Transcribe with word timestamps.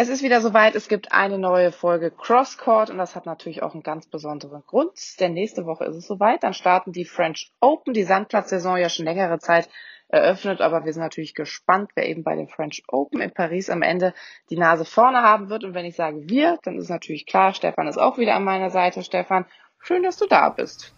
Es 0.00 0.08
ist 0.08 0.22
wieder 0.22 0.40
soweit, 0.40 0.76
es 0.76 0.86
gibt 0.86 1.10
eine 1.10 1.40
neue 1.40 1.72
Folge 1.72 2.12
Crosscourt 2.12 2.88
und 2.88 2.98
das 2.98 3.16
hat 3.16 3.26
natürlich 3.26 3.64
auch 3.64 3.74
einen 3.74 3.82
ganz 3.82 4.06
besonderen 4.06 4.62
Grund, 4.64 4.92
denn 5.18 5.32
nächste 5.32 5.66
Woche 5.66 5.86
ist 5.86 5.96
es 5.96 6.06
soweit, 6.06 6.44
dann 6.44 6.54
starten 6.54 6.92
die 6.92 7.04
French 7.04 7.50
Open, 7.58 7.94
die 7.94 8.04
Sandplatzsaison 8.04 8.76
ja 8.76 8.90
schon 8.90 9.06
längere 9.06 9.40
Zeit 9.40 9.68
eröffnet, 10.06 10.60
aber 10.60 10.84
wir 10.84 10.92
sind 10.92 11.02
natürlich 11.02 11.34
gespannt, 11.34 11.90
wer 11.96 12.08
eben 12.08 12.22
bei 12.22 12.36
den 12.36 12.46
French 12.46 12.84
Open 12.86 13.20
in 13.20 13.32
Paris 13.32 13.70
am 13.70 13.82
Ende 13.82 14.14
die 14.50 14.56
Nase 14.56 14.84
vorne 14.84 15.22
haben 15.22 15.50
wird. 15.50 15.64
Und 15.64 15.74
wenn 15.74 15.84
ich 15.84 15.96
sage 15.96 16.28
wir, 16.28 16.60
dann 16.62 16.78
ist 16.78 16.90
natürlich 16.90 17.26
klar, 17.26 17.52
Stefan 17.52 17.88
ist 17.88 17.98
auch 17.98 18.18
wieder 18.18 18.36
an 18.36 18.44
meiner 18.44 18.70
Seite. 18.70 19.02
Stefan, 19.02 19.46
schön, 19.80 20.04
dass 20.04 20.16
du 20.16 20.26
da 20.26 20.48
bist. 20.50 20.94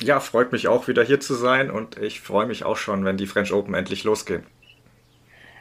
Ja, 0.00 0.20
freut 0.20 0.52
mich 0.52 0.68
auch 0.68 0.88
wieder 0.88 1.04
hier 1.04 1.20
zu 1.20 1.34
sein. 1.34 1.70
Und 1.70 1.98
ich 1.98 2.22
freue 2.22 2.46
mich 2.46 2.64
auch 2.64 2.78
schon, 2.78 3.04
wenn 3.04 3.18
die 3.18 3.26
French 3.26 3.52
Open 3.52 3.74
endlich 3.74 4.04
losgehen. 4.04 4.46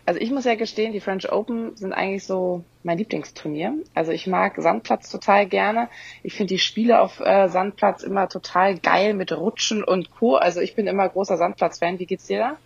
Also 0.05 0.19
ich 0.19 0.31
muss 0.31 0.45
ja 0.45 0.55
gestehen, 0.55 0.93
die 0.93 0.99
French 0.99 1.31
Open 1.31 1.75
sind 1.75 1.93
eigentlich 1.93 2.25
so 2.25 2.63
mein 2.83 2.97
Lieblingsturnier. 2.97 3.73
Also 3.93 4.11
ich 4.11 4.27
mag 4.27 4.55
Sandplatz 4.57 5.09
total 5.09 5.45
gerne. 5.45 5.89
Ich 6.23 6.33
finde 6.33 6.53
die 6.53 6.59
Spiele 6.59 6.99
auf 6.99 7.19
äh, 7.19 7.47
Sandplatz 7.49 8.03
immer 8.03 8.27
total 8.27 8.77
geil 8.79 9.13
mit 9.13 9.31
Rutschen 9.31 9.83
und 9.83 10.11
Co. 10.11 10.35
Also 10.35 10.59
ich 10.59 10.75
bin 10.75 10.87
immer 10.87 11.07
großer 11.07 11.37
Sandplatz-Fan. 11.37 11.99
Wie 11.99 12.05
geht's 12.05 12.27
dir 12.27 12.39
da? 12.39 12.57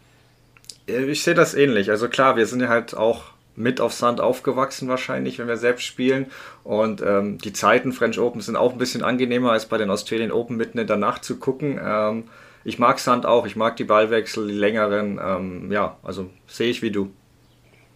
Ich 0.88 1.24
sehe 1.24 1.34
das 1.34 1.56
ähnlich. 1.56 1.90
Also 1.90 2.08
klar, 2.10 2.38
wir 2.38 2.46
sind 2.46 2.62
ja 2.62 2.70
halt 2.70 2.96
auch 2.96 3.24
mit 3.56 3.82
auf 3.82 3.94
Sand 3.94 4.22
aufgewachsen 4.22 4.88
wahrscheinlich, 4.88 5.40
wenn 5.40 5.48
wir 5.48 5.58
selbst 5.58 5.84
spielen. 5.84 6.28
Und 6.64 7.02
ähm, 7.02 7.38
die 7.38 7.54
Zeiten 7.54 7.94
French 7.94 8.20
Open 8.20 8.42
sind 8.42 8.56
auch 8.56 8.74
ein 8.74 8.78
bisschen 8.78 9.04
angenehmer 9.04 9.52
als 9.52 9.66
bei 9.66 9.78
den 9.78 9.90
Australian 9.90 10.32
Open 10.32 10.58
mitten 10.58 10.78
in 10.78 10.88
der 10.88 10.98
Nacht 10.98 11.24
zu 11.24 11.38
gucken. 11.38 11.80
Ähm, 11.84 12.26
ich 12.64 12.80
mag 12.80 13.00
Sand 13.00 13.26
auch, 13.26 13.46
ich 13.46 13.56
mag 13.56 13.78
die 13.78 13.84
Ballwechsel, 13.84 14.48
die 14.48 14.54
längeren. 14.54 15.20
Ähm, 15.24 15.72
ja, 15.72 15.98
also 16.04 16.30
sehe 16.48 16.70
ich 16.70 16.82
wie 16.82 16.92
du. 16.92 17.12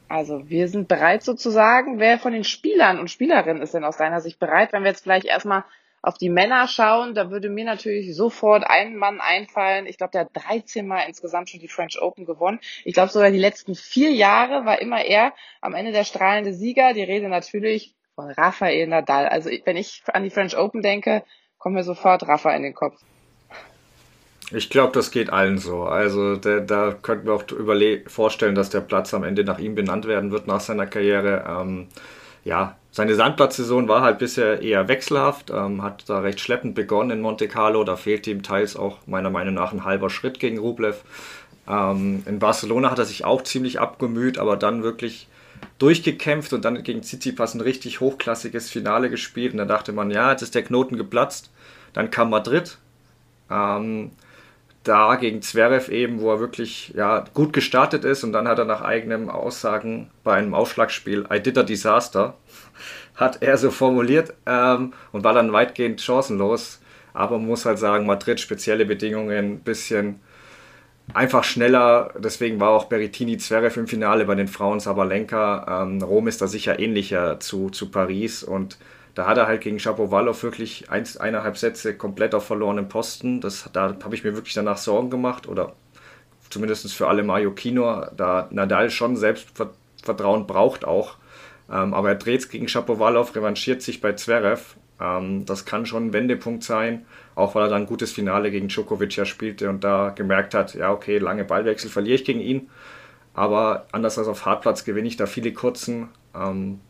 Also 0.09 0.49
wir 0.49 0.67
sind 0.67 0.88
bereit 0.88 1.23
sozusagen. 1.23 1.99
Wer 1.99 2.17
von 2.17 2.33
den 2.33 2.43
Spielern 2.43 2.99
und 2.99 3.11
Spielerinnen 3.11 3.61
ist 3.61 3.73
denn 3.73 3.83
aus 3.83 3.97
deiner 3.97 4.21
Sicht 4.21 4.39
bereit? 4.39 4.73
Wenn 4.73 4.83
wir 4.83 4.89
jetzt 4.89 5.03
vielleicht 5.03 5.25
erstmal 5.25 5.63
auf 6.02 6.17
die 6.17 6.29
Männer 6.29 6.67
schauen, 6.67 7.13
da 7.13 7.29
würde 7.29 7.49
mir 7.49 7.65
natürlich 7.65 8.15
sofort 8.15 8.63
ein 8.65 8.95
Mann 8.95 9.19
einfallen. 9.21 9.85
Ich 9.85 9.97
glaube, 9.97 10.11
der 10.11 10.21
hat 10.21 10.30
13 10.33 10.87
Mal 10.87 11.03
insgesamt 11.07 11.49
schon 11.49 11.59
die 11.59 11.67
French 11.67 12.02
Open 12.02 12.25
gewonnen. 12.25 12.59
Ich 12.85 12.93
glaube, 12.93 13.11
sogar 13.11 13.31
die 13.31 13.37
letzten 13.37 13.75
vier 13.75 14.11
Jahre 14.11 14.65
war 14.65 14.81
immer 14.81 15.03
er 15.03 15.33
am 15.61 15.75
Ende 15.75 15.91
der 15.91 16.05
strahlende 16.05 16.53
Sieger. 16.53 16.93
Die 16.93 17.03
Rede 17.03 17.30
natürlich 17.30 17.95
von 18.15 18.31
Rafael 18.31 18.87
Nadal. 18.87 19.27
Also 19.27 19.49
wenn 19.65 19.77
ich 19.77 20.02
an 20.13 20.23
die 20.23 20.30
French 20.30 20.57
Open 20.57 20.81
denke, 20.81 21.23
kommt 21.57 21.75
mir 21.75 21.83
sofort 21.83 22.27
Rafa 22.27 22.55
in 22.55 22.63
den 22.63 22.73
Kopf. 22.73 22.99
Ich 24.52 24.69
glaube, 24.69 24.94
das 24.94 25.11
geht 25.11 25.30
allen 25.30 25.59
so. 25.59 25.83
Also 25.83 26.36
der, 26.36 26.61
da 26.61 26.92
könnten 26.92 27.28
wir 27.28 27.33
auch 27.33 27.44
vorstellen, 28.08 28.55
dass 28.55 28.69
der 28.69 28.81
Platz 28.81 29.14
am 29.14 29.23
Ende 29.23 29.44
nach 29.44 29.59
ihm 29.59 29.75
benannt 29.75 30.08
werden 30.08 30.31
wird 30.31 30.47
nach 30.47 30.59
seiner 30.59 30.88
Karriere. 30.88 31.45
Ähm, 31.47 31.88
ja, 32.44 32.75
seine 32.92 33.14
Sandplatzsaison 33.14 33.88
war 33.88 34.02
halt 34.02 34.17
bisher 34.17 34.61
eher 34.61 34.88
wechselhaft, 34.88 35.52
ähm, 35.52 35.83
hat 35.83 36.09
da 36.09 36.20
recht 36.20 36.39
schleppend 36.39 36.73
begonnen 36.73 37.11
in 37.11 37.22
Monte 37.22 37.47
Carlo. 37.47 37.83
Da 37.83 37.95
fehlt 37.95 38.25
ihm 38.25 38.42
teils 38.42 38.75
auch 38.75 38.97
meiner 39.05 39.30
Meinung 39.30 39.53
nach 39.53 39.72
ein 39.72 39.86
halber 39.86 40.09
Schritt 40.09 40.39
gegen 40.39 40.58
Rublev. 40.58 41.03
Ähm, 41.67 42.23
in 42.25 42.39
Barcelona 42.39 42.89
hat 42.89 42.97
er 42.97 43.05
sich 43.05 43.25
auch 43.25 43.44
ziemlich 43.44 43.80
abgemüht, 43.80 44.39
aber 44.39 44.58
dann 44.58 44.82
wirklich 44.82 45.27
durchgekämpft 45.77 46.54
und 46.54 46.65
dann 46.65 46.82
gegen 46.83 47.04
Tsitsipas 47.04 47.54
ein 47.54 47.61
richtig 47.61 47.99
hochklassiges 47.99 48.71
Finale 48.71 49.11
gespielt. 49.11 49.52
Und 49.52 49.59
da 49.59 49.65
dachte 49.65 49.93
man, 49.93 50.09
ja, 50.09 50.32
jetzt 50.32 50.42
ist 50.42 50.55
der 50.55 50.64
Knoten 50.64 50.98
geplatzt. 50.98 51.52
Dann 51.93 52.09
kam 52.09 52.32
Madrid. 52.32 52.80
Ähm, 53.52 54.11
da 54.89 55.16
gegen 55.16 55.42
Zverev 55.42 55.92
eben, 55.92 56.20
wo 56.20 56.32
er 56.32 56.39
wirklich 56.39 56.94
ja, 56.95 57.23
gut 57.33 57.54
gestartet 57.54 58.04
ist 58.04 58.23
und 58.23 58.33
dann 58.33 58.48
hat 58.48 58.58
er 58.58 58.66
nach 58.66 58.82
eigenen 58.82 59.30
Aussagen 59.30 60.10
bei 60.23 60.33
einem 60.33 60.54
Aufschlagspiel 60.54 61.26
I 61.32 61.39
did 61.39 61.58
a 61.58 61.64
disaster, 61.64 62.36
hat 63.16 63.42
er 63.42 63.58
so 63.58 63.70
formuliert 63.70 64.33
ähm, 64.45 64.94
und 65.11 65.23
war 65.23 65.33
dann 65.33 65.54
weitgehend 65.54 66.02
chancenlos. 66.02 66.82
Aber 67.14 67.38
man 67.38 67.48
muss 67.48 67.66
halt 67.66 67.80
sagen, 67.80 68.05
Madrid 68.05 68.39
spezielle 68.39 68.86
Bedingungen, 68.86 69.60
bisschen 69.60 70.20
einfach 71.14 71.44
schneller. 71.44 72.14
Deswegen 72.17 72.60
war 72.60 72.70
auch 72.70 72.86
Berrettini 72.86 73.38
Zverev 73.38 73.80
im 73.80 73.88
Finale 73.88 74.26
bei 74.26 74.36
den 74.36 74.48
Frauen 74.48 74.80
Sabalenka. 74.80 75.83
Ähm, 75.83 76.02
Rom 76.02 76.27
ist 76.27 76.42
da 76.42 76.48
sicher 76.48 76.80
ähnlicher 76.80 77.39
zu, 77.39 77.70
zu 77.70 77.92
Paris 77.92 78.44
und 78.44 78.77
da 79.15 79.25
hat 79.25 79.37
er 79.37 79.47
halt 79.47 79.61
gegen 79.61 79.80
Shapovalov 79.80 80.43
wirklich 80.43 80.89
eins, 80.89 81.17
eineinhalb 81.17 81.58
Sätze 81.58 81.95
komplett 81.95 82.36
auf 82.36 82.45
verlorenen 82.45 82.89
Posten. 82.89 83.42
Das, 83.42 83.70
da 83.73 83.95
habe 84.03 84.15
ich 84.15 84.23
mir 84.23 84.36
wirklich 84.36 84.53
danach 84.53 84.77
Sorgen 84.77 85.09
gemacht 85.09 85.47
oder 85.47 85.73
zumindest 86.49 86.93
für 86.93 87.08
alle 87.08 87.23
Mallorquino, 87.23 88.05
da 88.15 88.47
Nadal 88.52 88.89
schon 88.89 89.17
Selbstvertrauen 89.17 90.47
braucht 90.47 90.86
auch. 90.86 91.17
Ähm, 91.71 91.93
aber 91.93 92.09
er 92.09 92.15
dreht 92.15 92.42
es 92.42 92.49
gegen 92.49 92.67
Shapovalov, 92.67 93.36
revanchiert 93.36 93.81
sich 93.81 94.02
bei 94.02 94.14
Zverev. 94.14 94.75
Ähm, 94.99 95.45
das 95.45 95.65
kann 95.65 95.86
schon 95.86 96.08
ein 96.08 96.14
Wendepunkt 96.14 96.64
sein, 96.64 97.05
auch 97.36 97.55
weil 97.55 97.65
er 97.65 97.70
dann 97.70 97.83
ein 97.83 97.87
gutes 97.87 98.11
Finale 98.11 98.52
gegen 98.52 98.67
Djokovic 98.67 99.15
ja 99.15 99.26
spielte 99.26 99.70
und 99.70 99.83
da 99.83 100.09
gemerkt 100.09 100.53
hat, 100.53 100.73
ja 100.73 100.91
okay, 100.91 101.20
lange 101.20 101.45
Ballwechsel 101.45 101.89
verliere 101.89 102.15
ich 102.15 102.26
gegen 102.26 102.41
ihn. 102.41 102.70
Aber 103.33 103.86
anders 103.91 104.17
als 104.17 104.27
auf 104.27 104.45
Hartplatz 104.45 104.83
gewinne 104.83 105.08
ich 105.08 105.17
da 105.17 105.26
viele 105.26 105.53
kurzen. 105.53 106.09
Ähm, 106.36 106.81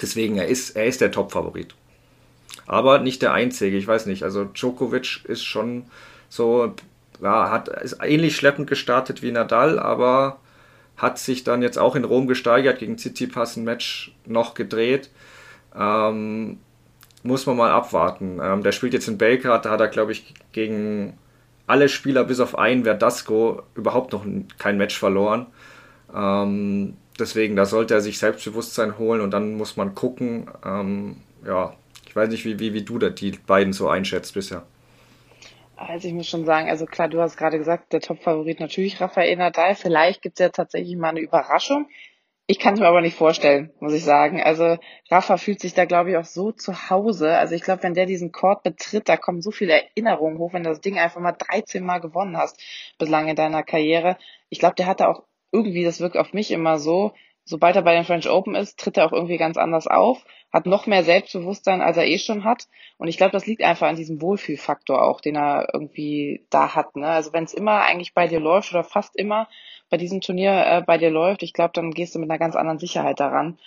Deswegen, 0.00 0.36
er 0.36 0.46
ist, 0.46 0.76
er 0.76 0.86
ist 0.86 1.00
der 1.00 1.10
Top-Favorit. 1.10 1.74
Aber 2.66 2.98
nicht 2.98 3.22
der 3.22 3.32
einzige, 3.32 3.76
ich 3.76 3.86
weiß 3.86 4.06
nicht. 4.06 4.22
Also 4.22 4.44
Djokovic 4.44 5.24
ist 5.24 5.44
schon 5.44 5.84
so, 6.28 6.74
ja, 7.22 7.50
hat, 7.50 7.68
ist 7.68 7.98
ähnlich 8.02 8.36
schleppend 8.36 8.68
gestartet 8.68 9.22
wie 9.22 9.32
Nadal, 9.32 9.78
aber 9.78 10.38
hat 10.96 11.18
sich 11.18 11.44
dann 11.44 11.62
jetzt 11.62 11.78
auch 11.78 11.94
in 11.94 12.04
Rom 12.04 12.26
gesteigert, 12.26 12.78
gegen 12.78 12.96
Tsitsipas 12.96 13.56
ein 13.56 13.64
Match 13.64 14.12
noch 14.24 14.54
gedreht. 14.54 15.10
Ähm, 15.78 16.58
muss 17.22 17.46
man 17.46 17.56
mal 17.56 17.70
abwarten. 17.70 18.40
Ähm, 18.42 18.62
der 18.62 18.72
spielt 18.72 18.94
jetzt 18.94 19.08
in 19.08 19.18
Belgrad, 19.18 19.64
da 19.64 19.70
hat 19.70 19.80
er, 19.80 19.88
glaube 19.88 20.12
ich, 20.12 20.34
gegen 20.52 21.18
alle 21.66 21.88
Spieler 21.88 22.24
bis 22.24 22.40
auf 22.40 22.56
einen 22.56 22.84
Verdasco 22.84 23.62
überhaupt 23.74 24.12
noch 24.12 24.24
kein 24.58 24.78
Match 24.78 24.98
verloren. 24.98 25.46
Ähm, 26.14 26.96
deswegen, 27.18 27.56
da 27.56 27.64
sollte 27.64 27.94
er 27.94 28.00
sich 28.00 28.18
Selbstbewusstsein 28.18 28.98
holen 28.98 29.20
und 29.20 29.30
dann 29.30 29.54
muss 29.54 29.76
man 29.76 29.94
gucken. 29.94 30.50
Ähm, 30.64 31.16
ja, 31.44 31.74
ich 32.06 32.16
weiß 32.16 32.28
nicht, 32.30 32.44
wie, 32.44 32.58
wie, 32.58 32.72
wie 32.72 32.82
du 32.82 32.98
die 32.98 33.32
beiden 33.32 33.72
so 33.72 33.88
einschätzt 33.88 34.34
bisher. 34.34 34.64
Also 35.76 36.08
ich 36.08 36.14
muss 36.14 36.26
schon 36.26 36.46
sagen, 36.46 36.70
also 36.70 36.86
klar, 36.86 37.08
du 37.08 37.20
hast 37.20 37.36
gerade 37.36 37.58
gesagt, 37.58 37.92
der 37.92 38.00
Top-Favorit 38.00 38.60
natürlich 38.60 39.00
Rafael 39.00 39.36
Nadal. 39.36 39.74
Vielleicht 39.74 40.22
gibt 40.22 40.40
es 40.40 40.44
ja 40.44 40.48
tatsächlich 40.48 40.96
mal 40.96 41.10
eine 41.10 41.20
Überraschung. 41.20 41.86
Ich 42.48 42.60
kann 42.60 42.74
es 42.74 42.80
mir 42.80 42.86
aber 42.86 43.00
nicht 43.00 43.16
vorstellen, 43.16 43.72
muss 43.80 43.92
ich 43.92 44.04
sagen. 44.04 44.40
Also 44.40 44.78
Rafa 45.10 45.36
fühlt 45.36 45.60
sich 45.60 45.74
da, 45.74 45.84
glaube 45.84 46.10
ich, 46.10 46.16
auch 46.16 46.24
so 46.24 46.52
zu 46.52 46.90
Hause. 46.90 47.36
Also 47.36 47.56
ich 47.56 47.62
glaube, 47.62 47.82
wenn 47.82 47.94
der 47.94 48.06
diesen 48.06 48.30
Court 48.30 48.62
betritt, 48.62 49.08
da 49.08 49.16
kommen 49.16 49.42
so 49.42 49.50
viele 49.50 49.72
Erinnerungen 49.72 50.38
hoch, 50.38 50.52
wenn 50.52 50.62
du 50.62 50.70
das 50.70 50.80
Ding 50.80 50.96
einfach 50.96 51.20
mal 51.20 51.32
13 51.32 51.84
Mal 51.84 51.98
gewonnen 51.98 52.36
hast 52.36 52.62
bislang 52.98 53.26
in 53.28 53.36
deiner 53.36 53.64
Karriere. 53.64 54.16
Ich 54.48 54.60
glaube, 54.60 54.76
der 54.76 54.86
hat 54.86 55.00
da 55.00 55.08
auch 55.08 55.24
irgendwie, 55.52 55.84
das 55.84 56.00
wirkt 56.00 56.16
auf 56.16 56.32
mich 56.32 56.50
immer 56.50 56.78
so, 56.78 57.12
sobald 57.44 57.76
er 57.76 57.82
bei 57.82 57.94
den 57.94 58.04
French 58.04 58.28
Open 58.28 58.54
ist, 58.54 58.78
tritt 58.78 58.96
er 58.96 59.06
auch 59.06 59.12
irgendwie 59.12 59.38
ganz 59.38 59.56
anders 59.56 59.86
auf, 59.86 60.24
hat 60.52 60.66
noch 60.66 60.86
mehr 60.86 61.04
Selbstbewusstsein, 61.04 61.80
als 61.80 61.96
er 61.96 62.06
eh 62.06 62.18
schon 62.18 62.44
hat. 62.44 62.66
Und 62.98 63.08
ich 63.08 63.16
glaube, 63.16 63.32
das 63.32 63.46
liegt 63.46 63.62
einfach 63.62 63.88
an 63.88 63.96
diesem 63.96 64.20
Wohlfühlfaktor 64.20 65.02
auch, 65.02 65.20
den 65.20 65.36
er 65.36 65.68
irgendwie 65.72 66.46
da 66.50 66.74
hat. 66.74 66.96
Ne? 66.96 67.06
Also 67.06 67.32
wenn 67.32 67.44
es 67.44 67.54
immer 67.54 67.82
eigentlich 67.82 68.14
bei 68.14 68.26
dir 68.26 68.40
läuft 68.40 68.72
oder 68.72 68.84
fast 68.84 69.16
immer 69.16 69.48
bei 69.88 69.96
diesem 69.96 70.20
Turnier 70.20 70.66
äh, 70.66 70.82
bei 70.82 70.98
dir 70.98 71.10
läuft, 71.10 71.42
ich 71.42 71.52
glaube, 71.52 71.72
dann 71.74 71.92
gehst 71.92 72.14
du 72.14 72.18
mit 72.18 72.30
einer 72.30 72.38
ganz 72.38 72.56
anderen 72.56 72.78
Sicherheit 72.78 73.20
daran. 73.20 73.58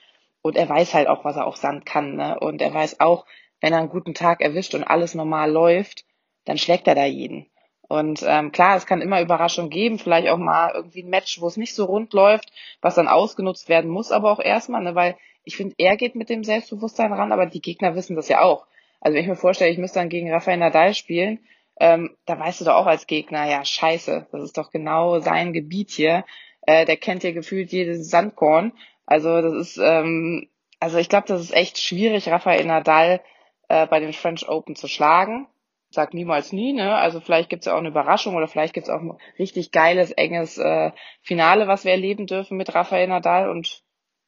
Und 0.41 0.55
er 0.57 0.69
weiß 0.69 0.93
halt 0.93 1.07
auch, 1.07 1.25
was 1.25 1.35
er 1.35 1.47
auf 1.47 1.57
Sand 1.57 1.85
kann. 1.85 2.15
Ne? 2.15 2.39
Und 2.39 2.61
er 2.61 2.73
weiß 2.73 2.99
auch, 2.99 3.25
wenn 3.61 3.73
er 3.73 3.79
einen 3.79 3.89
guten 3.89 4.13
Tag 4.13 4.41
erwischt 4.41 4.75
und 4.75 4.83
alles 4.83 5.15
normal 5.15 5.51
läuft, 5.51 6.05
dann 6.45 6.57
schlägt 6.57 6.87
er 6.87 6.95
da 6.95 7.05
jeden. 7.05 7.45
Und 7.89 8.23
ähm, 8.25 8.51
klar, 8.51 8.77
es 8.77 8.85
kann 8.85 9.01
immer 9.01 9.19
Überraschungen 9.19 9.71
geben, 9.71 9.97
vielleicht 9.97 10.29
auch 10.29 10.37
mal 10.37 10.71
irgendwie 10.75 11.01
ein 11.01 11.09
Match, 11.09 11.41
wo 11.41 11.47
es 11.47 11.57
nicht 11.57 11.73
so 11.73 11.85
rund 11.85 12.13
läuft, 12.13 12.53
was 12.81 12.93
dann 12.93 13.07
ausgenutzt 13.07 13.67
werden 13.67 13.89
muss, 13.89 14.11
aber 14.11 14.31
auch 14.31 14.39
erstmal, 14.39 14.83
ne, 14.83 14.93
weil 14.93 15.17
ich 15.43 15.57
finde, 15.57 15.73
er 15.79 15.97
geht 15.97 16.13
mit 16.13 16.29
dem 16.29 16.43
Selbstbewusstsein 16.43 17.11
ran, 17.11 17.31
aber 17.31 17.47
die 17.47 17.61
Gegner 17.61 17.95
wissen 17.95 18.15
das 18.15 18.29
ja 18.29 18.41
auch. 18.41 18.67
Also 19.01 19.15
wenn 19.15 19.23
ich 19.23 19.27
mir 19.27 19.35
vorstelle, 19.35 19.71
ich 19.71 19.79
müsste 19.79 19.97
dann 19.97 20.09
gegen 20.09 20.31
Rafael 20.31 20.57
Nadal 20.57 20.93
spielen, 20.93 21.39
ähm, 21.79 22.15
da 22.27 22.37
weißt 22.37 22.61
du 22.61 22.65
doch 22.65 22.75
auch 22.75 22.85
als 22.85 23.07
Gegner, 23.07 23.49
ja, 23.49 23.65
scheiße, 23.65 24.27
das 24.31 24.43
ist 24.43 24.57
doch 24.59 24.69
genau 24.69 25.19
sein 25.19 25.51
Gebiet 25.51 25.89
hier. 25.89 26.25
Äh, 26.61 26.85
der 26.85 26.97
kennt 26.97 27.23
ja 27.23 27.31
gefühlt 27.31 27.71
jedes 27.71 28.11
Sandkorn. 28.11 28.71
Also 29.07 29.41
das 29.41 29.53
ist, 29.53 29.77
ähm, 29.77 30.47
also 30.79 30.99
ich 30.99 31.09
glaube, 31.09 31.27
das 31.27 31.41
ist 31.41 31.55
echt 31.55 31.79
schwierig, 31.79 32.29
Rafael 32.29 32.65
Nadal 32.65 33.21
äh, 33.67 33.87
bei 33.87 33.99
den 33.99 34.13
French 34.13 34.47
Open 34.47 34.75
zu 34.75 34.87
schlagen. 34.87 35.47
Sag 35.91 36.13
niemals 36.13 36.53
nie, 36.53 36.73
ne? 36.73 36.95
Also 36.95 37.19
vielleicht 37.19 37.49
gibt's 37.49 37.65
ja 37.65 37.73
auch 37.73 37.79
eine 37.79 37.89
Überraschung 37.89 38.35
oder 38.35 38.47
vielleicht 38.47 38.73
gibt's 38.73 38.89
auch 38.89 39.01
ein 39.01 39.17
richtig 39.39 39.71
geiles, 39.71 40.11
enges 40.11 40.57
äh, 40.57 40.91
Finale, 41.21 41.67
was 41.67 41.83
wir 41.83 41.91
erleben 41.91 42.27
dürfen 42.27 42.57
mit 42.57 42.73
Rafael 42.75 43.07
Nadal 43.07 43.49
und 43.49 43.81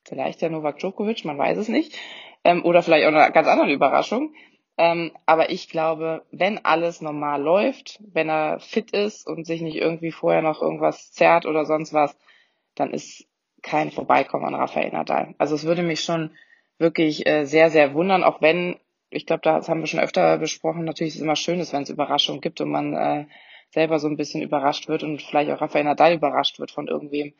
vielleicht 0.04 0.42
der 0.42 0.50
Novak 0.50 0.80
Djokovic, 0.80 1.24
man 1.24 1.38
weiß 1.38 1.58
es 1.58 1.68
nicht. 1.68 1.96
Ähm, 2.44 2.66
oder 2.66 2.82
vielleicht 2.82 3.06
auch 3.06 3.14
eine 3.14 3.32
ganz 3.32 3.48
andere 3.48 3.72
Überraschung. 3.72 4.34
Ähm, 4.78 5.12
aber 5.28 5.52
ich 5.52 5.70
glaube, 5.70 6.26
wenn 6.32 6.66
alles 6.66 7.02
normal 7.02 7.42
läuft, 7.42 8.00
wenn 8.12 8.30
er 8.30 8.60
fit 8.60 8.92
ist 8.92 9.28
und 9.28 9.46
sich 9.46 9.62
nicht 9.62 9.76
irgendwie 9.76 10.12
vorher 10.12 10.42
noch 10.42 10.62
irgendwas 10.62 11.12
zerrt 11.12 11.46
oder 11.46 11.66
sonst 11.66 11.94
was, 11.94 12.18
dann 12.74 12.92
ist 12.92 13.28
kein 13.62 13.92
Vorbeikommen 13.92 14.46
an 14.46 14.56
Rafael 14.56 14.92
Nadal. 14.92 15.36
Also 15.38 15.54
es 15.54 15.66
würde 15.66 15.84
mich 15.84 16.02
schon 16.02 16.32
wirklich 16.80 17.28
äh, 17.28 17.46
sehr, 17.46 17.70
sehr 17.70 17.94
wundern, 17.94 18.24
auch 18.24 18.42
wenn, 18.42 18.80
ich 19.12 19.26
glaube, 19.26 19.42
das 19.44 19.70
haben 19.70 19.82
wir 19.82 19.88
schon 19.88 20.00
öfter 20.00 20.38
besprochen, 20.38 20.86
natürlich 20.86 21.14
ist 21.14 21.18
es 21.18 21.22
immer 21.22 21.36
schön, 21.36 21.60
wenn 21.60 21.84
es 21.84 21.90
Überraschungen 21.90 22.42
gibt 22.42 22.62
und 22.62 22.72
man 22.72 22.94
äh, 22.94 23.26
selber 23.70 24.00
so 24.00 24.08
ein 24.08 24.18
bisschen 24.18 24.42
überrascht 24.42 24.88
wird 24.88 25.04
und 25.04 25.22
vielleicht 25.22 25.52
auch 25.52 25.62
Rafael 25.62 25.84
Nadal 25.84 26.14
überrascht 26.14 26.60
wird 26.60 26.72
von 26.72 26.88
irgendwem. 26.88 27.34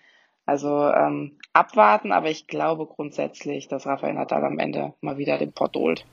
Also 0.46 0.90
ähm, 0.90 1.38
abwarten, 1.54 2.12
aber 2.12 2.30
ich 2.30 2.48
glaube 2.48 2.86
grundsätzlich, 2.86 3.68
dass 3.68 3.86
Rafael 3.86 4.14
Nadal 4.14 4.44
am 4.44 4.60
Ende 4.60 4.94
mal 5.02 5.18
wieder 5.18 5.38
den 5.38 5.54
Pott 5.54 5.76
holt. 5.76 6.06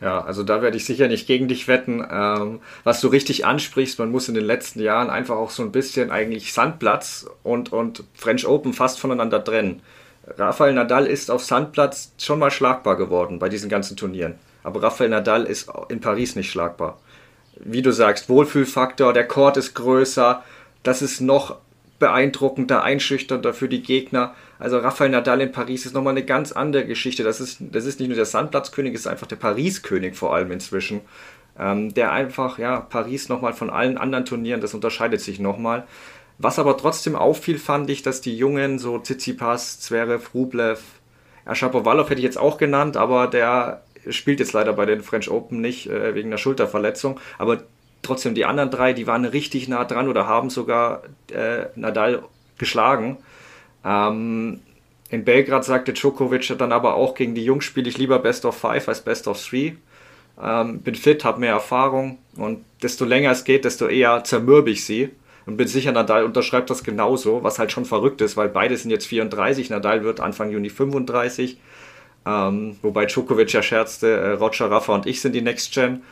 Ja, 0.00 0.22
also 0.22 0.42
da 0.42 0.62
werde 0.62 0.76
ich 0.78 0.86
sicher 0.86 1.08
nicht 1.08 1.26
gegen 1.26 1.48
dich 1.48 1.68
wetten. 1.68 2.06
Ähm, 2.10 2.60
was 2.84 3.00
du 3.00 3.08
richtig 3.08 3.44
ansprichst, 3.44 3.98
man 3.98 4.10
muss 4.10 4.28
in 4.28 4.34
den 4.34 4.44
letzten 4.44 4.80
Jahren 4.80 5.10
einfach 5.10 5.36
auch 5.36 5.50
so 5.50 5.62
ein 5.62 5.72
bisschen 5.72 6.10
eigentlich 6.10 6.52
Sandplatz 6.52 7.26
und, 7.42 7.72
und 7.72 8.04
French 8.14 8.46
Open 8.46 8.72
fast 8.72 8.98
voneinander 8.98 9.44
trennen. 9.44 9.82
Rafael 10.36 10.74
Nadal 10.74 11.06
ist 11.06 11.30
auf 11.30 11.44
Sandplatz 11.44 12.12
schon 12.18 12.38
mal 12.38 12.50
schlagbar 12.50 12.96
geworden 12.96 13.38
bei 13.38 13.48
diesen 13.48 13.68
ganzen 13.68 13.96
Turnieren. 13.96 14.34
Aber 14.62 14.82
Rafael 14.82 15.10
Nadal 15.10 15.44
ist 15.44 15.70
in 15.88 16.00
Paris 16.00 16.36
nicht 16.36 16.50
schlagbar. 16.50 16.98
Wie 17.56 17.82
du 17.82 17.92
sagst, 17.92 18.28
Wohlfühlfaktor, 18.28 19.12
der 19.12 19.26
Court 19.26 19.56
ist 19.56 19.74
größer, 19.74 20.42
das 20.82 21.02
ist 21.02 21.20
noch 21.20 21.56
beeindruckender, 21.98 22.82
einschüchternder 22.82 23.52
für 23.52 23.68
die 23.68 23.82
Gegner. 23.82 24.34
Also 24.58 24.78
Rafael 24.78 25.10
Nadal 25.10 25.40
in 25.42 25.52
Paris 25.52 25.86
ist 25.86 25.94
nochmal 25.94 26.14
eine 26.14 26.24
ganz 26.24 26.52
andere 26.52 26.86
Geschichte. 26.86 27.22
Das 27.22 27.40
ist, 27.40 27.58
das 27.60 27.84
ist 27.84 28.00
nicht 28.00 28.08
nur 28.08 28.16
der 28.16 28.24
Sandplatzkönig, 28.24 28.94
es 28.94 29.00
ist 29.00 29.06
einfach 29.06 29.26
der 29.26 29.36
Paris-König 29.36 30.16
vor 30.16 30.34
allem 30.34 30.50
inzwischen. 30.50 31.02
Ähm, 31.58 31.92
der 31.92 32.12
einfach, 32.12 32.58
ja, 32.58 32.80
Paris 32.80 33.28
nochmal 33.28 33.52
von 33.52 33.70
allen 33.70 33.98
anderen 33.98 34.24
Turnieren, 34.24 34.62
das 34.62 34.72
unterscheidet 34.72 35.20
sich 35.20 35.38
nochmal. 35.38 35.86
Was 36.42 36.58
aber 36.58 36.78
trotzdem 36.78 37.16
auffiel, 37.16 37.58
fand 37.58 37.90
ich, 37.90 38.02
dass 38.02 38.22
die 38.22 38.34
Jungen, 38.34 38.78
so 38.78 38.98
Tsitsipas, 38.98 39.78
Zverev, 39.80 40.30
Rublev, 40.32 40.80
ja, 41.44 41.54
hätte 41.54 42.14
ich 42.14 42.22
jetzt 42.22 42.38
auch 42.38 42.56
genannt, 42.56 42.96
aber 42.96 43.26
der 43.26 43.82
spielt 44.08 44.40
jetzt 44.40 44.54
leider 44.54 44.72
bei 44.72 44.86
den 44.86 45.02
French 45.02 45.30
Open 45.30 45.60
nicht 45.60 45.90
äh, 45.90 46.14
wegen 46.14 46.30
einer 46.30 46.38
Schulterverletzung. 46.38 47.20
Aber 47.36 47.62
trotzdem 48.00 48.34
die 48.34 48.46
anderen 48.46 48.70
drei, 48.70 48.94
die 48.94 49.06
waren 49.06 49.26
richtig 49.26 49.68
nah 49.68 49.84
dran 49.84 50.08
oder 50.08 50.26
haben 50.26 50.48
sogar 50.48 51.02
äh, 51.30 51.66
Nadal 51.74 52.22
geschlagen. 52.56 53.18
Ähm, 53.84 54.60
in 55.10 55.24
Belgrad 55.24 55.66
sagte 55.66 55.92
Djokovic 55.92 56.56
dann 56.56 56.72
aber 56.72 56.94
auch 56.94 57.14
gegen 57.14 57.34
die 57.34 57.44
Jungs 57.44 57.66
spiele 57.66 57.90
ich 57.90 57.98
lieber 57.98 58.18
Best 58.18 58.46
of 58.46 58.56
Five 58.56 58.88
als 58.88 59.02
Best 59.02 59.28
of 59.28 59.44
Three. 59.44 59.72
Ähm, 60.42 60.80
bin 60.80 60.94
fit, 60.94 61.22
habe 61.22 61.40
mehr 61.40 61.52
Erfahrung 61.52 62.16
und 62.36 62.64
desto 62.82 63.04
länger 63.04 63.30
es 63.30 63.44
geht, 63.44 63.66
desto 63.66 63.88
eher 63.88 64.24
zermürbe 64.24 64.70
ich 64.70 64.86
sie. 64.86 65.10
Und 65.46 65.56
bin 65.56 65.66
sicher, 65.66 65.92
Nadal 65.92 66.24
unterschreibt 66.24 66.70
das 66.70 66.84
genauso, 66.84 67.42
was 67.42 67.58
halt 67.58 67.72
schon 67.72 67.84
verrückt 67.84 68.20
ist, 68.20 68.36
weil 68.36 68.48
beide 68.48 68.76
sind 68.76 68.90
jetzt 68.90 69.06
34, 69.06 69.70
Nadal 69.70 70.04
wird 70.04 70.20
Anfang 70.20 70.50
Juni 70.50 70.70
35. 70.70 71.58
Ähm, 72.26 72.76
wobei 72.82 73.06
Djokovic 73.06 73.52
ja 73.52 73.62
scherzte, 73.62 74.08
äh, 74.08 74.30
Roger, 74.32 74.70
Rafa 74.70 74.94
und 74.94 75.06
ich 75.06 75.20
sind 75.20 75.34
die 75.34 75.40
Next 75.40 75.72
Gen. 75.72 76.02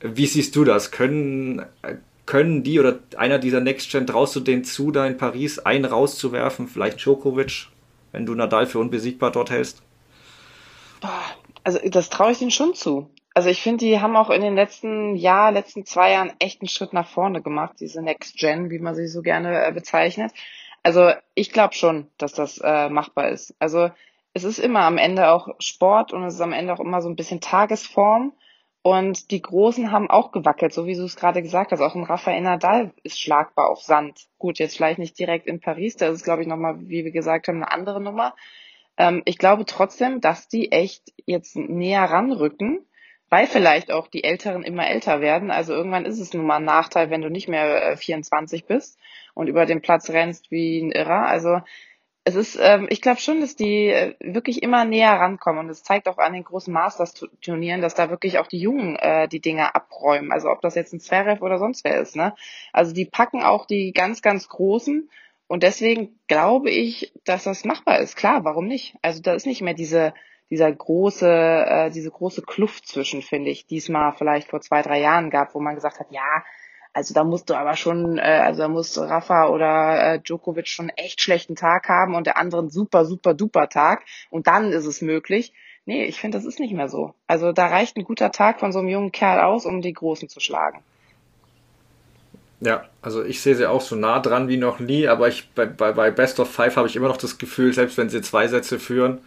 Wie 0.00 0.26
siehst 0.26 0.54
du 0.54 0.64
das? 0.64 0.92
Können, 0.92 1.62
können 2.26 2.62
die 2.62 2.78
oder 2.78 3.00
einer 3.16 3.38
dieser 3.38 3.60
Next 3.60 3.90
Gen, 3.90 4.06
traust 4.06 4.36
du 4.36 4.40
denen 4.40 4.64
zu, 4.64 4.92
da 4.92 5.06
in 5.06 5.16
Paris 5.16 5.58
einen 5.58 5.84
rauszuwerfen? 5.84 6.68
Vielleicht 6.68 7.00
Djokovic, 7.00 7.66
wenn 8.12 8.26
du 8.26 8.34
Nadal 8.34 8.66
für 8.66 8.78
unbesiegbar 8.78 9.32
dort 9.32 9.50
hältst? 9.50 9.82
Also 11.64 11.80
das 11.90 12.08
traue 12.10 12.32
ich 12.32 12.40
ihnen 12.40 12.50
schon 12.50 12.74
zu. 12.74 13.10
Also 13.38 13.50
ich 13.50 13.62
finde, 13.62 13.84
die 13.84 14.00
haben 14.00 14.16
auch 14.16 14.30
in 14.30 14.42
den 14.42 14.56
letzten 14.56 15.14
Jahr, 15.14 15.52
letzten 15.52 15.86
zwei 15.86 16.10
Jahren 16.10 16.32
echt 16.40 16.60
einen 16.60 16.68
Schritt 16.68 16.92
nach 16.92 17.06
vorne 17.06 17.40
gemacht, 17.40 17.76
diese 17.78 18.02
Next 18.02 18.36
Gen, 18.36 18.68
wie 18.68 18.80
man 18.80 18.96
sie 18.96 19.06
so 19.06 19.22
gerne 19.22 19.64
äh, 19.64 19.70
bezeichnet. 19.70 20.32
Also 20.82 21.12
ich 21.36 21.52
glaube 21.52 21.74
schon, 21.74 22.08
dass 22.18 22.32
das 22.32 22.58
äh, 22.58 22.88
machbar 22.88 23.28
ist. 23.28 23.54
Also 23.60 23.92
es 24.34 24.42
ist 24.42 24.58
immer 24.58 24.80
am 24.80 24.98
Ende 24.98 25.30
auch 25.30 25.50
Sport 25.60 26.12
und 26.12 26.24
es 26.24 26.34
ist 26.34 26.40
am 26.40 26.52
Ende 26.52 26.72
auch 26.72 26.80
immer 26.80 27.00
so 27.00 27.08
ein 27.08 27.14
bisschen 27.14 27.40
Tagesform. 27.40 28.32
Und 28.82 29.30
die 29.30 29.40
Großen 29.40 29.92
haben 29.92 30.10
auch 30.10 30.32
gewackelt, 30.32 30.72
so 30.72 30.86
wie 30.86 30.96
du 30.96 31.04
es 31.04 31.14
gerade 31.14 31.40
gesagt 31.40 31.70
hast. 31.70 31.80
Auch 31.80 31.94
ein 31.94 32.02
Rafael 32.02 32.40
Nadal 32.40 32.90
ist 33.04 33.20
schlagbar 33.20 33.70
auf 33.70 33.82
Sand. 33.82 34.26
Gut, 34.38 34.58
jetzt 34.58 34.76
vielleicht 34.76 34.98
nicht 34.98 35.16
direkt 35.16 35.46
in 35.46 35.60
Paris, 35.60 35.94
da 35.94 36.08
ist 36.08 36.16
es, 36.16 36.24
glaube 36.24 36.42
ich, 36.42 36.48
nochmal, 36.48 36.74
wie 36.88 37.04
wir 37.04 37.12
gesagt 37.12 37.46
haben, 37.46 37.62
eine 37.62 37.70
andere 37.70 38.00
Nummer. 38.00 38.34
Ähm, 38.96 39.22
ich 39.26 39.38
glaube 39.38 39.64
trotzdem, 39.64 40.20
dass 40.20 40.48
die 40.48 40.72
echt 40.72 41.12
jetzt 41.24 41.54
näher 41.54 42.02
ranrücken, 42.02 42.84
weil 43.30 43.46
vielleicht 43.46 43.92
auch 43.92 44.08
die 44.08 44.24
Älteren 44.24 44.62
immer 44.62 44.88
älter 44.88 45.20
werden. 45.20 45.50
Also 45.50 45.74
irgendwann 45.74 46.06
ist 46.06 46.18
es 46.18 46.32
nun 46.32 46.46
mal 46.46 46.56
ein 46.56 46.64
Nachteil, 46.64 47.10
wenn 47.10 47.22
du 47.22 47.30
nicht 47.30 47.48
mehr 47.48 47.96
24 47.96 48.62
äh, 48.62 48.64
bist 48.66 48.98
und 49.34 49.48
über 49.48 49.66
den 49.66 49.82
Platz 49.82 50.10
rennst 50.10 50.50
wie 50.50 50.80
ein 50.80 50.92
Irrer. 50.92 51.26
Also 51.26 51.60
es 52.24 52.34
ist, 52.34 52.58
ähm, 52.60 52.86
ich 52.90 53.00
glaube 53.00 53.20
schon, 53.20 53.40
dass 53.40 53.56
die 53.56 53.88
äh, 53.88 54.14
wirklich 54.20 54.62
immer 54.62 54.84
näher 54.84 55.12
rankommen 55.12 55.60
und 55.60 55.70
es 55.70 55.82
zeigt 55.82 56.08
auch 56.08 56.18
an 56.18 56.34
den 56.34 56.44
großen 56.44 56.72
Masters-Turnieren, 56.72 57.80
dass 57.80 57.94
da 57.94 58.10
wirklich 58.10 58.38
auch 58.38 58.46
die 58.46 58.58
Jungen 58.58 58.96
äh, 58.96 59.28
die 59.28 59.40
Dinge 59.40 59.74
abräumen. 59.74 60.30
Also 60.30 60.50
ob 60.50 60.60
das 60.60 60.74
jetzt 60.74 60.92
ein 60.92 61.00
Zverev 61.00 61.42
oder 61.42 61.58
sonst 61.58 61.84
wer 61.84 62.00
ist, 62.00 62.16
ne? 62.16 62.34
Also 62.72 62.92
die 62.92 63.06
packen 63.06 63.42
auch 63.42 63.64
die 63.64 63.92
ganz, 63.92 64.20
ganz 64.20 64.48
Großen 64.48 65.08
und 65.46 65.62
deswegen 65.62 66.18
glaube 66.26 66.70
ich, 66.70 67.12
dass 67.24 67.44
das 67.44 67.64
machbar 67.64 68.00
ist. 68.00 68.16
Klar, 68.16 68.44
warum 68.44 68.66
nicht? 68.66 68.96
Also 69.00 69.22
da 69.22 69.32
ist 69.32 69.46
nicht 69.46 69.62
mehr 69.62 69.74
diese 69.74 70.12
dieser 70.50 70.72
große, 70.72 71.28
äh, 71.28 71.90
diese 71.90 72.10
große 72.10 72.42
Kluft 72.42 72.86
zwischen, 72.86 73.22
finde 73.22 73.50
ich, 73.50 73.66
diesmal 73.66 74.12
vielleicht 74.12 74.48
vor 74.48 74.60
zwei, 74.60 74.82
drei 74.82 75.00
Jahren 75.00 75.30
gab, 75.30 75.54
wo 75.54 75.60
man 75.60 75.74
gesagt 75.74 76.00
hat, 76.00 76.08
ja, 76.10 76.44
also 76.92 77.14
da 77.14 77.22
musst 77.22 77.50
du 77.50 77.54
aber 77.54 77.76
schon, 77.76 78.18
äh, 78.18 78.22
also 78.22 78.62
da 78.62 78.68
muss 78.68 78.98
Rafa 78.98 79.48
oder 79.48 80.14
äh, 80.14 80.20
Djokovic 80.20 80.68
schon 80.68 80.88
echt 80.90 81.20
schlechten 81.20 81.54
Tag 81.54 81.88
haben 81.88 82.14
und 82.14 82.26
der 82.26 82.38
andere 82.38 82.60
einen 82.60 82.70
super, 82.70 83.04
super, 83.04 83.34
duper 83.34 83.68
Tag 83.68 84.04
und 84.30 84.46
dann 84.46 84.72
ist 84.72 84.86
es 84.86 85.02
möglich. 85.02 85.52
Nee, 85.84 86.04
ich 86.04 86.20
finde, 86.20 86.36
das 86.36 86.44
ist 86.44 86.60
nicht 86.60 86.74
mehr 86.74 86.88
so. 86.88 87.14
Also 87.26 87.52
da 87.52 87.66
reicht 87.66 87.96
ein 87.96 88.04
guter 88.04 88.30
Tag 88.30 88.60
von 88.60 88.72
so 88.72 88.78
einem 88.78 88.88
jungen 88.88 89.12
Kerl 89.12 89.40
aus, 89.40 89.64
um 89.64 89.80
die 89.80 89.92
Großen 89.92 90.28
zu 90.28 90.40
schlagen. 90.40 90.80
Ja, 92.60 92.84
also 93.00 93.22
ich 93.22 93.40
sehe 93.40 93.54
sie 93.54 93.70
auch 93.70 93.80
so 93.80 93.94
nah 93.94 94.18
dran 94.18 94.48
wie 94.48 94.56
noch 94.56 94.80
nie, 94.80 95.06
aber 95.06 95.28
ich 95.28 95.48
bei, 95.50 95.66
bei, 95.66 95.92
bei 95.92 96.10
Best 96.10 96.40
of 96.40 96.50
Five 96.50 96.76
habe 96.76 96.88
ich 96.88 96.96
immer 96.96 97.08
noch 97.08 97.16
das 97.16 97.38
Gefühl, 97.38 97.72
selbst 97.72 97.96
wenn 97.96 98.10
sie 98.10 98.20
zwei 98.20 98.48
Sätze 98.48 98.80
führen, 98.80 99.20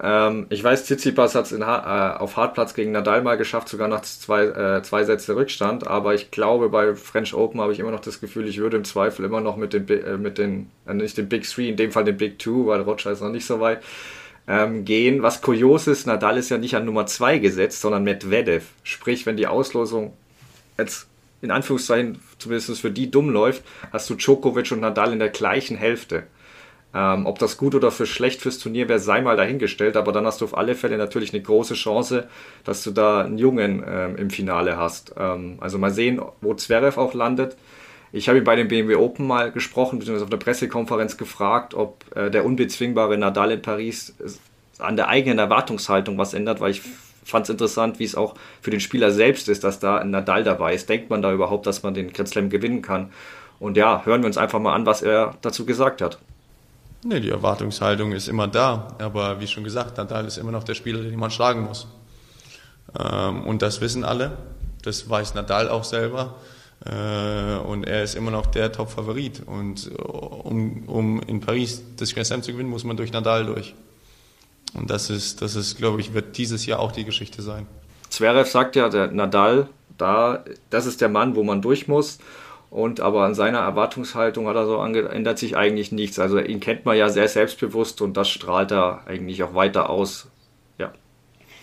ähm, 0.00 0.46
ich 0.48 0.62
weiß, 0.62 0.84
Tsitsipas 0.84 1.34
hat 1.34 1.46
es 1.46 1.52
äh, 1.52 1.62
auf 1.62 2.36
Hartplatz 2.36 2.74
gegen 2.74 2.92
Nadal 2.92 3.22
mal 3.22 3.36
geschafft, 3.36 3.68
sogar 3.68 3.88
nach 3.88 4.02
zwei, 4.02 4.44
äh, 4.44 4.82
zwei 4.82 5.04
Sätze 5.04 5.34
Rückstand. 5.34 5.88
Aber 5.88 6.14
ich 6.14 6.30
glaube, 6.30 6.68
bei 6.68 6.94
French 6.94 7.34
Open 7.34 7.60
habe 7.60 7.72
ich 7.72 7.80
immer 7.80 7.90
noch 7.90 8.00
das 8.00 8.20
Gefühl, 8.20 8.48
ich 8.48 8.58
würde 8.58 8.76
im 8.76 8.84
Zweifel 8.84 9.24
immer 9.24 9.40
noch 9.40 9.56
mit 9.56 9.72
den, 9.72 9.88
äh, 9.88 10.16
mit 10.16 10.38
den 10.38 10.70
äh, 10.86 10.94
nicht 10.94 11.18
den 11.18 11.28
Big 11.28 11.48
Three, 11.48 11.68
in 11.68 11.76
dem 11.76 11.90
Fall 11.90 12.04
den 12.04 12.16
Big 12.16 12.38
Two, 12.38 12.66
weil 12.66 12.82
Roger 12.82 13.10
ist 13.10 13.22
noch 13.22 13.30
nicht 13.30 13.46
so 13.46 13.60
weit, 13.60 13.82
ähm, 14.46 14.84
gehen. 14.84 15.22
Was 15.22 15.42
kurios 15.42 15.88
ist, 15.88 16.06
Nadal 16.06 16.38
ist 16.38 16.50
ja 16.50 16.58
nicht 16.58 16.76
an 16.76 16.84
Nummer 16.84 17.06
zwei 17.06 17.38
gesetzt, 17.38 17.80
sondern 17.80 18.04
Medvedev. 18.04 18.66
Sprich, 18.84 19.26
wenn 19.26 19.36
die 19.36 19.48
Auslosung 19.48 20.12
jetzt 20.78 21.08
in 21.42 21.50
Anführungszeichen 21.50 22.20
zumindest 22.38 22.80
für 22.80 22.90
die 22.90 23.10
dumm 23.10 23.30
läuft, 23.30 23.62
hast 23.92 24.08
du 24.10 24.14
Djokovic 24.14 24.70
und 24.72 24.80
Nadal 24.80 25.12
in 25.12 25.18
der 25.18 25.28
gleichen 25.28 25.76
Hälfte. 25.76 26.24
Ähm, 26.94 27.26
ob 27.26 27.38
das 27.38 27.58
gut 27.58 27.74
oder 27.74 27.90
für 27.90 28.06
schlecht 28.06 28.40
fürs 28.40 28.58
Turnier 28.58 28.88
wäre, 28.88 28.98
sei 28.98 29.20
mal 29.20 29.36
dahingestellt, 29.36 29.96
aber 29.96 30.10
dann 30.10 30.24
hast 30.24 30.40
du 30.40 30.46
auf 30.46 30.56
alle 30.56 30.74
Fälle 30.74 30.96
natürlich 30.96 31.34
eine 31.34 31.42
große 31.42 31.74
Chance, 31.74 32.28
dass 32.64 32.82
du 32.82 32.90
da 32.92 33.20
einen 33.20 33.36
Jungen 33.36 33.84
ähm, 33.86 34.16
im 34.16 34.30
Finale 34.30 34.78
hast. 34.78 35.14
Ähm, 35.18 35.58
also 35.60 35.76
mal 35.78 35.90
sehen, 35.90 36.20
wo 36.40 36.54
Zverev 36.54 36.98
auch 36.98 37.12
landet. 37.12 37.56
Ich 38.10 38.28
habe 38.28 38.38
ihn 38.38 38.44
bei 38.44 38.56
dem 38.56 38.68
BMW 38.68 38.94
Open 38.96 39.26
mal 39.26 39.52
gesprochen, 39.52 39.98
beziehungsweise 39.98 40.24
auf 40.24 40.30
der 40.30 40.38
Pressekonferenz 40.38 41.18
gefragt, 41.18 41.74
ob 41.74 42.04
äh, 42.16 42.30
der 42.30 42.46
unbezwingbare 42.46 43.18
Nadal 43.18 43.52
in 43.52 43.60
Paris 43.60 44.14
an 44.78 44.96
der 44.96 45.08
eigenen 45.08 45.38
Erwartungshaltung 45.38 46.16
was 46.16 46.32
ändert, 46.32 46.60
weil 46.60 46.70
ich 46.70 46.82
fand 47.24 47.44
es 47.44 47.50
interessant, 47.50 47.98
wie 47.98 48.04
es 48.04 48.14
auch 48.14 48.34
für 48.62 48.70
den 48.70 48.80
Spieler 48.80 49.10
selbst 49.10 49.48
ist, 49.50 49.62
dass 49.62 49.78
da 49.78 49.98
ein 49.98 50.10
Nadal 50.10 50.44
dabei 50.44 50.74
ist. 50.74 50.88
Denkt 50.88 51.10
man 51.10 51.20
da 51.20 51.32
überhaupt, 51.32 51.66
dass 51.66 51.82
man 51.82 51.92
den 51.92 52.12
Grand 52.12 52.30
Slam 52.30 52.48
gewinnen 52.48 52.80
kann? 52.80 53.12
Und 53.60 53.76
ja, 53.76 54.02
hören 54.06 54.22
wir 54.22 54.26
uns 54.26 54.38
einfach 54.38 54.60
mal 54.60 54.74
an, 54.74 54.86
was 54.86 55.02
er 55.02 55.34
dazu 55.42 55.66
gesagt 55.66 56.00
hat. 56.00 56.18
Nee, 57.04 57.20
die 57.20 57.30
Erwartungshaltung 57.30 58.12
ist 58.12 58.28
immer 58.28 58.48
da. 58.48 58.96
Aber 58.98 59.40
wie 59.40 59.46
schon 59.46 59.64
gesagt, 59.64 59.96
Nadal 59.96 60.26
ist 60.26 60.36
immer 60.36 60.50
noch 60.50 60.64
der 60.64 60.74
Spieler, 60.74 61.02
den 61.02 61.18
man 61.18 61.30
schlagen 61.30 61.62
muss. 61.62 61.86
Ähm, 62.98 63.44
und 63.44 63.62
das 63.62 63.80
wissen 63.80 64.04
alle. 64.04 64.36
Das 64.82 65.08
weiß 65.08 65.34
Nadal 65.34 65.68
auch 65.68 65.84
selber. 65.84 66.36
Äh, 66.84 67.56
und 67.58 67.84
er 67.84 68.02
ist 68.02 68.14
immer 68.14 68.30
noch 68.30 68.46
der 68.46 68.72
Top-Favorit. 68.72 69.42
Und 69.46 69.90
äh, 69.90 70.02
um, 70.02 70.88
um 70.88 71.20
in 71.22 71.40
Paris 71.40 71.82
das 71.96 72.14
Grand 72.14 72.26
Slam 72.26 72.42
zu 72.42 72.52
gewinnen, 72.52 72.70
muss 72.70 72.84
man 72.84 72.96
durch 72.96 73.12
Nadal 73.12 73.46
durch. 73.46 73.74
Und 74.74 74.90
das 74.90 75.08
ist, 75.08 75.40
das 75.40 75.54
ist, 75.54 75.76
glaube 75.76 76.00
ich, 76.00 76.14
wird 76.14 76.36
dieses 76.36 76.66
Jahr 76.66 76.80
auch 76.80 76.92
die 76.92 77.04
Geschichte 77.04 77.42
sein. 77.42 77.66
Zverev 78.10 78.50
sagt 78.50 78.76
ja, 78.76 78.88
der 78.88 79.08
Nadal, 79.10 79.68
da, 79.96 80.44
das 80.70 80.86
ist 80.86 81.00
der 81.00 81.08
Mann, 81.08 81.36
wo 81.36 81.42
man 81.42 81.62
durch 81.62 81.88
muss. 81.88 82.18
Und 82.70 83.00
aber 83.00 83.24
an 83.24 83.34
seiner 83.34 83.60
Erwartungshaltung 83.60 84.46
hat 84.46 84.56
er 84.56 84.66
so 84.66 84.76
ändert 84.76 85.38
sich 85.38 85.56
eigentlich 85.56 85.90
nichts. 85.90 86.18
Also 86.18 86.38
ihn 86.38 86.60
kennt 86.60 86.84
man 86.84 86.96
ja 86.96 87.08
sehr 87.08 87.28
selbstbewusst 87.28 88.02
und 88.02 88.16
das 88.16 88.28
strahlt 88.28 88.72
er 88.72 89.06
eigentlich 89.06 89.42
auch 89.42 89.54
weiter 89.54 89.88
aus. 89.88 90.28
Ja. 90.76 90.92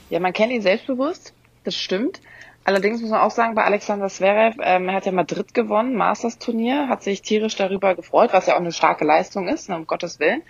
Ja, 0.09 0.19
man 0.19 0.33
kennt 0.33 0.51
ihn 0.51 0.61
selbstbewusst, 0.61 1.33
das 1.63 1.75
stimmt. 1.75 2.21
Allerdings 2.63 2.99
muss 2.99 3.11
man 3.11 3.21
auch 3.21 3.29
sagen, 3.29 3.53
bei 3.53 3.63
Alexander 3.63 4.07
Zverev, 4.07 4.57
ähm, 4.59 4.89
er 4.89 4.95
hat 4.95 5.05
ja 5.05 5.11
Madrid 5.11 5.53
gewonnen, 5.53 5.95
Masters-Turnier, 5.95 6.87
hat 6.89 7.03
sich 7.03 7.21
tierisch 7.21 7.55
darüber 7.55 7.93
gefreut, 7.93 8.31
was 8.33 8.47
ja 8.47 8.55
auch 8.55 8.59
eine 8.59 8.71
starke 8.71 9.05
Leistung 9.05 9.47
ist, 9.47 9.69
ne, 9.69 9.75
um 9.75 9.85
Gottes 9.85 10.19
Willen. 10.19 10.41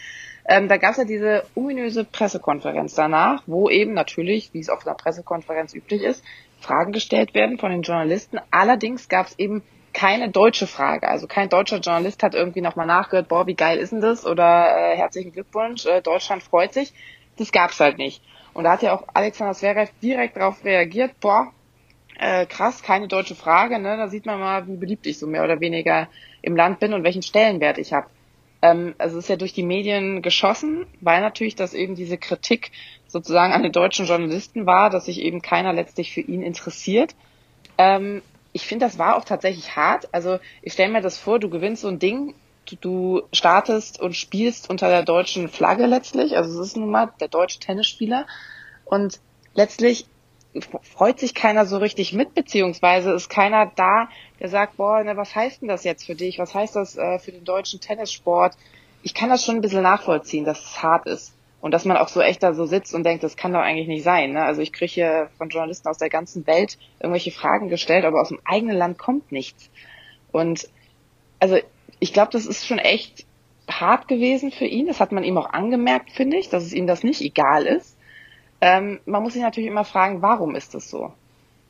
Ähm, 0.47 0.69
da 0.69 0.77
gab 0.77 0.91
es 0.91 0.97
ja 0.97 1.03
diese 1.03 1.43
ominöse 1.55 2.05
Pressekonferenz 2.05 2.95
danach, 2.95 3.43
wo 3.47 3.69
eben 3.69 3.93
natürlich, 3.93 4.53
wie 4.53 4.59
es 4.59 4.69
auf 4.69 4.87
einer 4.87 4.95
Pressekonferenz 4.95 5.73
üblich 5.73 6.03
ist, 6.03 6.23
Fragen 6.61 6.93
gestellt 6.93 7.33
werden 7.33 7.57
von 7.57 7.71
den 7.71 7.81
Journalisten. 7.81 8.39
Allerdings 8.49 9.09
gab 9.09 9.27
es 9.27 9.37
eben 9.37 9.61
keine 9.95 10.29
deutsche 10.29 10.67
Frage. 10.67 11.07
Also 11.07 11.25
kein 11.25 11.49
deutscher 11.49 11.79
Journalist 11.79 12.21
hat 12.21 12.35
irgendwie 12.35 12.61
nochmal 12.61 12.85
nachgehört, 12.85 13.29
boah, 13.29 13.47
wie 13.47 13.55
geil 13.55 13.79
ist 13.79 13.93
denn 13.93 14.01
das? 14.01 14.25
Oder 14.25 14.43
äh, 14.93 14.97
herzlichen 14.97 15.31
Glückwunsch, 15.31 15.85
äh, 15.85 16.01
Deutschland 16.01 16.43
freut 16.43 16.73
sich. 16.73 16.93
Das 17.37 17.51
gab's 17.51 17.79
halt 17.79 17.97
nicht. 17.97 18.21
Und 18.53 18.65
da 18.65 18.73
hat 18.73 18.83
ja 18.83 18.93
auch 18.93 19.03
Alexander 19.13 19.53
Zverev 19.53 19.91
direkt 20.01 20.35
darauf 20.35 20.63
reagiert, 20.63 21.19
boah, 21.21 21.51
äh, 22.19 22.45
krass, 22.45 22.83
keine 22.83 23.07
deutsche 23.07 23.35
Frage, 23.35 23.79
ne? 23.79 23.97
Da 23.97 24.07
sieht 24.09 24.25
man 24.25 24.39
mal, 24.39 24.67
wie 24.67 24.75
beliebt 24.75 25.07
ich 25.07 25.17
so 25.17 25.27
mehr 25.27 25.43
oder 25.43 25.59
weniger 25.59 26.09
im 26.41 26.55
Land 26.55 26.79
bin 26.79 26.93
und 26.93 27.03
welchen 27.03 27.23
Stellenwert 27.23 27.77
ich 27.77 27.93
habe. 27.93 28.07
Ähm, 28.61 28.95
also 28.97 29.17
es 29.17 29.25
ist 29.25 29.29
ja 29.29 29.37
durch 29.37 29.53
die 29.53 29.63
Medien 29.63 30.21
geschossen, 30.21 30.85
weil 30.99 31.21
natürlich 31.21 31.55
das 31.55 31.73
eben 31.73 31.95
diese 31.95 32.17
Kritik 32.17 32.71
sozusagen 33.07 33.53
an 33.53 33.63
den 33.63 33.71
deutschen 33.71 34.05
Journalisten 34.05 34.65
war, 34.65 34.89
dass 34.89 35.05
sich 35.05 35.21
eben 35.21 35.41
keiner 35.41 35.71
letztlich 35.71 36.13
für 36.13 36.21
ihn 36.21 36.41
interessiert. 36.41 37.15
Ähm, 37.77 38.21
ich 38.55 38.65
finde, 38.65 38.85
das 38.85 38.97
war 38.97 39.17
auch 39.17 39.25
tatsächlich 39.25 39.75
hart. 39.75 40.07
Also 40.13 40.39
ich 40.61 40.71
stelle 40.71 40.93
mir 40.93 41.01
das 41.01 41.17
vor, 41.17 41.39
du 41.39 41.49
gewinnst 41.49 41.81
so 41.81 41.89
ein 41.89 41.99
Ding, 41.99 42.35
du, 42.79 43.23
startest 43.33 43.99
und 43.99 44.15
spielst 44.15 44.69
unter 44.69 44.87
der 44.87 45.03
deutschen 45.03 45.49
Flagge 45.49 45.87
letztlich. 45.87 46.37
Also 46.37 46.61
es 46.61 46.69
ist 46.69 46.77
nun 46.77 46.89
mal 46.89 47.11
der 47.19 47.27
deutsche 47.27 47.59
Tennisspieler. 47.59 48.25
Und 48.85 49.19
letztlich 49.55 50.05
freut 50.83 51.19
sich 51.19 51.35
keiner 51.35 51.65
so 51.65 51.79
richtig 51.79 52.13
mit, 52.13 52.33
beziehungsweise 52.33 53.11
ist 53.11 53.27
keiner 53.27 53.69
da, 53.75 54.07
der 54.39 54.47
sagt, 54.47 54.77
boah, 54.77 55.03
ne, 55.03 55.17
was 55.17 55.35
heißt 55.35 55.61
denn 55.61 55.67
das 55.67 55.83
jetzt 55.83 56.05
für 56.05 56.15
dich? 56.15 56.39
Was 56.39 56.53
heißt 56.53 56.77
das 56.77 56.95
äh, 56.95 57.19
für 57.19 57.33
den 57.33 57.43
deutschen 57.43 57.81
Tennissport? 57.81 58.55
Ich 59.03 59.13
kann 59.13 59.29
das 59.29 59.43
schon 59.43 59.55
ein 59.55 59.61
bisschen 59.61 59.83
nachvollziehen, 59.83 60.45
dass 60.45 60.61
es 60.61 60.81
hart 60.81 61.07
ist. 61.07 61.33
Und 61.65 61.71
dass 61.71 61.83
man 61.83 61.97
auch 61.97 62.09
so 62.09 62.21
echt 62.21 62.43
da 62.43 62.53
so 62.53 62.67
sitzt 62.67 62.93
und 62.93 63.03
denkt, 63.03 63.23
das 63.23 63.37
kann 63.37 63.51
doch 63.51 63.61
eigentlich 63.61 63.87
nicht 63.87 64.03
sein. 64.03 64.33
Ne? 64.33 64.43
Also 64.43 64.61
ich 64.61 64.71
kriege 64.71 64.91
hier 64.91 65.29
von 65.39 65.49
Journalisten 65.49 65.87
aus 65.87 65.97
der 65.97 66.09
ganzen 66.09 66.45
Welt 66.45 66.77
irgendwelche 66.99 67.31
Fragen 67.31 67.69
gestellt, 67.69 68.05
aber 68.05 68.21
aus 68.21 68.27
dem 68.27 68.39
eigenen 68.45 68.77
Land 68.77 68.99
kommt 68.99 69.31
nichts. 69.31 69.71
Und 70.31 70.69
also 71.39 71.57
ich 71.99 72.13
glaube, 72.13 72.31
das 72.31 72.45
ist 72.45 72.67
schon 72.67 72.77
echt 72.77 73.25
hart 73.67 74.07
gewesen 74.07 74.51
für 74.51 74.65
ihn. 74.65 74.85
Das 74.85 74.99
hat 74.99 75.11
man 75.11 75.23
ihm 75.23 75.39
auch 75.39 75.53
angemerkt, 75.53 76.11
finde 76.11 76.37
ich, 76.37 76.49
dass 76.49 76.63
es 76.63 76.71
ihm 76.71 76.85
das 76.85 77.01
nicht 77.01 77.21
egal 77.21 77.65
ist. 77.65 77.97
Ähm, 78.61 78.99
man 79.07 79.23
muss 79.23 79.33
sich 79.33 79.41
natürlich 79.41 79.71
immer 79.71 79.85
fragen, 79.85 80.21
warum 80.21 80.53
ist 80.53 80.75
das 80.75 80.87
so? 80.87 81.13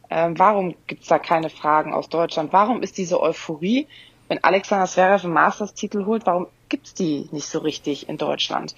Ähm, 0.09 0.37
warum 0.37 0.75
gibt's 0.87 1.07
da 1.07 1.19
keine 1.19 1.49
Fragen 1.49 1.93
aus 1.93 2.09
Deutschland? 2.09 2.51
Warum 2.51 2.81
ist 2.83 2.97
diese 2.97 3.21
Euphorie, 3.21 3.87
wenn 4.27 4.43
Alexander 4.43 4.87
Zverev 4.87 5.23
einen 5.23 5.33
Masters-Titel 5.33 6.05
holt, 6.05 6.25
warum 6.25 6.47
gibt's 6.67 6.93
die 6.93 7.29
nicht 7.31 7.47
so 7.47 7.59
richtig 7.59 8.09
in 8.09 8.17
Deutschland? 8.17 8.75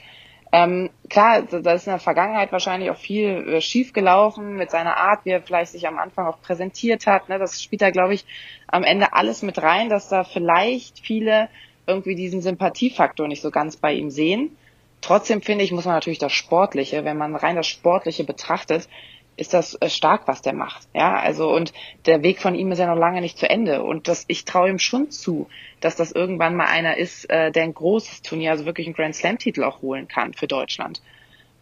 Ähm, 0.51 0.89
klar, 1.09 1.41
da 1.41 1.73
ist 1.73 1.87
in 1.87 1.91
der 1.91 1.99
Vergangenheit 1.99 2.51
wahrscheinlich 2.51 2.89
auch 2.89 2.97
viel 2.97 3.47
äh, 3.47 3.61
schief 3.61 3.91
gelaufen 3.91 4.55
mit 4.55 4.71
seiner 4.71 4.97
Art, 4.97 5.25
wie 5.25 5.31
er 5.31 5.41
vielleicht 5.41 5.73
sich 5.73 5.87
am 5.87 5.97
Anfang 5.97 6.25
auch 6.25 6.41
präsentiert 6.41 7.05
hat. 7.05 7.27
Ne? 7.27 7.37
Das 7.37 7.61
spielt 7.61 7.81
da, 7.81 7.89
glaube 7.89 8.13
ich, 8.13 8.25
am 8.67 8.83
Ende 8.83 9.13
alles 9.13 9.41
mit 9.41 9.61
rein, 9.61 9.89
dass 9.89 10.09
da 10.09 10.23
vielleicht 10.23 10.99
viele 10.99 11.49
irgendwie 11.85 12.15
diesen 12.15 12.41
Sympathiefaktor 12.41 13.27
nicht 13.27 13.41
so 13.41 13.51
ganz 13.51 13.77
bei 13.77 13.93
ihm 13.93 14.09
sehen. 14.09 14.55
Trotzdem 15.01 15.41
finde 15.41 15.63
ich, 15.63 15.71
muss 15.71 15.85
man 15.85 15.95
natürlich 15.95 16.19
das 16.19 16.33
Sportliche, 16.33 17.05
wenn 17.05 17.17
man 17.17 17.35
rein 17.35 17.55
das 17.55 17.67
Sportliche 17.67 18.23
betrachtet, 18.23 18.89
ist 19.38 19.53
das 19.53 19.75
äh, 19.75 19.89
stark, 19.89 20.27
was 20.27 20.41
der 20.41 20.53
macht. 20.53 20.88
Ja, 20.94 21.15
also 21.15 21.53
und 21.53 21.72
der 22.06 22.24
Weg 22.24 22.39
von 22.41 22.56
ihm 22.56 22.72
ist 22.72 22.79
ja 22.79 22.88
noch 22.88 23.00
lange 23.00 23.22
nicht 23.22 23.38
zu 23.38 23.50
Ende. 23.50 23.84
Und 23.84 24.08
das, 24.08 24.25
ich 24.27 24.46
traue 24.46 24.70
ihm 24.70 24.79
schon 24.79 25.12
zu, 25.12 25.48
dass 25.79 25.96
das 25.96 26.12
irgendwann 26.12 26.56
mal 26.56 26.65
einer 26.65 26.98
ist, 26.98 27.29
äh, 27.29 27.51
der 27.51 27.63
ein 27.63 27.74
großes 27.74 28.24
Turnier, 28.24 28.51
also 28.51 28.65
wirklich 28.65 28.88
einen 28.88 28.96
Grand 28.96 29.15
Slam-Titel 29.15 29.63
auch 29.63 29.82
holen 29.82 30.08
kann 30.08 30.34
für 30.34 30.48
Deutschland. 30.48 31.01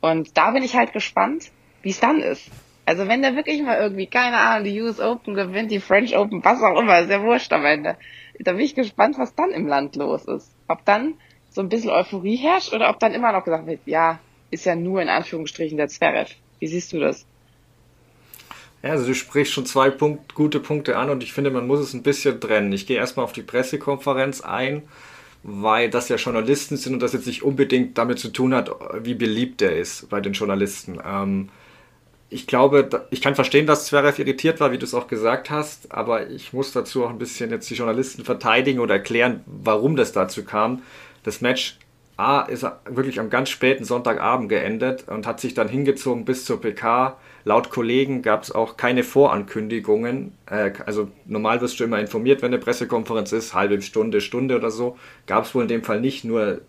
Und 0.02 0.38
da 0.38 0.52
bin 0.52 0.64
ich 0.64 0.76
halt 0.76 0.94
gespannt, 0.94 1.52
wie 1.82 1.90
es 1.90 2.00
dann 2.00 2.22
ist. 2.22 2.50
Also 2.86 3.08
wenn 3.08 3.22
der 3.22 3.36
wirklich 3.36 3.62
mal 3.62 3.80
irgendwie, 3.80 4.06
keine 4.06 4.38
Ahnung, 4.38 4.64
die 4.64 4.82
US 4.82 5.00
Open 5.00 5.34
gewinnt, 5.34 5.72
die 5.72 5.80
French 5.80 6.16
Open, 6.16 6.44
was 6.44 6.62
auch 6.62 6.80
immer, 6.80 7.00
ist 7.00 7.10
ja 7.10 7.22
wurscht 7.22 7.52
am 7.52 7.66
Ende. 7.66 7.98
Da 8.40 8.52
bin 8.54 8.62
ich 8.62 8.76
gespannt, 8.76 9.18
was 9.18 9.34
dann 9.36 9.52
im 9.52 9.68
Land 9.68 9.96
los 9.96 10.26
ist. 10.26 10.52
Ob 10.68 10.86
dann 10.86 11.16
so 11.50 11.62
ein 11.62 11.70
bisschen 11.70 11.90
Euphorie 11.90 12.36
herrscht 12.36 12.74
oder 12.74 12.90
ob 12.90 13.00
dann 13.00 13.14
immer 13.14 13.32
noch 13.32 13.44
gesagt 13.44 13.66
wird, 13.66 13.82
ja, 13.86 14.20
ist 14.52 14.66
ja 14.66 14.76
nur 14.76 15.02
in 15.02 15.10
Anführungsstrichen 15.10 15.78
der 15.78 15.88
Zverev. 15.88 16.36
Wie 16.60 16.68
siehst 16.68 16.94
du 16.94 17.00
das? 17.00 17.26
Ja, 18.84 18.92
also 18.92 19.06
du 19.08 19.16
sprichst 19.16 19.54
schon 19.54 19.66
zwei 19.66 19.90
Punkt, 19.90 20.36
gute 20.36 20.60
Punkte 20.60 20.98
an 20.98 21.10
und 21.10 21.24
ich 21.24 21.34
finde, 21.34 21.50
man 21.52 21.68
muss 21.68 21.80
es 21.80 21.94
ein 21.94 22.04
bisschen 22.04 22.40
trennen. 22.40 22.72
Ich 22.72 22.86
gehe 22.86 22.98
erstmal 22.98 23.24
auf 23.24 23.34
die 23.34 23.42
Pressekonferenz 23.42 24.42
ein, 24.42 24.84
weil 25.44 25.90
das 25.90 26.10
ja 26.10 26.18
Journalisten 26.18 26.78
sind 26.78 26.94
und 26.94 27.00
das 27.00 27.14
jetzt 27.14 27.28
nicht 27.28 27.44
unbedingt 27.44 27.98
damit 27.98 28.20
zu 28.20 28.30
tun 28.30 28.54
hat, 28.54 28.72
wie 29.02 29.16
beliebt 29.16 29.62
er 29.62 29.76
ist 29.76 30.10
bei 30.10 30.22
den 30.22 30.34
Journalisten. 30.34 31.00
Ähm, 31.04 31.50
ich 32.30 32.48
glaube, 32.48 33.08
ich 33.12 33.22
kann 33.22 33.36
verstehen, 33.36 33.68
dass 33.68 33.86
Zverev 33.86 34.20
irritiert 34.20 34.60
war, 34.60 34.72
wie 34.72 34.78
du 34.78 34.86
es 34.86 34.94
auch 34.94 35.08
gesagt 35.08 35.50
hast, 35.50 35.92
aber 35.92 36.30
ich 36.30 36.54
muss 36.54 36.72
dazu 36.72 37.06
auch 37.06 37.10
ein 37.10 37.20
bisschen 37.20 37.52
jetzt 37.52 37.70
die 37.70 37.76
Journalisten 37.76 38.26
verteidigen 38.26 38.80
oder 38.80 38.96
erklären, 38.96 39.42
warum 39.46 39.96
das 39.96 40.12
dazu 40.12 40.44
kam. 40.44 40.82
Das 41.24 41.42
Match 41.42 41.78
A 42.18 42.42
ist 42.44 42.66
wirklich 42.90 43.20
am 43.20 43.30
ganz 43.30 43.50
späten 43.50 43.84
Sonntagabend 43.84 44.48
geendet 44.48 45.08
und 45.10 45.28
hat 45.28 45.42
sich 45.42 45.54
dann 45.54 45.68
hingezogen 45.68 46.24
bis 46.24 46.46
zur 46.46 46.62
PK. 46.62 47.18
Laut 47.44 47.70
Kollegen 47.70 48.22
gab 48.22 48.44
es 48.44 48.54
auch 48.54 48.78
keine 48.78 49.04
Vorankündigungen. 49.04 50.32
Äh, 50.46 50.72
also 50.86 51.10
normal 51.26 51.60
wirst 51.60 51.80
du 51.80 51.84
immer 51.84 52.00
informiert, 52.00 52.42
wenn 52.42 52.54
eine 52.54 52.60
Pressekonferenz 52.60 53.34
ist, 53.34 53.54
halbe 53.54 53.82
Stunde, 53.82 54.22
Stunde 54.22 54.56
oder 54.56 54.72
so. 54.72 54.98
Gab 55.28 55.44
es 55.44 55.54
wohl 55.54 55.64
in 55.64 55.68
dem 55.68 55.84
Fall 55.84 56.00
nicht, 56.00 56.24
nur 56.24 56.62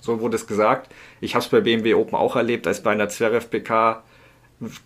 so 0.00 0.20
wurde 0.20 0.36
es 0.36 0.46
gesagt. 0.46 0.90
Ich 1.20 1.34
habe 1.34 1.44
es 1.44 1.50
bei 1.50 1.60
BMW 1.60 1.94
Open 1.94 2.14
auch 2.14 2.36
erlebt, 2.36 2.66
als 2.66 2.82
bei 2.82 2.90
einer 2.90 3.10
Zverev 3.10 3.48
PK 3.50 4.02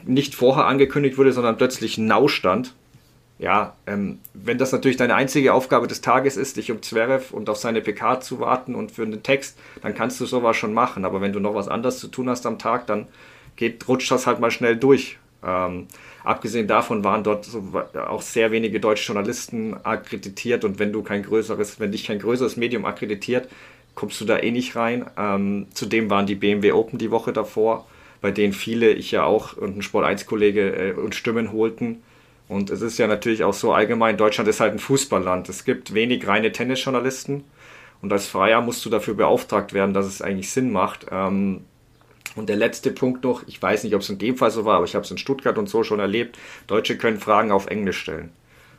nicht 0.05 0.35
vorher 0.35 0.67
angekündigt 0.67 1.19
wurde, 1.19 1.33
sondern 1.33 1.57
plötzlich 1.57 1.99
Nau 1.99 2.27
stand 2.27 2.75
ja, 3.39 3.75
ähm, 3.87 4.21
wenn 4.33 4.59
das 4.59 4.71
natürlich 4.71 4.97
deine 4.97 5.17
einzige 5.17 5.55
Aufgabe 5.55 5.89
des 5.89 6.01
Tages 6.01 6.37
ist, 6.37 6.57
dich 6.57 6.71
um 6.71 6.83
Zverev 6.83 7.35
und 7.35 7.51
auf 7.51 7.57
seine 7.57 7.81
PK 7.81 8.21
zu 8.21 8.39
warten 8.39 8.75
und 8.75 8.93
für 8.93 9.05
den 9.05 9.23
Text, 9.23 9.59
dann 9.83 9.95
kannst 9.95 10.21
du 10.21 10.27
sowas 10.27 10.57
schon 10.57 10.73
machen. 10.73 11.05
Aber 11.05 11.21
wenn 11.21 11.33
du 11.33 11.41
noch 11.41 11.55
was 11.55 11.69
anderes 11.69 11.99
zu 11.99 12.09
tun 12.09 12.29
hast 12.29 12.47
am 12.47 12.59
Tag, 12.59 12.87
dann 12.87 13.09
geht, 13.57 13.89
rutscht 13.89 14.11
das 14.11 14.27
halt 14.27 14.39
mal 14.39 14.53
schnell 14.53 14.77
durch. 14.77 15.19
Ähm, 15.45 15.89
abgesehen 16.23 16.69
davon 16.69 17.03
waren 17.03 17.25
dort 17.25 17.45
so, 17.45 17.63
auch 18.09 18.23
sehr 18.23 18.53
wenige 18.53 18.79
deutsche 18.79 19.13
Journalisten 19.13 19.75
akkreditiert 19.83 20.65
und 20.65 20.79
wenn 20.79 20.93
du 20.93 21.03
kein 21.03 21.23
größeres, 21.23 21.81
wenn 21.81 21.93
dich 21.93 22.07
kein 22.07 22.21
größeres 22.21 22.57
Medium 22.57 22.85
akkreditiert, 22.85 23.49
kommst 23.97 24.21
du 24.21 24.25
da 24.25 24.39
eh 24.39 24.53
nicht 24.53 24.77
rein. 24.77 25.07
Ähm, 25.19 25.67
zudem 25.75 26.09
waren 26.09 26.27
die 26.27 26.37
BMW 26.37 26.73
Open 26.73 26.99
die 26.99 27.11
Woche 27.11 27.33
davor, 27.33 27.87
bei 28.21 28.31
denen 28.31 28.53
viele, 28.53 28.93
ich 28.93 29.11
ja 29.11 29.25
auch 29.25 29.57
und 29.57 29.77
ein 29.77 29.83
Sport 29.83 30.07
1 30.07 30.25
Kollege 30.27 30.71
äh, 30.71 30.93
uns 30.93 31.17
Stimmen 31.17 31.53
holten 31.53 32.03
und 32.49 32.71
es 32.71 32.83
ist 32.83 32.99
ja 32.99 33.07
natürlich 33.07 33.45
auch 33.45 33.55
so 33.55 33.73
allgemein, 33.73 34.17
Deutschland 34.17 34.49
ist 34.49 34.61
halt 34.61 34.73
ein 34.73 34.79
Fußballland. 34.79 35.49
Es 35.49 35.65
gibt 35.65 35.95
wenig 35.95 36.27
reine 36.27 36.53
Tennisjournalisten. 36.53 37.45
Und 38.03 38.13
als 38.13 38.27
Freier 38.27 38.61
musst 38.61 38.85
du 38.85 38.91
dafür 38.91 39.15
beauftragt 39.15 39.73
werden, 39.73 39.95
dass 39.95 40.05
es 40.05 40.21
eigentlich 40.21 40.51
Sinn 40.51 40.71
macht. 40.71 41.07
Ähm, 41.11 41.65
und 42.37 42.49
der 42.49 42.57
letzte 42.57 42.91
Punkt 42.91 43.25
noch, 43.25 43.47
ich 43.47 43.63
weiß 43.63 43.85
nicht, 43.85 43.95
ob 43.95 44.03
es 44.03 44.11
in 44.11 44.19
dem 44.19 44.37
Fall 44.37 44.51
so 44.51 44.65
war, 44.65 44.77
aber 44.77 44.85
ich 44.85 44.95
habe 44.95 45.05
es 45.05 45.11
in 45.11 45.19
Stuttgart 45.19 45.57
und 45.57 45.69
so 45.69 45.85
schon 45.85 46.01
erlebt. 46.01 46.37
Deutsche 46.67 46.99
können 46.99 47.19
Fragen 47.19 47.51
auf 47.51 47.67
Englisch 47.67 47.99
stellen. 47.99 48.31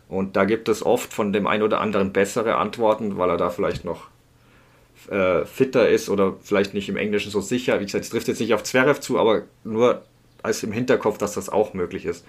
Und 0.08 0.36
da 0.36 0.46
gibt 0.46 0.70
es 0.70 0.86
oft 0.86 1.12
von 1.12 1.34
dem 1.34 1.48
einen 1.48 1.64
oder 1.64 1.82
anderen 1.82 2.14
bessere 2.14 2.58
Antworten, 2.58 3.18
weil 3.18 3.32
er 3.32 3.38
da 3.38 3.50
vielleicht 3.50 3.84
noch 3.84 4.10
äh, 5.10 5.46
fitter 5.46 5.90
ist 5.90 6.10
oder 6.10 6.36
vielleicht 6.44 6.76
nicht 6.76 6.90
im 6.90 6.98
Englischen 6.98 7.32
so 7.32 7.42
sicher. 7.42 7.80
Wie 7.80 7.86
gesagt, 7.86 8.04
es 8.04 8.12
trifft 8.12 8.28
jetzt 8.28 8.40
nicht 8.40 8.54
auf 8.54 8.64
Zverev 8.64 9.00
zu, 9.00 9.18
aber 9.18 9.44
nur 9.64 10.04
als 10.44 10.62
im 10.62 10.72
Hinterkopf, 10.72 11.18
dass 11.18 11.34
das 11.34 11.50
auch 11.50 11.74
möglich 11.74 12.06
ist. 12.06 12.26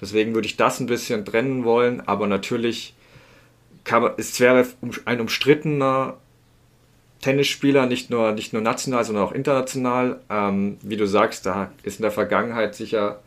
Deswegen 0.00 0.34
würde 0.34 0.46
ich 0.46 0.56
das 0.56 0.80
ein 0.80 0.86
bisschen 0.86 1.24
trennen 1.24 1.64
wollen, 1.64 2.00
aber 2.06 2.26
natürlich 2.26 2.94
kann, 3.84 4.10
ist 4.16 4.34
Zverev 4.34 4.74
ein 5.04 5.20
umstrittener 5.20 6.16
Tennisspieler, 7.20 7.86
nicht 7.86 8.10
nur, 8.10 8.32
nicht 8.32 8.52
nur 8.52 8.62
national, 8.62 9.04
sondern 9.04 9.24
auch 9.24 9.32
international. 9.32 10.20
Ähm, 10.30 10.78
wie 10.82 10.96
du 10.96 11.06
sagst, 11.06 11.44
da 11.44 11.70
ist 11.82 11.98
in 11.98 12.02
der 12.02 12.12
Vergangenheit 12.12 12.74
sicher, 12.74 13.20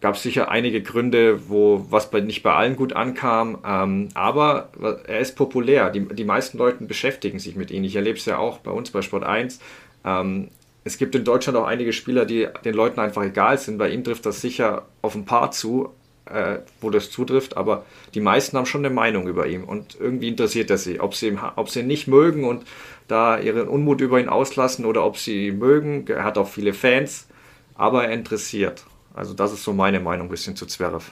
gab 0.00 0.16
es 0.16 0.22
sicher 0.22 0.50
einige 0.50 0.82
Gründe, 0.82 1.48
wo 1.48 1.86
was 1.88 2.10
bei, 2.10 2.20
nicht 2.20 2.42
bei 2.42 2.52
allen 2.52 2.76
gut 2.76 2.92
ankam. 2.92 3.58
Ähm, 3.66 4.08
aber 4.12 4.68
er 5.06 5.20
ist 5.20 5.36
populär. 5.36 5.90
Die, 5.90 6.06
die 6.06 6.24
meisten 6.24 6.58
Leute 6.58 6.84
beschäftigen 6.84 7.38
sich 7.38 7.56
mit 7.56 7.70
ihm. 7.70 7.82
Ich 7.84 7.96
erlebe 7.96 8.18
es 8.18 8.26
ja 8.26 8.36
auch 8.36 8.58
bei 8.58 8.70
uns 8.70 8.90
bei 8.90 9.00
Sport 9.00 9.24
1. 9.24 9.58
Ähm, 10.04 10.48
es 10.86 10.98
gibt 10.98 11.16
in 11.16 11.24
Deutschland 11.24 11.58
auch 11.58 11.66
einige 11.66 11.92
Spieler, 11.92 12.24
die 12.24 12.46
den 12.64 12.74
Leuten 12.74 13.00
einfach 13.00 13.24
egal 13.24 13.58
sind. 13.58 13.76
Bei 13.76 13.88
ihm 13.90 14.04
trifft 14.04 14.24
das 14.24 14.40
sicher 14.40 14.86
auf 15.02 15.16
ein 15.16 15.24
paar 15.24 15.50
zu, 15.50 15.90
äh, 16.26 16.58
wo 16.80 16.90
das 16.90 17.10
zutrifft, 17.10 17.56
aber 17.56 17.84
die 18.14 18.20
meisten 18.20 18.56
haben 18.56 18.66
schon 18.66 18.84
eine 18.84 18.94
Meinung 18.94 19.26
über 19.26 19.48
ihn 19.48 19.64
und 19.64 19.96
irgendwie 19.98 20.28
interessiert 20.28 20.70
er 20.70 20.78
sie. 20.78 21.00
Ob 21.00 21.16
sie, 21.16 21.36
ob 21.56 21.70
sie 21.70 21.80
ihn 21.80 21.88
nicht 21.88 22.06
mögen 22.06 22.44
und 22.44 22.64
da 23.08 23.36
ihren 23.36 23.66
Unmut 23.66 24.00
über 24.00 24.20
ihn 24.20 24.28
auslassen 24.28 24.84
oder 24.84 25.04
ob 25.04 25.16
sie 25.16 25.48
ihn 25.48 25.58
mögen. 25.58 26.06
Er 26.06 26.22
hat 26.22 26.38
auch 26.38 26.48
viele 26.48 26.72
Fans, 26.72 27.26
aber 27.74 28.04
er 28.04 28.12
interessiert. 28.12 28.84
Also 29.12 29.34
das 29.34 29.52
ist 29.52 29.64
so 29.64 29.72
meine 29.72 29.98
Meinung 29.98 30.28
ein 30.28 30.30
bisschen 30.30 30.54
zu 30.54 30.66
Zverev. 30.66 31.10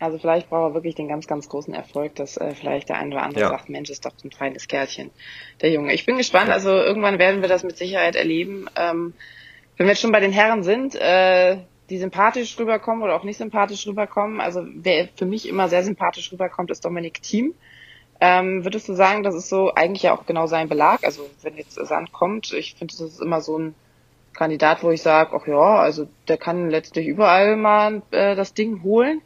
Also 0.00 0.18
vielleicht 0.18 0.48
braucht 0.48 0.70
er 0.70 0.74
wirklich 0.74 0.94
den 0.94 1.08
ganz, 1.08 1.26
ganz 1.26 1.48
großen 1.48 1.74
Erfolg, 1.74 2.14
dass 2.14 2.36
äh, 2.36 2.54
vielleicht 2.54 2.88
der 2.88 2.98
eine 2.98 3.14
oder 3.14 3.24
andere 3.24 3.40
ja. 3.40 3.48
sagt, 3.48 3.68
Mensch, 3.68 3.90
ist 3.90 4.04
doch 4.04 4.12
ein 4.24 4.30
feines 4.30 4.68
Kerlchen, 4.68 5.10
der 5.60 5.70
Junge. 5.70 5.92
Ich 5.92 6.06
bin 6.06 6.16
gespannt, 6.16 6.48
ja. 6.48 6.54
also 6.54 6.70
irgendwann 6.70 7.18
werden 7.18 7.42
wir 7.42 7.48
das 7.48 7.64
mit 7.64 7.76
Sicherheit 7.76 8.14
erleben. 8.14 8.68
Ähm, 8.76 9.14
wenn 9.76 9.86
wir 9.86 9.92
jetzt 9.92 10.00
schon 10.00 10.12
bei 10.12 10.20
den 10.20 10.32
Herren 10.32 10.62
sind, 10.62 10.94
äh, 10.94 11.58
die 11.90 11.98
sympathisch 11.98 12.58
rüberkommen 12.58 13.02
oder 13.02 13.16
auch 13.16 13.24
nicht 13.24 13.38
sympathisch 13.38 13.86
rüberkommen, 13.86 14.40
also 14.40 14.62
wer 14.66 15.08
für 15.16 15.26
mich 15.26 15.48
immer 15.48 15.68
sehr 15.68 15.82
sympathisch 15.82 16.30
rüberkommt, 16.32 16.70
ist 16.70 16.84
Dominik 16.84 17.22
Thiem. 17.22 17.54
Ähm, 18.20 18.64
würdest 18.64 18.88
du 18.88 18.94
sagen, 18.94 19.22
das 19.22 19.34
ist 19.34 19.48
so 19.48 19.72
eigentlich 19.74 20.02
ja 20.02 20.14
auch 20.16 20.26
genau 20.26 20.46
sein 20.46 20.68
Belag? 20.68 21.04
Also 21.04 21.28
wenn 21.42 21.56
jetzt 21.56 21.74
Sand 21.74 22.12
kommt, 22.12 22.52
ich 22.52 22.74
finde, 22.74 22.92
das 22.92 23.00
ist 23.00 23.22
immer 23.22 23.40
so 23.40 23.58
ein 23.58 23.74
Kandidat, 24.34 24.82
wo 24.82 24.90
ich 24.90 25.02
sage, 25.02 25.30
ach 25.34 25.46
ja, 25.46 25.78
also 25.78 26.08
der 26.26 26.36
kann 26.36 26.70
letztlich 26.70 27.06
überall 27.06 27.56
mal 27.56 28.02
äh, 28.10 28.36
das 28.36 28.54
Ding 28.54 28.82
holen. 28.82 29.22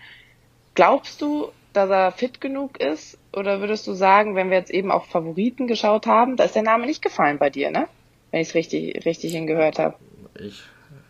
Glaubst 0.74 1.20
du, 1.20 1.52
dass 1.72 1.90
er 1.90 2.12
fit 2.12 2.40
genug 2.40 2.80
ist? 2.80 3.18
Oder 3.32 3.60
würdest 3.60 3.86
du 3.86 3.94
sagen, 3.94 4.34
wenn 4.34 4.50
wir 4.50 4.58
jetzt 4.58 4.70
eben 4.70 4.90
auf 4.90 5.06
Favoriten 5.06 5.66
geschaut 5.66 6.06
haben, 6.06 6.36
da 6.36 6.44
ist 6.44 6.54
der 6.54 6.62
Name 6.62 6.86
nicht 6.86 7.02
gefallen 7.02 7.38
bei 7.38 7.50
dir, 7.50 7.70
ne? 7.70 7.88
Wenn 8.30 8.40
ich 8.40 8.48
es 8.48 8.54
richtig, 8.54 9.04
richtig 9.04 9.32
hingehört 9.32 9.78
habe. 9.78 9.94
Ich, 10.38 10.62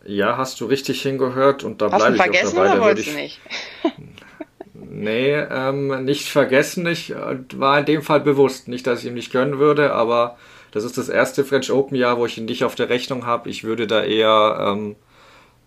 ja, 0.04 0.37
hast 0.37 0.61
du 0.61 0.66
richtig 0.66 1.02
hingehört 1.02 1.64
und 1.64 1.81
da 1.81 1.88
bleibe 1.88 2.16
ich 2.16 2.23
vergessen 2.23 2.59
auch 2.59 2.64
dabei. 2.64 2.76
Oder 2.76 2.85
wolltest 2.85 3.09
ich, 3.09 3.14
du 3.14 3.21
nicht? 3.21 3.40
nee, 4.75 5.33
ähm, 5.35 6.04
nicht 6.04 6.28
vergessen. 6.28 6.87
Ich 6.87 7.11
äh, 7.11 7.38
war 7.54 7.78
in 7.78 7.85
dem 7.85 8.02
Fall 8.02 8.21
bewusst. 8.21 8.69
Nicht, 8.69 8.87
dass 8.87 9.00
ich 9.00 9.07
ihm 9.07 9.14
nicht 9.14 9.33
gönnen 9.33 9.59
würde, 9.59 9.92
aber 9.92 10.37
das 10.73 10.85
ist 10.85 10.99
das 10.99 11.09
erste 11.09 11.45
French 11.45 11.71
Open 11.71 11.97
Jahr, 11.97 12.19
wo 12.19 12.26
ich 12.26 12.38
ihn 12.38 12.47
nicht 12.47 12.64
auf 12.64 12.75
der 12.75 12.88
Rechnung 12.88 13.26
habe. 13.26 13.50
Ich 13.50 13.62
würde 13.62 13.87
da 13.87 14.02
eher 14.02 14.73
ähm, 14.73 14.97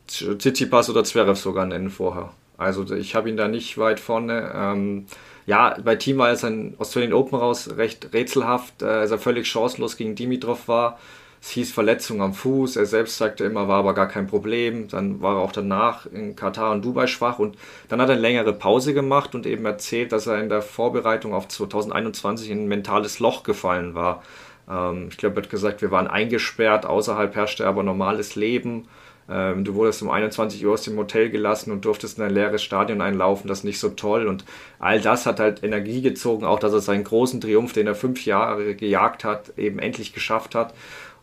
Tsitsipas 0.07 0.89
oder 0.89 1.03
Zverev 1.03 1.39
sogar 1.39 1.65
nennen 1.65 1.89
vorher. 1.89 2.31
Also 2.57 2.93
ich 2.95 3.15
habe 3.15 3.29
ihn 3.29 3.37
da 3.37 3.47
nicht 3.47 3.77
weit 3.77 3.99
vorne. 3.99 4.51
Ähm, 4.55 5.05
ja, 5.45 5.77
bei 5.83 5.95
Team 5.95 6.17
war 6.17 6.31
es 6.31 6.43
ein 6.43 6.75
Australian 6.79 7.13
Open 7.13 7.37
raus 7.37 7.69
recht 7.77 8.13
rätselhaft, 8.13 8.81
äh, 8.81 8.85
als 8.85 9.11
er 9.11 9.19
völlig 9.19 9.47
chancenlos 9.47 9.97
gegen 9.97 10.15
Dimitrov 10.15 10.67
war. 10.67 10.97
Es 11.41 11.51
hieß 11.51 11.73
Verletzung 11.73 12.23
am 12.23 12.33
Fuß. 12.33 12.75
Er 12.75 12.87
selbst 12.87 13.17
sagte 13.17 13.43
immer, 13.43 13.67
war 13.67 13.77
aber 13.77 13.93
gar 13.93 14.07
kein 14.07 14.25
Problem. 14.25 14.87
Dann 14.87 15.21
war 15.21 15.35
er 15.35 15.41
auch 15.41 15.51
danach 15.51 16.07
in 16.07 16.35
Katar 16.35 16.71
und 16.71 16.83
Dubai 16.83 17.05
schwach 17.05 17.37
und 17.37 17.55
dann 17.87 18.01
hat 18.01 18.09
er 18.09 18.13
eine 18.13 18.21
längere 18.21 18.51
Pause 18.51 18.95
gemacht 18.95 19.35
und 19.35 19.45
eben 19.45 19.65
erzählt, 19.65 20.11
dass 20.11 20.25
er 20.25 20.39
in 20.39 20.49
der 20.49 20.63
Vorbereitung 20.63 21.35
auf 21.35 21.47
2021 21.47 22.49
in 22.49 22.63
ein 22.63 22.67
mentales 22.67 23.19
Loch 23.19 23.43
gefallen 23.43 23.93
war. 23.93 24.23
Ähm, 24.67 25.09
ich 25.11 25.17
glaube, 25.17 25.35
er 25.35 25.43
hat 25.43 25.51
gesagt, 25.51 25.83
wir 25.83 25.91
waren 25.91 26.07
eingesperrt, 26.07 26.87
außerhalb 26.87 27.35
herrschte 27.35 27.67
aber 27.67 27.83
normales 27.83 28.35
Leben. 28.35 28.87
Ähm, 29.27 29.63
du 29.63 29.73
wurdest 29.73 30.01
um 30.01 30.09
21 30.09 30.63
Uhr 30.65 30.73
aus 30.73 30.83
dem 30.83 30.97
Hotel 30.97 31.29
gelassen 31.29 31.71
und 31.71 31.83
durftest 31.85 32.17
in 32.17 32.23
ein 32.23 32.33
leeres 32.33 32.63
Stadion 32.63 33.01
einlaufen, 33.01 33.47
das 33.47 33.59
ist 33.59 33.63
nicht 33.63 33.79
so 33.79 33.89
toll. 33.89 34.27
Und 34.27 34.45
all 34.79 35.01
das 35.01 35.25
hat 35.25 35.39
halt 35.39 35.63
Energie 35.63 36.01
gezogen, 36.01 36.45
auch 36.45 36.59
dass 36.59 36.73
er 36.73 36.81
seinen 36.81 37.03
großen 37.03 37.41
Triumph, 37.41 37.73
den 37.73 37.87
er 37.87 37.95
fünf 37.95 38.25
Jahre 38.25 38.75
gejagt 38.75 39.23
hat, 39.23 39.57
eben 39.57 39.79
endlich 39.79 40.13
geschafft 40.13 40.53
hat. 40.53 40.73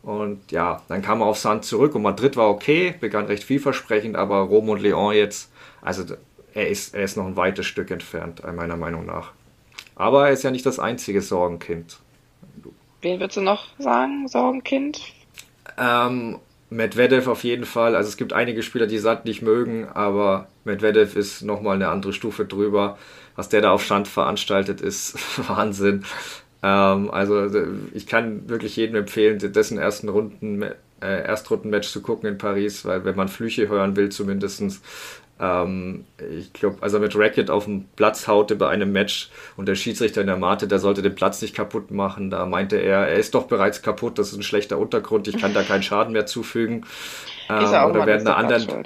Und 0.03 0.51
ja, 0.51 0.83
dann 0.89 1.01
kam 1.01 1.21
er 1.21 1.27
auf 1.27 1.39
Sand 1.39 1.65
zurück 1.65 1.95
und 1.95 2.03
Madrid 2.03 2.37
war 2.37 2.49
okay, 2.49 2.95
begann 2.99 3.27
recht 3.27 3.45
vielversprechend, 3.45 4.17
aber 4.17 4.39
Rom 4.39 4.69
und 4.69 4.83
Leon 4.83 5.15
jetzt, 5.15 5.53
also 5.81 6.03
er 6.55 6.69
ist, 6.69 6.95
er 6.95 7.05
ist 7.05 7.17
noch 7.17 7.27
ein 7.27 7.37
weites 7.37 7.67
Stück 7.67 7.91
entfernt, 7.93 8.43
meiner 8.55 8.77
Meinung 8.77 9.07
nach. 9.07 9.31
Aber 9.95 10.27
er 10.27 10.33
ist 10.33 10.43
ja 10.43 10.51
nicht 10.51 10.67
das 10.67 10.81
einzige 10.81 11.23
Sorgenkind. 11.23 12.01
Wen 13.01 13.21
würdest 13.21 13.37
du 13.37 13.43
noch 13.43 13.67
sagen, 13.79 14.27
Sorgenkind? 14.27 15.01
Ähm, 15.79 16.41
Medvedev 16.77 17.29
auf 17.29 17.45
jeden 17.45 17.65
Fall. 17.65 17.95
Also 17.95 18.09
es 18.09 18.17
gibt 18.17 18.33
einige 18.33 18.63
Spieler, 18.63 18.87
die 18.87 18.99
Sand 18.99 19.25
nicht 19.25 19.43
mögen, 19.43 19.87
aber 19.87 20.49
Medvedev 20.65 21.17
ist 21.17 21.43
nochmal 21.43 21.77
eine 21.77 21.89
andere 21.89 22.13
Stufe 22.13 22.45
drüber. 22.45 22.99
Was 23.37 23.49
der 23.49 23.63
da 23.63 23.71
auf 23.73 23.85
Stand 23.85 24.09
veranstaltet, 24.09 24.81
ist 24.81 25.17
Wahnsinn. 25.49 26.05
Ähm, 26.63 27.11
also 27.11 27.49
ich 27.93 28.07
kann 28.07 28.49
wirklich 28.49 28.77
jedem 28.77 28.97
empfehlen, 28.97 29.39
dessen 29.39 29.79
ersten 29.79 30.09
Runden, 30.09 30.63
äh, 30.63 31.25
Erstrundenmatch 31.25 31.89
zu 31.89 32.01
gucken 32.01 32.29
in 32.29 32.39
Paris, 32.39 32.85
weil 32.85 33.05
wenn 33.05 33.17
man 33.17 33.29
Flüche 33.29 33.69
hören 33.69 33.97
will 33.97 34.11
zumindestens 34.11 34.81
ähm, 35.43 36.05
ich 36.39 36.53
glaube, 36.53 36.79
also 36.81 37.01
mit 37.01 37.17
Racket 37.17 37.51
auf 37.51 37.65
dem 37.65 37.87
Platz 37.97 38.29
haute 38.29 38.55
bei 38.55 38.69
einem 38.69 38.93
Match 38.93 39.29
und 39.57 39.67
der 39.67 39.75
Schiedsrichter 39.75 40.21
in 40.21 40.29
der 40.29 40.37
Mate, 40.37 40.69
der 40.69 40.79
sollte 40.79 41.03
den 41.03 41.17
Platz 41.17 41.43
nicht 41.43 41.55
kaputt 41.55 41.91
machen. 41.91 42.31
Da 42.31 42.47
meinte 42.47 42.77
er, 42.77 43.09
er 43.09 43.17
ist 43.17 43.35
doch 43.35 43.49
bereits 43.49 43.83
kaputt, 43.83 44.19
das 44.19 44.29
ist 44.29 44.37
ein 44.37 44.45
schlechter 44.45 44.79
Untergrund, 44.79 45.27
ich 45.27 45.39
kann 45.39 45.53
da 45.53 45.65
keinen 45.65 45.83
Schaden 45.83 46.13
mehr 46.13 46.27
zufügen. 46.27 46.87
Ähm, 47.51 47.59
ist 47.65 47.73
er 47.73 47.85
auch 47.85 47.91
oder 47.91 48.07
während 48.07 48.27
einer 48.27 48.37
anderen. 48.37 48.85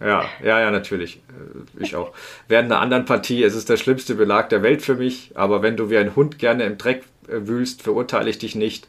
Ja, 0.00 0.24
ja, 0.42 0.60
ja, 0.60 0.70
natürlich. 0.72 1.22
Äh, 1.28 1.82
ich 1.82 1.94
auch. 1.94 2.12
Während 2.48 2.70
einer 2.70 2.80
anderen 2.80 3.04
Partie, 3.04 3.44
es 3.44 3.54
ist 3.54 3.68
der 3.68 3.76
schlimmste 3.76 4.16
Belag 4.16 4.48
der 4.48 4.62
Welt 4.62 4.82
für 4.82 4.96
mich, 4.96 5.30
aber 5.34 5.62
wenn 5.62 5.76
du 5.76 5.88
wie 5.88 5.96
ein 5.96 6.16
Hund 6.16 6.40
gerne 6.40 6.64
im 6.64 6.76
Dreck 6.76 7.04
äh, 7.28 7.46
wühlst, 7.46 7.82
verurteile 7.82 8.28
ich 8.28 8.38
dich 8.38 8.56
nicht. 8.56 8.88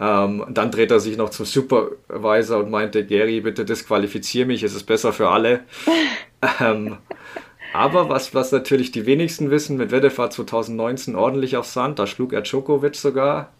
Ähm, 0.00 0.44
dann 0.48 0.70
dreht 0.70 0.90
er 0.90 1.00
sich 1.00 1.16
noch 1.16 1.30
zum 1.30 1.44
Supervisor 1.44 2.58
und 2.60 2.70
meinte, 2.70 3.04
Gary, 3.04 3.40
bitte 3.40 3.64
disqualifizier 3.64 4.46
mich, 4.46 4.62
es 4.62 4.74
ist 4.74 4.84
besser 4.84 5.12
für 5.12 5.28
alle. 5.28 5.60
ähm, 6.60 6.98
aber 7.72 8.08
was, 8.08 8.34
was 8.34 8.52
natürlich 8.52 8.92
die 8.92 9.06
wenigsten 9.06 9.50
wissen, 9.50 9.76
mit 9.76 9.90
war 9.92 10.30
2019 10.30 11.16
ordentlich 11.16 11.56
auf 11.56 11.66
Sand, 11.66 11.98
da 11.98 12.06
schlug 12.06 12.32
er 12.32 12.42
Djokovic 12.42 12.94
sogar, 12.94 13.50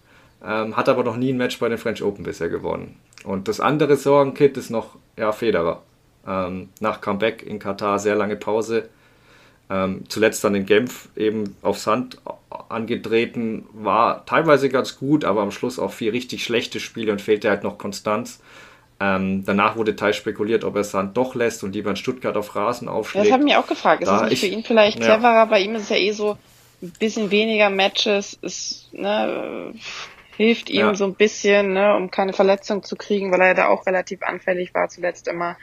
ähm, 0.45 0.77
hat 0.77 0.89
aber 0.89 1.03
noch 1.03 1.17
nie 1.17 1.33
ein 1.33 1.37
Match 1.37 1.59
bei 1.59 1.69
den 1.69 1.79
French 1.79 2.03
Open 2.03 2.25
bisher 2.25 2.49
gewonnen. 2.49 2.97
Und 3.25 3.49
das 3.49 3.61
andere 3.61 3.97
Sorgenkit 3.97 4.57
ist 4.57 4.71
noch 4.71 4.97
ja, 5.17 5.33
Federer. 5.33 5.83
Ähm, 6.27 6.69
nach 6.81 7.01
Comeback 7.01 7.43
in 7.43 7.59
Katar, 7.59 7.99
sehr 7.99 8.15
lange 8.15 8.37
Pause, 8.37 8.89
ähm, 9.71 10.05
zuletzt 10.09 10.45
dann 10.45 10.55
in 10.55 10.67
Genf 10.67 11.09
eben 11.17 11.57
auf 11.63 11.79
Sand 11.79 12.19
angetreten, 12.69 13.67
war 13.73 14.25
teilweise 14.27 14.69
ganz 14.69 14.99
gut, 14.99 15.25
aber 15.25 15.43
am 15.43 15.51
Schluss 15.51 15.79
auch 15.79 15.93
vier 15.93 16.13
richtig 16.13 16.45
schlechte 16.45 16.81
Spiele 16.81 17.13
und 17.13 17.21
fehlte 17.21 17.51
halt 17.51 17.63
noch 17.63 17.79
Konstanz. 17.79 18.41
Ähm, 19.01 19.45
danach 19.45 19.77
wurde 19.77 19.95
teils 19.95 20.17
spekuliert, 20.17 20.65
ob 20.65 20.75
er 20.75 20.85
Sand 20.85 21.17
doch 21.17 21.35
lässt 21.35 21.63
und 21.63 21.73
lieber 21.73 21.91
in 21.91 21.97
Stuttgart 21.97 22.37
auf 22.37 22.57
Rasen 22.57 22.89
aufschlägt. 22.89 23.27
das 23.27 23.33
habe 23.33 23.43
ich 23.43 23.45
mich 23.47 23.57
auch 23.57 23.67
gefragt. 23.67 24.03
Ist 24.03 24.09
da 24.09 24.21
das 24.21 24.31
nicht 24.31 24.43
ich, 24.43 24.51
für 24.51 24.55
ihn 24.55 24.65
vielleicht 24.65 24.99
ja. 24.99 25.05
cleverer? 25.05 25.47
Bei 25.47 25.61
ihm 25.61 25.75
ist 25.77 25.83
es 25.85 25.89
ja 25.91 25.97
eh 25.97 26.11
so, 26.11 26.37
ein 26.83 26.93
bisschen 26.99 27.31
weniger 27.31 27.71
Matches 27.71 28.39
ist, 28.41 28.93
ne, 28.93 29.75
hilft 30.37 30.71
ihm 30.71 30.79
ja. 30.79 30.95
so 30.95 31.05
ein 31.05 31.15
bisschen, 31.15 31.73
ne, 31.73 31.97
um 31.97 32.11
keine 32.11 32.33
Verletzung 32.33 32.83
zu 32.83 32.97
kriegen, 32.97 33.33
weil 33.33 33.41
er 33.41 33.55
da 33.55 33.69
auch 33.69 33.87
relativ 33.87 34.23
anfällig 34.23 34.75
war 34.75 34.89
zuletzt 34.89 35.27
immer. 35.27 35.57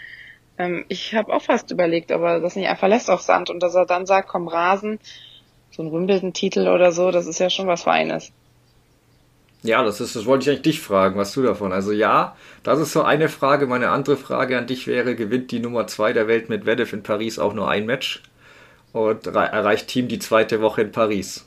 Ähm, 0.57 0.85
ich 0.89 1.15
habe 1.15 1.33
auch 1.33 1.41
fast 1.41 1.71
überlegt, 1.71 2.11
ob 2.11 2.21
er 2.21 2.39
das 2.41 2.55
nicht 2.55 2.67
einfach 2.67 2.87
lässt 2.87 3.09
auf 3.09 3.21
Sand 3.21 3.49
und 3.49 3.63
dass 3.63 3.75
er 3.75 3.85
dann 3.85 4.05
sagt, 4.05 4.27
komm 4.27 4.47
Rasen, 4.47 4.99
so 5.75 5.83
ein 5.83 5.91
Wimbledon-Titel 5.91 6.67
oder 6.69 6.91
so, 6.91 7.11
das 7.11 7.27
ist 7.27 7.39
ja 7.39 7.49
schon 7.49 7.67
was 7.67 7.83
Feines. 7.83 8.31
Ja, 9.61 9.83
das 9.83 9.99
ist, 9.99 10.15
das 10.15 10.25
wollte 10.25 10.43
ich 10.43 10.49
eigentlich 10.49 10.75
dich 10.75 10.81
fragen, 10.81 11.17
was 11.17 11.33
du 11.33 11.41
davon. 11.41 11.73
Also 11.73 11.91
ja, 11.91 12.35
das 12.63 12.79
ist 12.79 12.93
so 12.93 13.01
eine 13.01 13.29
Frage. 13.29 13.65
Meine 13.65 13.89
andere 13.89 14.15
Frage 14.15 14.57
an 14.57 14.67
dich 14.67 14.87
wäre, 14.87 15.15
gewinnt 15.15 15.51
die 15.51 15.59
Nummer 15.59 15.87
2 15.87 16.13
der 16.13 16.27
Welt 16.27 16.49
mit 16.49 16.65
Wedef 16.65 16.93
in 16.93 17.03
Paris 17.03 17.39
auch 17.39 17.53
nur 17.53 17.69
ein 17.69 17.85
Match? 17.85 18.21
Und 18.93 19.27
erreicht 19.27 19.87
Team 19.87 20.07
die 20.07 20.19
zweite 20.19 20.61
Woche 20.61 20.83
in 20.83 20.91
Paris? 20.91 21.45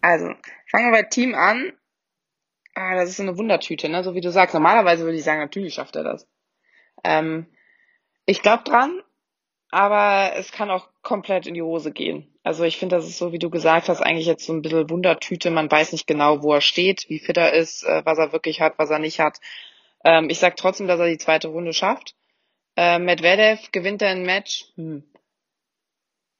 Also, 0.00 0.32
fangen 0.70 0.86
wir 0.86 1.02
bei 1.02 1.02
Team 1.02 1.34
an. 1.34 1.72
Ah, 2.74 2.94
das 2.94 3.10
ist 3.10 3.18
so 3.18 3.22
eine 3.22 3.36
Wundertüte, 3.36 3.88
ne? 3.90 4.02
So 4.02 4.14
wie 4.14 4.22
du 4.22 4.32
sagst. 4.32 4.54
Normalerweise 4.54 5.04
würde 5.04 5.18
ich 5.18 5.24
sagen, 5.24 5.40
natürlich 5.40 5.74
schafft 5.74 5.94
er 5.96 6.04
das. 6.04 6.26
Ähm, 7.04 7.46
ich 8.24 8.40
glaube 8.40 8.64
dran, 8.64 9.02
aber 9.70 10.32
es 10.36 10.50
kann 10.52 10.70
auch 10.70 10.88
komplett 11.02 11.46
in 11.46 11.54
die 11.54 11.62
Hose 11.62 11.92
gehen. 11.92 12.26
Also 12.42 12.64
ich 12.64 12.78
finde, 12.78 12.96
das 12.96 13.06
ist 13.06 13.18
so, 13.18 13.32
wie 13.32 13.38
du 13.38 13.50
gesagt 13.50 13.88
hast, 13.88 14.00
eigentlich 14.00 14.26
jetzt 14.26 14.44
so 14.44 14.52
ein 14.52 14.62
bisschen 14.62 14.90
Wundertüte. 14.90 15.50
Man 15.50 15.70
weiß 15.70 15.92
nicht 15.92 16.06
genau, 16.06 16.42
wo 16.42 16.54
er 16.54 16.60
steht, 16.60 17.08
wie 17.08 17.18
fit 17.18 17.36
er 17.36 17.52
ist, 17.52 17.84
äh, 17.84 18.02
was 18.04 18.18
er 18.18 18.32
wirklich 18.32 18.60
hat, 18.60 18.78
was 18.78 18.90
er 18.90 18.98
nicht 18.98 19.20
hat. 19.20 19.38
Ähm, 20.04 20.30
ich 20.30 20.38
sag 20.38 20.56
trotzdem, 20.56 20.88
dass 20.88 21.00
er 21.00 21.08
die 21.08 21.18
zweite 21.18 21.48
Runde 21.48 21.72
schafft. 21.72 22.14
Äh, 22.76 22.98
Medvedev 22.98 23.72
gewinnt 23.72 24.02
er 24.02 24.10
ein 24.10 24.24
Match. 24.24 24.66
Hm 24.76 25.04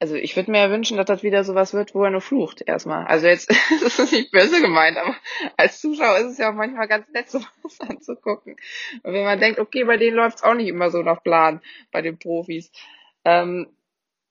also 0.01 0.14
ich 0.14 0.35
würde 0.35 0.51
mir 0.51 0.59
ja 0.61 0.70
wünschen, 0.70 0.96
dass 0.96 1.07
das 1.07 1.23
wieder 1.23 1.44
sowas 1.44 1.75
wird, 1.75 1.94
wo 1.94 2.03
er 2.03 2.11
nur 2.11 2.23
flucht 2.23 2.62
erstmal. 2.66 3.07
Also 3.07 3.27
jetzt 3.27 3.51
das 3.83 3.99
ist 3.99 4.12
nicht 4.12 4.33
böse 4.33 4.61
gemeint, 4.61 4.96
aber 4.96 5.14
als 5.59 5.81
Zuschauer 5.81 6.18
ist 6.18 6.33
es 6.33 6.38
ja 6.38 6.51
auch 6.51 6.55
manchmal 6.55 6.88
ganz 6.88 7.07
nett, 7.11 7.29
sowas 7.31 7.81
anzugucken. 7.81 8.57
Und 9.03 9.12
wenn 9.12 9.25
man 9.25 9.38
denkt, 9.38 9.61
okay, 9.61 9.85
bei 9.85 9.99
denen 9.99 10.16
läuft's 10.16 10.42
auch 10.42 10.55
nicht 10.55 10.68
immer 10.68 10.90
so 10.90 11.03
nach 11.03 11.23
Plan, 11.23 11.61
bei 11.92 12.01
den 12.01 12.18
Profis. 12.18 12.73
Ähm, 13.27 13.68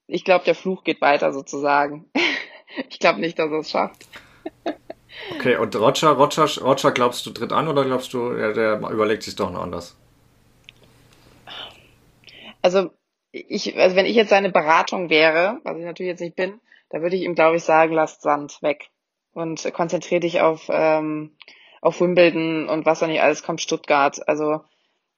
ich 0.10 0.24
glaube, 0.24 0.46
der 0.46 0.56
Fluch 0.56 0.84
geht 0.84 1.02
weiter 1.02 1.32
sozusagen. 1.32 2.10
ich 2.90 3.00
glaube 3.00 3.20
nicht, 3.20 3.38
dass 3.40 3.52
er 3.52 3.60
es 3.60 3.72
schafft. 3.72 4.08
Okay, 5.36 5.58
und 5.58 5.76
Roger, 5.76 6.12
Roger, 6.12 6.48
Roger, 6.62 6.92
glaubst 6.92 7.26
du, 7.26 7.32
tritt 7.32 7.52
an 7.52 7.68
oder 7.68 7.86
glaubst 7.86 8.14
du, 8.14 8.34
ja, 8.34 8.52
der 8.52 8.80
überlegt 8.90 9.24
sich 9.24 9.36
doch 9.36 9.52
noch 9.52 9.62
anders? 9.62 9.96
Also, 12.62 12.90
ich, 13.32 13.78
also 13.78 13.96
wenn 13.96 14.06
ich 14.06 14.16
jetzt 14.16 14.30
seine 14.30 14.52
Beratung 14.52 15.10
wäre, 15.10 15.60
was 15.64 15.78
ich 15.78 15.84
natürlich 15.84 16.10
jetzt 16.10 16.22
nicht 16.22 16.36
bin, 16.36 16.60
da 16.90 17.02
würde 17.02 17.16
ich 17.16 17.24
ihm, 17.24 17.36
glaube 17.36 17.58
ich, 17.58 17.64
sagen, 17.64 17.94
lass 17.94 18.22
Sand 18.22 18.62
weg 18.62 18.90
und 19.34 19.72
konzentriere 19.74 20.22
dich 20.22 20.42
auf, 20.42 20.68
ähm, 20.70 21.36
auf 21.82 22.02
Wimbledon 22.02 22.68
und 22.68 22.86
was 22.86 23.00
da 23.00 23.08
nicht 23.08 23.22
alles 23.22 23.44
kommt, 23.44 23.62
Stuttgart. 23.62 24.28
Also 24.28 24.62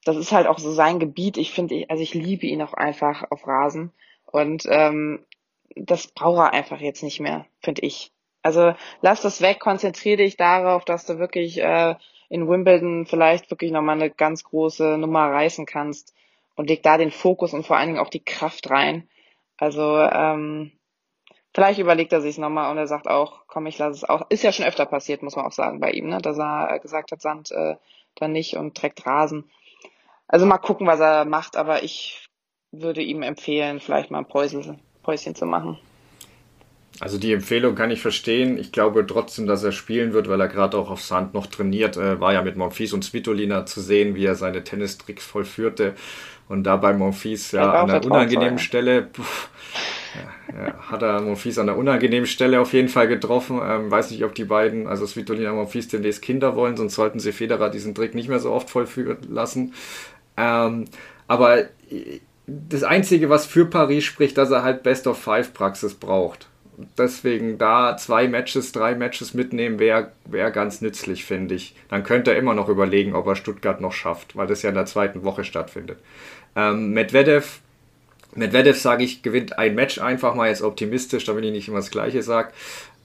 das 0.04 0.18
ist 0.18 0.34
halt 0.34 0.48
auch 0.48 0.60
so 0.60 0.74
sein 0.74 1.00
Gebiet. 1.00 1.38
Ich 1.38 1.52
finde, 1.52 1.86
also 1.88 2.04
ich 2.04 2.14
liebe 2.14 2.46
ihn 2.46 2.62
auch 2.62 2.74
einfach 2.74 3.32
auf 3.32 3.48
Rasen 3.48 3.94
und 4.32 4.66
ähm, 4.70 5.26
das 5.76 6.08
braucht 6.08 6.40
er 6.40 6.54
einfach 6.54 6.80
jetzt 6.80 7.04
nicht 7.04 7.20
mehr, 7.20 7.46
finde 7.60 7.82
ich. 7.82 8.12
Also 8.44 8.74
lass 9.02 9.22
das 9.22 9.42
weg, 9.42 9.60
konzentriere 9.60 10.18
dich 10.18 10.36
darauf, 10.36 10.84
dass 10.86 11.06
du 11.06 11.20
wirklich 11.20 11.62
äh, 11.62 11.96
in 12.30 12.48
Wimbledon 12.48 13.06
vielleicht 13.06 13.52
wirklich 13.52 13.72
nochmal 13.72 13.98
eine 13.98 14.10
ganz 14.10 14.44
große 14.44 14.98
Nummer 14.98 15.32
reißen 15.32 15.66
kannst 15.66 16.14
und 16.56 16.70
leg 16.70 16.82
da 16.82 16.98
den 16.98 17.12
Fokus 17.12 17.54
und 17.54 17.66
vor 17.66 17.78
allen 17.78 17.90
Dingen 17.90 18.00
auch 18.00 18.10
die 18.10 18.24
Kraft 18.24 18.70
rein. 18.70 19.08
Also 19.58 20.00
ähm, 20.00 20.72
vielleicht 21.54 21.80
überlegt 21.80 22.14
er 22.14 22.22
sich 22.22 22.38
nochmal 22.38 22.72
und 22.72 22.78
er 22.78 22.88
sagt 22.88 23.08
auch, 23.08 23.44
komm, 23.48 23.68
ich 23.68 23.78
lasse 23.78 23.98
es 23.98 24.04
auch. 24.10 24.30
Ist 24.30 24.44
ja 24.44 24.52
schon 24.52 24.66
öfter 24.66 24.86
passiert, 24.86 25.22
muss 25.22 25.36
man 25.36 25.46
auch 25.46 25.52
sagen, 25.52 25.80
bei 25.80 25.92
ihm, 25.92 26.08
ne? 26.08 26.20
dass 26.20 26.40
er 26.40 26.80
gesagt 26.80 27.12
hat, 27.12 27.22
Sand 27.22 27.52
äh, 27.52 27.76
dann 28.16 28.32
nicht 28.32 28.56
und 28.58 28.76
trägt 28.76 29.06
Rasen. 29.06 29.50
Also 30.28 30.46
mal 30.46 30.58
gucken, 30.58 30.88
was 30.88 31.00
er 31.00 31.26
macht, 31.26 31.58
aber 31.58 31.84
ich 31.84 32.30
würde 32.72 33.02
ihm 33.02 33.22
empfehlen, 33.22 33.80
vielleicht 33.80 34.12
mal 34.12 34.20
ein 34.20 34.28
Päuschen, 34.28 34.80
Päuschen 35.04 35.36
zu 35.36 35.46
machen. 35.46 35.78
Also 37.00 37.18
die 37.18 37.34
Empfehlung 37.34 37.74
kann 37.76 37.90
ich 37.90 38.02
verstehen. 38.02 38.58
Ich 38.58 38.72
glaube 38.72 39.06
trotzdem, 39.08 39.48
dass 39.48 39.64
er 39.64 39.72
spielen 39.72 40.14
wird, 40.14 40.30
weil 40.30 40.40
er 40.40 40.48
gerade 40.48 40.78
auch 40.78 40.90
auf 40.90 41.02
Sand 41.02 41.34
noch 41.34 41.48
trainiert. 41.48 41.98
War 41.98 42.34
ja 42.34 42.42
mit 42.42 42.58
Monfils 42.58 42.94
und 42.94 43.04
Svitolina 43.04 43.66
zu 43.66 43.82
sehen, 43.82 44.14
wie 44.14 44.26
er 44.26 44.36
seine 44.36 44.64
Tennistricks 44.64 45.26
vollführte. 45.26 45.96
Und 46.48 46.64
da 46.64 46.76
bei 46.76 46.94
Monfils 46.94 47.54
ja 47.54 47.72
an 47.72 47.90
einer 47.90 48.06
unangenehmen 48.06 48.60
Stelle, 48.60 49.08
pff, 49.08 49.50
ja, 50.54 50.92
hat 50.92 51.02
er 51.02 51.22
Monfils 51.22 51.58
an 51.58 51.70
einer 51.70 51.78
unangenehmen 51.78 52.28
Stelle 52.28 52.60
auf 52.60 52.74
jeden 52.74 52.90
Fall 52.90 53.08
getroffen. 53.08 53.62
Ähm, 53.64 53.90
weiß 53.90 54.12
nicht, 54.12 54.26
ob 54.26 54.36
die 54.36 54.44
beiden, 54.44 54.86
also 54.86 55.06
Svitolina 55.06 55.52
und 55.52 55.58
Monfils, 55.58 55.88
demnächst 55.88 56.22
Kinder 56.22 56.56
wollen, 56.58 56.76
sonst 56.76 56.96
sollten 56.96 57.20
sie 57.20 57.32
Federer 57.32 57.70
diesen 57.70 57.96
Trick 57.96 58.16
nicht 58.16 58.28
mehr 58.28 58.40
so 58.40 58.52
oft 58.52 58.70
vollführen 58.70 59.18
lassen. 59.30 59.74
Ähm, 60.36 60.86
aber 61.28 61.70
das 62.70 62.84
Einzige, 62.84 63.30
was 63.30 63.46
für 63.46 63.66
Paris 63.66 64.04
spricht, 64.04 64.38
dass 64.38 64.52
er 64.52 64.64
halt 64.64 64.84
Best 64.84 65.08
of 65.08 65.18
Five 65.18 65.54
Praxis 65.54 65.94
braucht. 65.94 66.48
Deswegen 66.98 67.58
da 67.58 67.96
zwei 67.98 68.28
Matches, 68.28 68.72
drei 68.72 68.96
Matches 68.96 69.34
mitnehmen, 69.34 69.80
wäre 69.80 70.12
wär 70.26 70.50
ganz 70.52 70.82
nützlich, 70.82 71.26
finde 71.26 71.56
ich. 71.56 71.76
Dann 71.90 72.04
könnte 72.04 72.32
er 72.32 72.38
immer 72.38 72.54
noch 72.56 72.70
überlegen, 72.70 73.14
ob 73.14 73.28
er 73.28 73.36
Stuttgart 73.36 73.82
noch 73.82 73.92
schafft, 73.92 74.36
weil 74.36 74.48
das 74.48 74.64
ja 74.64 74.70
in 74.70 74.76
der 74.76 74.86
zweiten 74.86 75.24
Woche 75.24 75.44
stattfindet. 75.44 76.00
Ähm, 76.56 76.92
Medvedev, 76.92 77.60
Medvedev 78.34 78.80
sage 78.80 79.04
ich, 79.04 79.22
gewinnt 79.22 79.60
ein 79.60 79.76
Match 79.76 80.00
einfach 80.00 80.34
mal 80.34 80.50
jetzt 80.50 80.64
optimistisch, 80.64 81.26
damit 81.26 81.46
ich 81.46 81.52
nicht 81.52 81.68
immer 81.68 81.78
das 81.78 81.92
Gleiche 81.92 82.24
sage. 82.24 82.52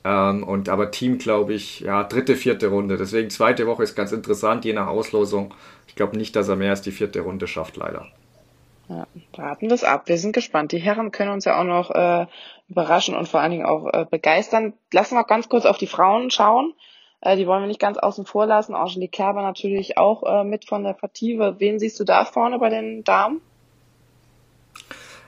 Ähm, 0.05 0.43
und 0.43 0.69
aber 0.69 0.91
Team, 0.91 1.19
glaube 1.19 1.53
ich, 1.53 1.81
ja, 1.81 2.05
dritte, 2.05 2.37
vierte 2.37 2.69
Runde. 2.69 2.97
Deswegen 2.97 3.29
zweite 3.31 3.67
Woche 3.67 3.83
ist 3.83 3.95
ganz 3.95 4.13
interessant, 4.13 4.65
je 4.65 4.73
nach 4.73 4.87
Auslosung. 4.87 5.53
Ich 5.87 5.97
glaube 5.97 6.17
nicht, 6.17 6.35
dass 6.35 6.49
er 6.49 6.57
mehr 6.57 6.71
als 6.71 6.83
die 6.83 6.93
vierte 6.93 7.21
Runde 7.21 7.47
schafft, 7.47 7.77
leider. 7.77 8.07
Ja, 8.89 9.07
warten 9.37 9.71
es 9.71 9.83
ab. 9.83 10.03
Wir 10.07 10.19
sind 10.19 10.33
gespannt. 10.33 10.73
Die 10.73 10.79
Herren 10.79 11.11
können 11.11 11.33
uns 11.33 11.45
ja 11.45 11.61
auch 11.61 11.65
noch 11.65 11.91
äh, 11.91 12.27
überraschen 12.69 13.17
und 13.17 13.29
vor 13.29 13.41
allen 13.41 13.51
Dingen 13.51 13.67
auch 13.67 13.93
äh, 13.93 14.07
begeistern. 14.09 14.75
Lassen 14.93 15.17
wir 15.17 15.25
ganz 15.25 15.49
kurz 15.49 15.67
auf 15.67 15.79
die 15.79 15.89
Frauen 15.89 16.31
schauen. 16.31 16.73
Äh, 17.21 17.37
die 17.37 17.47
wollen 17.47 17.63
wir 17.63 17.69
nicht 17.69 17.81
ganz 17.81 17.99
außen 17.99 18.27
vor 18.27 18.47
lassen. 18.47 18.75
Angelique 18.75 19.11
Kerber 19.11 19.43
natürlich 19.43 19.99
auch 19.99 20.23
äh, 20.23 20.45
mit 20.45 20.67
von 20.67 20.85
der 20.85 20.93
Partie. 20.93 21.39
Wen 21.39 21.79
siehst 21.79 21.99
du 21.99 22.05
da 22.05 22.25
vorne 22.25 22.59
bei 22.59 22.71
den 22.71 23.03
Damen? 23.03 23.41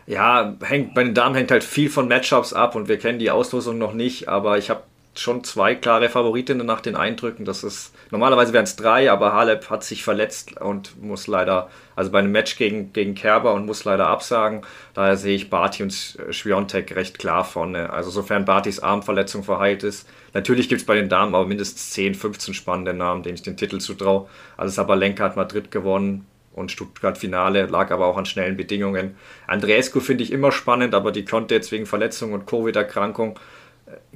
Ja, 0.06 0.54
hängt, 0.62 0.94
bei 0.94 1.04
den 1.04 1.14
Damen 1.14 1.34
hängt 1.34 1.50
halt 1.50 1.64
viel 1.64 1.90
von 1.90 2.08
Matchups 2.08 2.54
ab 2.54 2.74
und 2.74 2.88
wir 2.88 2.98
kennen 2.98 3.18
die 3.18 3.30
Auslosung 3.30 3.76
noch 3.76 3.92
nicht, 3.92 4.28
aber 4.28 4.56
ich 4.56 4.70
habe 4.70 4.82
schon 5.20 5.44
zwei 5.44 5.74
klare 5.74 6.08
Favoritinnen 6.08 6.66
nach 6.66 6.80
den 6.80 6.96
Eindrücken. 6.96 7.44
Das 7.44 7.64
ist 7.64 7.94
normalerweise 8.10 8.52
wären 8.52 8.64
es 8.64 8.76
drei, 8.76 9.10
aber 9.10 9.32
Halep 9.32 9.70
hat 9.70 9.84
sich 9.84 10.02
verletzt 10.02 10.60
und 10.60 11.02
muss 11.02 11.26
leider, 11.26 11.68
also 11.96 12.10
bei 12.10 12.20
einem 12.20 12.32
Match 12.32 12.56
gegen, 12.56 12.92
gegen 12.92 13.14
Kerber 13.14 13.54
und 13.54 13.66
muss 13.66 13.84
leider 13.84 14.06
absagen. 14.06 14.62
Daher 14.94 15.16
sehe 15.16 15.34
ich 15.36 15.50
Barty 15.50 15.82
und 15.82 16.18
Schwiontek 16.30 16.94
recht 16.94 17.18
klar 17.18 17.44
vorne. 17.44 17.90
Also 17.92 18.10
sofern 18.10 18.44
Bartys 18.44 18.80
Armverletzung 18.80 19.44
verheilt 19.44 19.82
ist. 19.82 20.08
Natürlich 20.34 20.68
gibt 20.68 20.80
es 20.80 20.86
bei 20.86 20.94
den 20.94 21.08
Damen 21.08 21.34
aber 21.34 21.46
mindestens 21.46 21.90
10, 21.90 22.14
15 22.14 22.54
spannende 22.54 22.94
Namen, 22.94 23.22
denen 23.22 23.34
ich 23.34 23.42
den 23.42 23.56
Titel 23.56 23.78
zutraue. 23.78 24.28
Also 24.56 24.74
Sabalenka 24.74 25.24
hat 25.24 25.36
Madrid 25.36 25.70
gewonnen 25.70 26.26
und 26.58 26.72
Stuttgart 26.72 27.16
Finale, 27.16 27.66
lag 27.66 27.90
aber 27.90 28.06
auch 28.06 28.16
an 28.16 28.26
schnellen 28.26 28.56
Bedingungen. 28.56 29.16
Andreescu 29.46 30.00
finde 30.00 30.24
ich 30.24 30.32
immer 30.32 30.52
spannend, 30.52 30.94
aber 30.94 31.12
die 31.12 31.24
konnte 31.24 31.54
jetzt 31.54 31.72
wegen 31.72 31.86
Verletzung 31.86 32.32
und 32.32 32.46
Covid-Erkrankung 32.46 33.38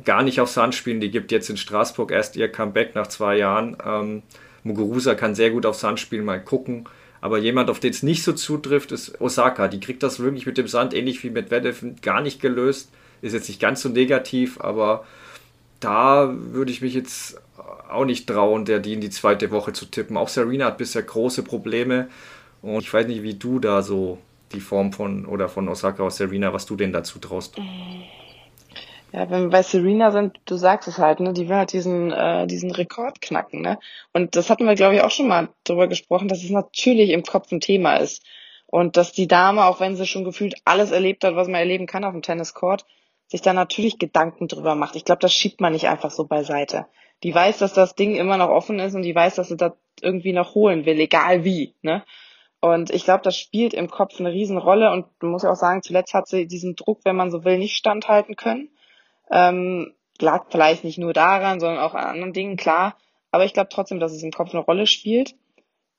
gar 0.05 0.23
nicht 0.23 0.41
auf 0.41 0.51
Sand 0.51 0.75
spielen. 0.75 1.01
Die 1.01 1.11
gibt 1.11 1.33
jetzt 1.33 1.51
in 1.51 1.57
Straßburg 1.57 2.11
erst 2.11 2.37
ihr 2.37 2.51
Comeback 2.51 2.95
nach 2.95 3.07
zwei 3.07 3.37
Jahren. 3.37 3.77
Ähm, 3.85 4.23
Muguruza 4.65 5.15
kann 5.15 5.35
sehr 5.35 5.51
gut 5.51 5.67
auf 5.67 5.77
Sand 5.77 6.01
spielen, 6.01 6.25
mal 6.25 6.43
gucken. 6.43 6.89
Aber 7.21 7.39
jemand, 7.39 7.71
auf 7.71 7.79
den 7.79 7.91
es 7.91 8.03
nicht 8.03 8.25
so 8.25 8.33
zutrifft, 8.33 8.91
ist 8.91 9.21
Osaka. 9.21 9.69
Die 9.69 9.81
kriegt 9.81 10.03
das 10.03 10.19
wirklich 10.19 10.45
mit 10.45 10.59
dem 10.59 10.67
Sand, 10.67 10.93
ähnlich 10.93 11.23
wie 11.23 11.31
mit 11.31 11.51
Medvedev, 11.51 11.85
gar 12.03 12.21
nicht 12.21 12.41
gelöst. 12.41 12.91
Ist 13.23 13.33
jetzt 13.33 13.49
nicht 13.49 13.61
ganz 13.61 13.81
so 13.81 13.89
negativ, 13.89 14.61
aber 14.61 15.05
da 15.79 16.33
würde 16.35 16.73
ich 16.73 16.83
mich 16.83 16.95
jetzt 16.95 17.41
auch 17.89 18.05
nicht 18.05 18.27
trauen, 18.29 18.65
der 18.65 18.81
die 18.81 18.95
in 18.95 19.01
die 19.01 19.11
zweite 19.11 19.51
Woche 19.53 19.73
zu 19.73 19.87
tippen. 19.87 20.17
Auch 20.17 20.29
Serena 20.29 20.67
hat 20.67 20.79
bisher 20.79 21.03
große 21.03 21.45
Probleme. 21.45 22.09
Und 22.61 22.81
ich 22.81 22.93
weiß 22.93 23.07
nicht, 23.07 23.23
wie 23.23 23.35
du 23.35 23.61
da 23.61 23.83
so 23.83 24.19
die 24.53 24.61
Form 24.61 24.93
von 24.93 25.25
oder 25.25 25.49
von 25.49 25.69
Osaka 25.69 26.03
aus 26.03 26.17
Serena, 26.17 26.53
was 26.53 26.67
du 26.67 26.77
denn 26.77 26.93
dazu 26.93 27.19
traust. 27.19 27.57
Ja, 29.13 29.29
wenn 29.29 29.43
wir 29.43 29.51
bei 29.51 29.63
Serena 29.63 30.11
sind, 30.11 30.41
du 30.47 30.57
sagst 30.57 30.89
es 30.89 30.97
halt, 30.97 31.21
ne, 31.21 31.35
die 31.35 31.47
will 31.49 31.57
halt 31.57 31.75
diesen, 31.75 32.13
äh, 32.13 32.47
diesen 32.47 32.71
Rekord 32.71 33.21
knacken, 33.21 33.61
ne? 33.61 33.79
Und 34.15 34.37
das 34.37 34.49
hatten 34.49 34.67
wir, 34.67 34.75
glaube 34.75 34.95
ich, 34.95 35.03
auch 35.03 35.11
schon 35.11 35.29
mal 35.29 35.51
drüber 35.65 35.87
gesprochen, 35.87 36.29
dass 36.29 36.43
es 36.43 36.49
natürlich 36.49 37.11
im 37.11 37.23
Kopf 37.23 37.53
ein 37.53 37.61
Thema 37.61 37.97
ist. 37.97 38.25
Und 38.67 38.97
dass 38.97 39.13
die 39.13 39.29
Dame, 39.29 39.67
auch 39.67 39.81
wenn 39.81 39.97
sie 39.97 40.07
schon 40.07 40.25
gefühlt 40.25 40.55
alles 40.65 40.93
erlebt 40.93 41.25
hat, 41.25 41.37
was 41.37 41.47
man 41.47 41.57
erleben 41.57 41.87
kann 41.87 42.05
auf 42.05 42.13
dem 42.13 42.23
Tenniscourt, 42.23 42.87
sich 43.27 43.43
da 43.43 43.53
natürlich 43.53 43.99
Gedanken 43.99 44.49
drüber 44.49 44.75
macht. 44.75 44.97
Ich 44.97 45.05
glaube, 45.05 45.21
das 45.21 45.35
schiebt 45.35 45.61
man 45.61 45.75
nicht 45.75 45.89
einfach 45.89 46.11
so 46.11 46.25
beiseite. 46.27 46.87
Die 47.23 47.35
weiß, 47.35 47.59
dass 47.59 47.75
das 47.75 47.95
Ding 47.95 48.17
immer 48.17 48.39
noch 48.39 48.49
offen 48.49 48.79
ist 48.79 48.95
und 48.95 49.03
die 49.03 49.15
weiß, 49.15 49.35
dass 49.35 49.49
sie 49.49 49.59
das 49.59 49.73
irgendwie 50.01 50.33
noch 50.33 50.55
holen 50.55 50.87
will, 50.87 50.99
egal 50.99 51.45
wie, 51.45 51.75
ne? 51.83 52.03
Und 52.61 52.91
ich 52.91 53.05
glaube, 53.05 53.23
das 53.25 53.37
spielt 53.37 53.75
im 53.75 53.91
Kopf 53.91 54.21
eine 54.21 54.33
Riesenrolle 54.33 54.91
und 54.93 55.07
man 55.21 55.33
muss 55.33 55.43
ja 55.43 55.51
auch 55.51 55.57
sagen, 55.57 55.83
zuletzt 55.83 56.15
hat 56.15 56.29
sie 56.29 56.47
diesen 56.47 56.77
Druck, 56.77 57.01
wenn 57.05 57.17
man 57.17 57.31
so 57.31 57.45
will, 57.45 57.59
nicht 57.59 57.77
standhalten 57.77 58.37
können. 58.37 58.71
Ähm, 59.33 59.95
lag 60.21 60.47
vielleicht 60.51 60.85
nicht 60.85 60.99
nur 60.99 61.13
daran, 61.13 61.59
sondern 61.59 61.83
auch 61.83 61.95
an 61.95 62.05
anderen 62.05 62.33
Dingen, 62.33 62.57
klar. 62.57 62.97
Aber 63.31 63.45
ich 63.45 63.55
glaube 63.55 63.71
trotzdem, 63.71 63.99
dass 63.99 64.13
es 64.13 64.23
im 64.23 64.31
Kopf 64.31 64.55
eine 64.55 64.63
Rolle 64.63 64.87
spielt. 64.87 65.35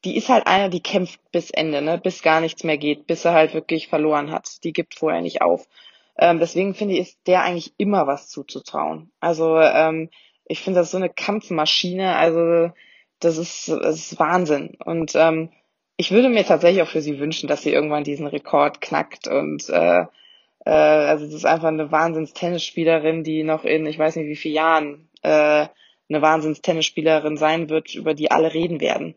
Die 0.05 0.15
ist 0.15 0.29
halt 0.29 0.47
einer, 0.47 0.69
die 0.69 0.81
kämpft 0.81 1.19
bis 1.31 1.49
Ende, 1.49 1.81
ne? 1.81 1.97
bis 1.97 2.21
gar 2.21 2.41
nichts 2.41 2.63
mehr 2.63 2.77
geht, 2.77 3.07
bis 3.07 3.25
er 3.25 3.33
halt 3.33 3.53
wirklich 3.53 3.87
verloren 3.87 4.31
hat. 4.31 4.63
Die 4.63 4.73
gibt 4.73 4.95
vorher 4.95 5.21
nicht 5.21 5.41
auf. 5.41 5.67
Ähm, 6.17 6.39
deswegen 6.39 6.75
finde 6.75 6.93
ich, 6.93 6.99
ist 7.01 7.27
der 7.27 7.43
eigentlich 7.43 7.73
immer 7.77 8.05
was 8.05 8.29
zuzutrauen. 8.29 9.11
Also 9.19 9.59
ähm, 9.59 10.09
ich 10.45 10.61
finde 10.61 10.81
das 10.81 10.91
so 10.91 10.97
eine 10.97 11.09
Kampfmaschine. 11.09 12.15
Also 12.15 12.71
das 13.19 13.37
ist, 13.37 13.69
das 13.69 13.95
ist 13.95 14.19
Wahnsinn. 14.19 14.77
Und 14.83 15.15
ähm, 15.15 15.49
ich 15.97 16.11
würde 16.11 16.29
mir 16.29 16.45
tatsächlich 16.45 16.83
auch 16.83 16.89
für 16.89 17.01
sie 17.01 17.19
wünschen, 17.19 17.47
dass 17.47 17.61
sie 17.61 17.71
irgendwann 17.71 18.03
diesen 18.03 18.27
Rekord 18.27 18.81
knackt 18.81 19.27
und 19.27 19.69
äh, 19.69 20.05
äh, 20.65 20.71
also 20.71 21.25
das 21.25 21.33
ist 21.33 21.45
einfach 21.45 21.67
eine 21.67 21.91
Wahnsinns-Tennisspielerin, 21.91 23.23
die 23.23 23.43
noch 23.43 23.63
in, 23.63 23.85
ich 23.85 23.99
weiß 23.99 24.15
nicht 24.15 24.27
wie 24.27 24.35
vielen 24.35 24.55
Jahren, 24.55 25.09
äh, 25.21 25.67
eine 26.09 26.21
Wahnsinns-Tennisspielerin 26.21 27.37
sein 27.37 27.69
wird, 27.69 27.95
über 27.95 28.13
die 28.13 28.31
alle 28.31 28.53
reden 28.53 28.81
werden. 28.81 29.15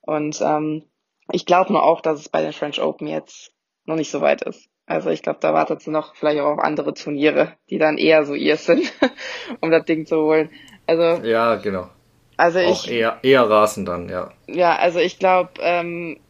Und 0.00 0.40
ähm, 0.40 0.84
ich 1.30 1.46
glaube 1.46 1.72
nur 1.72 1.82
auch, 1.82 2.00
dass 2.00 2.20
es 2.20 2.28
bei 2.28 2.42
den 2.42 2.52
French 2.52 2.80
Open 2.80 3.06
jetzt 3.06 3.52
noch 3.84 3.96
nicht 3.96 4.10
so 4.10 4.20
weit 4.20 4.42
ist. 4.42 4.68
Also 4.86 5.10
ich 5.10 5.22
glaube, 5.22 5.38
da 5.40 5.52
wartet 5.52 5.82
sie 5.82 5.90
noch 5.90 6.14
vielleicht 6.14 6.40
auch 6.40 6.52
auf 6.52 6.58
andere 6.60 6.94
Turniere, 6.94 7.52
die 7.68 7.78
dann 7.78 7.98
eher 7.98 8.24
so 8.24 8.34
ihr 8.34 8.56
sind, 8.56 8.90
um 9.60 9.70
das 9.70 9.84
Ding 9.84 10.06
zu 10.06 10.16
holen. 10.16 10.50
Also 10.86 11.22
ja, 11.26 11.56
genau. 11.56 11.90
Also 12.38 12.60
auch 12.60 12.84
ich, 12.84 12.90
eher 12.90 13.18
eher 13.22 13.50
rasen 13.50 13.84
dann, 13.84 14.08
ja. 14.08 14.32
Ja, 14.46 14.76
also 14.76 14.98
ich 15.00 15.18
glaube, 15.18 15.50
ähm, 15.60 16.20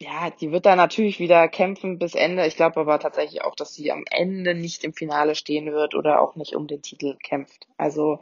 ja, 0.00 0.30
die 0.30 0.50
wird 0.50 0.64
da 0.64 0.76
natürlich 0.76 1.20
wieder 1.20 1.46
kämpfen 1.48 1.98
bis 1.98 2.14
Ende. 2.14 2.46
Ich 2.46 2.56
glaube 2.56 2.80
aber 2.80 2.98
tatsächlich 2.98 3.42
auch, 3.42 3.54
dass 3.54 3.74
sie 3.74 3.92
am 3.92 4.04
Ende 4.10 4.54
nicht 4.54 4.82
im 4.82 4.94
Finale 4.94 5.34
stehen 5.34 5.72
wird 5.72 5.94
oder 5.94 6.22
auch 6.22 6.36
nicht 6.36 6.56
um 6.56 6.66
den 6.66 6.80
Titel 6.80 7.16
kämpft. 7.22 7.66
Also 7.76 8.20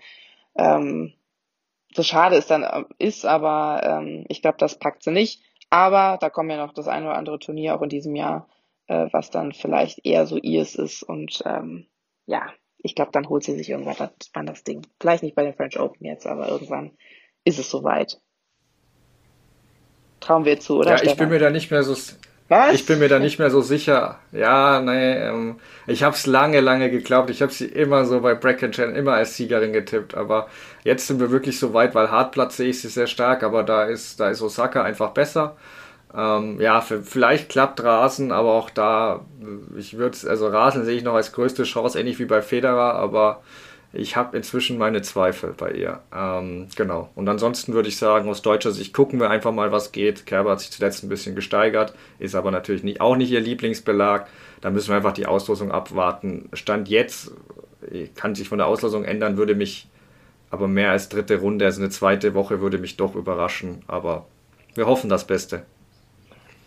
ähm, 0.56 1.14
so 1.94 2.02
schade 2.02 2.36
es 2.36 2.48
dann 2.48 2.86
ist, 2.98 3.24
aber 3.24 3.80
ähm, 3.84 4.24
ich 4.28 4.42
glaube, 4.42 4.58
das 4.58 4.78
packt 4.78 5.04
sie 5.04 5.12
nicht. 5.12 5.40
Aber 5.70 6.18
da 6.20 6.30
kommen 6.30 6.50
ja 6.50 6.56
noch 6.56 6.72
das 6.72 6.88
eine 6.88 7.06
oder 7.06 7.16
andere 7.16 7.38
Turnier 7.38 7.76
auch 7.76 7.82
in 7.82 7.90
diesem 7.90 8.16
Jahr, 8.16 8.48
äh, 8.88 9.06
was 9.12 9.30
dann 9.30 9.52
vielleicht 9.52 10.04
eher 10.04 10.26
so 10.26 10.36
ihrs 10.36 10.74
ist. 10.74 11.04
Und 11.04 11.42
ähm, 11.46 11.86
ja, 12.26 12.52
ich 12.78 12.96
glaube, 12.96 13.12
dann 13.12 13.28
holt 13.28 13.44
sie 13.44 13.54
sich 13.56 13.70
irgendwann 13.70 13.96
das, 13.96 14.32
das 14.32 14.64
Ding. 14.64 14.84
Vielleicht 14.98 15.22
nicht 15.22 15.36
bei 15.36 15.44
den 15.44 15.54
French 15.54 15.78
Open 15.78 16.04
jetzt, 16.04 16.26
aber 16.26 16.48
irgendwann 16.48 16.96
ist 17.44 17.60
es 17.60 17.70
soweit. 17.70 18.20
Trauen 20.28 20.44
wir 20.44 20.60
zu, 20.60 20.76
oder? 20.76 20.90
Ja, 20.90 20.98
Stefan? 20.98 21.12
ich 21.12 21.18
bin 21.18 21.28
mir 21.30 21.38
da 21.38 21.48
nicht 21.48 21.70
mehr 21.70 21.82
so. 21.82 21.96
Was? 22.50 22.74
Ich 22.74 22.84
bin 22.84 22.98
mir 22.98 23.08
da 23.08 23.18
nicht 23.18 23.38
mehr 23.38 23.48
so 23.48 23.62
sicher. 23.62 24.18
Ja, 24.30 24.78
nee, 24.80 25.14
ähm, 25.14 25.56
ich 25.86 26.02
habe 26.02 26.14
es 26.14 26.26
lange, 26.26 26.60
lange 26.60 26.90
geglaubt. 26.90 27.30
Ich 27.30 27.40
habe 27.40 27.50
sie 27.50 27.64
immer 27.64 28.04
so 28.04 28.20
bei 28.20 28.34
Bracket 28.34 28.72
Challenge 28.72 28.98
immer 28.98 29.14
als 29.14 29.36
Siegerin 29.36 29.72
getippt. 29.72 30.14
Aber 30.14 30.48
jetzt 30.84 31.06
sind 31.06 31.18
wir 31.18 31.30
wirklich 31.30 31.58
so 31.58 31.72
weit, 31.72 31.94
weil 31.94 32.10
Hartplatz 32.10 32.58
sehe 32.58 32.68
ich 32.68 32.80
sie 32.82 32.88
sehr 32.88 33.06
stark, 33.06 33.42
aber 33.42 33.62
da 33.62 33.84
ist, 33.84 34.20
da 34.20 34.28
ist 34.28 34.42
Osaka 34.42 34.82
einfach 34.82 35.12
besser. 35.12 35.56
Ähm, 36.14 36.60
ja, 36.60 36.82
für, 36.82 37.02
vielleicht 37.02 37.48
klappt 37.48 37.82
Rasen, 37.82 38.30
aber 38.30 38.52
auch 38.52 38.68
da, 38.68 39.24
ich 39.78 39.96
würde 39.96 40.16
also 40.28 40.48
Rasen 40.48 40.84
sehe 40.84 40.96
ich 40.96 41.04
noch 41.04 41.14
als 41.14 41.32
größte 41.32 41.64
Chance, 41.64 41.98
ähnlich 41.98 42.18
wie 42.18 42.26
bei 42.26 42.42
Federer, 42.42 42.94
aber 42.94 43.42
ich 43.92 44.16
habe 44.16 44.36
inzwischen 44.36 44.78
meine 44.78 45.02
Zweifel 45.02 45.54
bei 45.56 45.72
ihr. 45.72 46.00
Ähm, 46.14 46.68
genau. 46.76 47.10
Und 47.14 47.28
ansonsten 47.28 47.72
würde 47.72 47.88
ich 47.88 47.96
sagen, 47.96 48.28
aus 48.28 48.42
deutscher 48.42 48.72
Sicht 48.72 48.92
gucken 48.92 49.18
wir 49.18 49.30
einfach 49.30 49.52
mal, 49.52 49.72
was 49.72 49.92
geht. 49.92 50.26
Kerber 50.26 50.52
hat 50.52 50.60
sich 50.60 50.70
zuletzt 50.70 51.02
ein 51.02 51.08
bisschen 51.08 51.34
gesteigert, 51.34 51.94
ist 52.18 52.34
aber 52.34 52.50
natürlich 52.50 52.84
nicht, 52.84 53.00
auch 53.00 53.16
nicht 53.16 53.30
ihr 53.30 53.40
Lieblingsbelag. 53.40 54.26
Da 54.60 54.70
müssen 54.70 54.88
wir 54.88 54.96
einfach 54.96 55.12
die 55.12 55.26
Auslosung 55.26 55.70
abwarten. 55.70 56.48
Stand 56.52 56.88
jetzt 56.88 57.32
kann 58.14 58.34
sich 58.34 58.48
von 58.48 58.58
der 58.58 58.66
Auslosung 58.66 59.04
ändern, 59.04 59.36
würde 59.36 59.54
mich 59.54 59.88
aber 60.50 60.68
mehr 60.68 60.90
als 60.90 61.08
dritte 61.08 61.40
Runde, 61.40 61.64
also 61.64 61.80
eine 61.80 61.90
zweite 61.90 62.34
Woche 62.34 62.60
würde 62.60 62.78
mich 62.78 62.96
doch 62.96 63.14
überraschen. 63.14 63.82
Aber 63.86 64.26
wir 64.74 64.86
hoffen 64.86 65.10
das 65.10 65.26
Beste. 65.26 65.64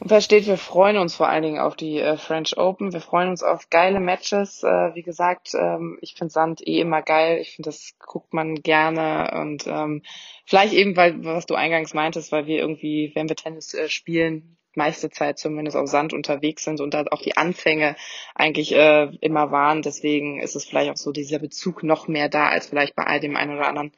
Und 0.02 0.08
versteht, 0.08 0.48
wir 0.48 0.58
freuen 0.58 0.98
uns 0.98 1.14
vor 1.14 1.30
allen 1.30 1.44
Dingen 1.44 1.60
auf 1.60 1.76
die 1.76 2.00
äh, 2.00 2.18
French 2.18 2.58
Open. 2.58 2.92
Wir 2.92 3.02
freuen 3.02 3.30
uns 3.30 3.44
auf 3.44 3.70
geile 3.70 4.00
Matches. 4.00 4.64
Äh, 4.64 4.96
wie 4.96 5.04
gesagt, 5.04 5.54
ähm, 5.54 6.00
ich 6.02 6.16
finde 6.16 6.32
Sand 6.32 6.68
eh 6.68 6.80
immer 6.80 7.04
geil. 7.04 7.38
Ich 7.40 7.52
finde, 7.52 7.70
das 7.70 7.94
guckt 8.00 8.34
man 8.34 8.56
gerne. 8.56 9.30
Und 9.40 9.68
ähm, 9.68 10.02
vielleicht 10.48 10.74
eben, 10.74 10.98
weil, 10.98 11.24
was 11.24 11.46
du 11.46 11.54
eingangs 11.54 11.94
meintest, 11.94 12.32
weil 12.32 12.48
wir 12.48 12.58
irgendwie, 12.58 13.12
wenn 13.14 13.30
wir 13.30 13.36
Tennis 13.36 13.76
äh, 13.76 13.90
spielen, 13.90 14.58
meiste 14.74 15.12
Zeit 15.12 15.38
zumindest 15.38 15.78
auf 15.78 15.88
Sand 15.88 16.14
unterwegs 16.14 16.64
sind 16.64 16.82
und 16.82 16.96
da 16.96 17.06
auch 17.12 17.22
die 17.22 17.38
Anfänge 17.38 17.96
eigentlich 18.34 18.74
äh, 18.74 19.04
immer 19.22 19.52
waren. 19.52 19.84
Deswegen 19.84 20.42
ist 20.42 20.56
es 20.56 20.66
vielleicht 20.66 20.90
auch 20.90 20.98
so 20.98 21.12
dieser 21.12 21.38
Bezug 21.38 21.84
noch 21.84 22.08
mehr 22.08 22.28
da 22.28 22.48
als 22.48 22.66
vielleicht 22.66 22.96
bei 22.96 23.04
all 23.04 23.20
dem 23.20 23.36
einen 23.36 23.56
oder 23.56 23.68
anderen 23.68 23.92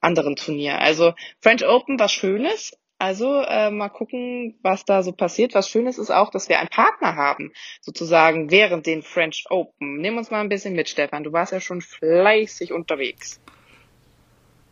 anderen 0.00 0.36
Turnier. 0.36 0.80
Also 0.80 1.14
French 1.40 1.66
Open 1.66 1.98
was 1.98 2.12
Schönes, 2.12 2.78
also 2.98 3.42
äh, 3.42 3.70
mal 3.70 3.88
gucken, 3.88 4.58
was 4.62 4.84
da 4.84 5.02
so 5.02 5.12
passiert. 5.12 5.54
Was 5.54 5.68
Schönes 5.68 5.98
ist 5.98 6.10
auch, 6.10 6.30
dass 6.30 6.48
wir 6.48 6.58
einen 6.58 6.68
Partner 6.68 7.14
haben, 7.14 7.52
sozusagen 7.80 8.50
während 8.50 8.86
den 8.86 9.02
French 9.02 9.44
Open. 9.50 9.98
Nimm 9.98 10.16
uns 10.16 10.30
mal 10.30 10.40
ein 10.40 10.48
bisschen 10.48 10.74
mit, 10.74 10.88
Stefan. 10.88 11.24
Du 11.24 11.32
warst 11.32 11.52
ja 11.52 11.60
schon 11.60 11.80
fleißig 11.80 12.72
unterwegs. 12.72 13.40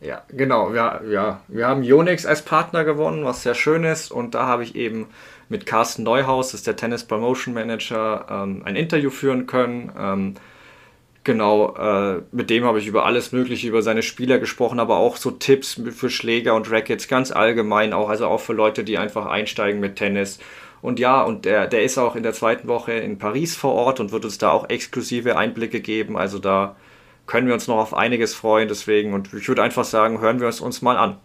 Ja, 0.00 0.22
genau. 0.28 0.74
Ja, 0.74 1.00
ja. 1.04 1.40
Wir 1.48 1.68
haben 1.68 1.82
Yonex 1.82 2.26
als 2.26 2.42
Partner 2.42 2.84
gewonnen, 2.84 3.24
was 3.24 3.42
sehr 3.42 3.54
schön 3.54 3.84
ist. 3.84 4.10
Und 4.10 4.34
da 4.34 4.46
habe 4.46 4.62
ich 4.62 4.74
eben 4.74 5.08
mit 5.48 5.64
Carsten 5.64 6.02
Neuhaus, 6.02 6.50
das 6.50 6.60
ist 6.60 6.66
der 6.66 6.76
Tennis 6.76 7.04
Promotion 7.04 7.54
Manager, 7.54 8.26
ähm, 8.28 8.62
ein 8.64 8.76
Interview 8.76 9.10
führen 9.10 9.46
können. 9.46 9.92
Ähm, 9.96 10.34
Genau, 11.26 11.74
äh, 11.74 12.22
mit 12.30 12.50
dem 12.50 12.62
habe 12.62 12.78
ich 12.78 12.86
über 12.86 13.04
alles 13.04 13.32
Mögliche, 13.32 13.66
über 13.66 13.82
seine 13.82 14.04
Spieler 14.04 14.38
gesprochen, 14.38 14.78
aber 14.78 14.98
auch 14.98 15.16
so 15.16 15.32
Tipps 15.32 15.80
für 15.90 16.08
Schläger 16.08 16.54
und 16.54 16.70
Rackets 16.70 17.08
ganz 17.08 17.32
allgemein 17.32 17.92
auch, 17.92 18.08
also 18.08 18.28
auch 18.28 18.38
für 18.38 18.52
Leute, 18.52 18.84
die 18.84 18.96
einfach 18.96 19.26
einsteigen 19.26 19.80
mit 19.80 19.96
Tennis. 19.96 20.38
Und 20.82 21.00
ja, 21.00 21.20
und 21.24 21.44
der, 21.44 21.66
der 21.66 21.82
ist 21.82 21.98
auch 21.98 22.14
in 22.14 22.22
der 22.22 22.32
zweiten 22.32 22.68
Woche 22.68 22.92
in 22.92 23.18
Paris 23.18 23.56
vor 23.56 23.72
Ort 23.72 23.98
und 23.98 24.12
wird 24.12 24.24
uns 24.24 24.38
da 24.38 24.52
auch 24.52 24.70
exklusive 24.70 25.36
Einblicke 25.36 25.80
geben. 25.80 26.16
Also 26.16 26.38
da 26.38 26.76
können 27.26 27.48
wir 27.48 27.54
uns 27.54 27.66
noch 27.66 27.78
auf 27.78 27.92
einiges 27.92 28.32
freuen, 28.32 28.68
deswegen. 28.68 29.12
Und 29.12 29.34
ich 29.34 29.48
würde 29.48 29.64
einfach 29.64 29.84
sagen, 29.84 30.20
hören 30.20 30.38
wir 30.38 30.46
es 30.46 30.60
uns 30.60 30.80
mal 30.80 30.96
an. 30.96 31.16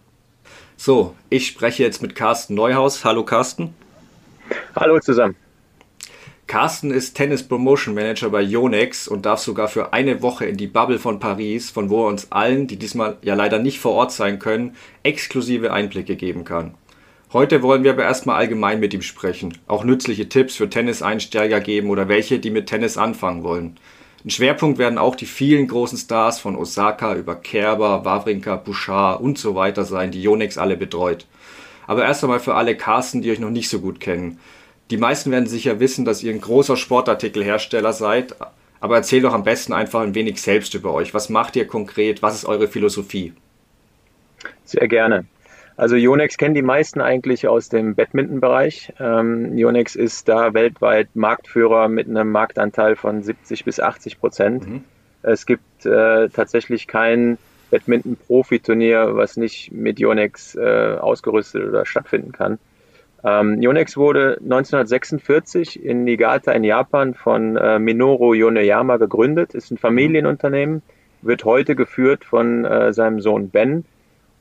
So, 0.76 1.14
ich 1.30 1.46
spreche 1.46 1.84
jetzt 1.84 2.02
mit 2.02 2.16
Carsten 2.16 2.56
Neuhaus. 2.56 3.04
Hallo 3.04 3.24
Carsten. 3.24 3.72
Hallo 4.74 4.98
zusammen. 4.98 5.36
Carsten 6.52 6.90
ist 6.90 7.14
Tennis 7.14 7.42
Promotion 7.44 7.94
Manager 7.94 8.28
bei 8.28 8.42
Yonex 8.42 9.08
und 9.08 9.24
darf 9.24 9.40
sogar 9.40 9.68
für 9.68 9.94
eine 9.94 10.20
Woche 10.20 10.44
in 10.44 10.58
die 10.58 10.66
Bubble 10.66 10.98
von 10.98 11.18
Paris, 11.18 11.70
von 11.70 11.88
wo 11.88 12.04
er 12.04 12.08
uns 12.08 12.30
allen, 12.30 12.66
die 12.66 12.76
diesmal 12.76 13.16
ja 13.22 13.34
leider 13.34 13.58
nicht 13.58 13.80
vor 13.80 13.92
Ort 13.92 14.12
sein 14.12 14.38
können, 14.38 14.76
exklusive 15.02 15.72
Einblicke 15.72 16.14
geben 16.14 16.44
kann. 16.44 16.74
Heute 17.32 17.62
wollen 17.62 17.84
wir 17.84 17.92
aber 17.92 18.02
erstmal 18.02 18.36
allgemein 18.36 18.80
mit 18.80 18.92
ihm 18.92 19.00
sprechen, 19.00 19.56
auch 19.66 19.82
nützliche 19.82 20.28
Tipps 20.28 20.54
für 20.54 20.68
Tenniseinsteiger 20.68 21.58
geben 21.60 21.88
oder 21.88 22.08
welche, 22.08 22.38
die 22.38 22.50
mit 22.50 22.66
Tennis 22.66 22.98
anfangen 22.98 23.44
wollen. 23.44 23.78
Ein 24.22 24.28
Schwerpunkt 24.28 24.76
werden 24.76 24.98
auch 24.98 25.16
die 25.16 25.24
vielen 25.24 25.66
großen 25.68 25.96
Stars 25.96 26.38
von 26.38 26.54
Osaka 26.54 27.14
über 27.14 27.34
Kerber, 27.34 28.04
Wawrinka, 28.04 28.56
Bouchard 28.56 29.22
und 29.22 29.38
so 29.38 29.54
weiter 29.54 29.86
sein, 29.86 30.10
die 30.10 30.22
Yonex 30.22 30.58
alle 30.58 30.76
betreut. 30.76 31.24
Aber 31.86 32.04
erst 32.04 32.22
einmal 32.22 32.40
für 32.40 32.56
alle 32.56 32.76
Carsten, 32.76 33.22
die 33.22 33.30
euch 33.30 33.40
noch 33.40 33.48
nicht 33.48 33.70
so 33.70 33.80
gut 33.80 34.00
kennen. 34.00 34.38
Die 34.92 34.98
meisten 34.98 35.30
werden 35.30 35.46
sicher 35.46 35.80
wissen, 35.80 36.04
dass 36.04 36.22
ihr 36.22 36.34
ein 36.34 36.42
großer 36.42 36.76
Sportartikelhersteller 36.76 37.94
seid, 37.94 38.36
aber 38.78 38.96
erzählt 38.96 39.24
doch 39.24 39.32
am 39.32 39.42
besten 39.42 39.72
einfach 39.72 40.02
ein 40.02 40.14
wenig 40.14 40.42
selbst 40.42 40.74
über 40.74 40.92
euch. 40.92 41.14
Was 41.14 41.30
macht 41.30 41.56
ihr 41.56 41.66
konkret? 41.66 42.20
Was 42.20 42.34
ist 42.34 42.44
eure 42.44 42.68
Philosophie? 42.68 43.32
Sehr 44.66 44.86
gerne. 44.88 45.24
Also 45.78 45.96
Yonex 45.96 46.36
kennen 46.36 46.54
die 46.54 46.60
meisten 46.60 47.00
eigentlich 47.00 47.48
aus 47.48 47.70
dem 47.70 47.94
Badminton-Bereich. 47.94 48.92
Ähm, 49.00 49.56
Yonex 49.56 49.96
ist 49.96 50.28
da 50.28 50.52
weltweit 50.52 51.08
Marktführer 51.16 51.88
mit 51.88 52.06
einem 52.06 52.30
Marktanteil 52.30 52.94
von 52.94 53.22
70 53.22 53.64
bis 53.64 53.80
80 53.80 54.20
Prozent. 54.20 54.68
Mhm. 54.68 54.84
Es 55.22 55.46
gibt 55.46 55.86
äh, 55.86 56.28
tatsächlich 56.28 56.86
kein 56.86 57.38
Badminton-Profi-Turnier, 57.70 59.16
was 59.16 59.38
nicht 59.38 59.72
mit 59.72 59.98
Yonex 59.98 60.54
äh, 60.54 60.98
ausgerüstet 61.00 61.66
oder 61.66 61.86
stattfinden 61.86 62.32
kann. 62.32 62.58
Ähm, 63.24 63.62
Yonex 63.62 63.96
wurde 63.96 64.38
1946 64.42 65.82
in 65.82 66.04
Niigata 66.04 66.52
in 66.52 66.64
Japan 66.64 67.14
von 67.14 67.56
äh, 67.56 67.78
Minoru 67.78 68.34
Yoneyama 68.34 68.96
gegründet, 68.96 69.54
ist 69.54 69.70
ein 69.70 69.78
Familienunternehmen, 69.78 70.82
wird 71.22 71.44
heute 71.44 71.76
geführt 71.76 72.24
von 72.24 72.64
äh, 72.64 72.92
seinem 72.92 73.20
Sohn 73.20 73.50
Ben. 73.50 73.84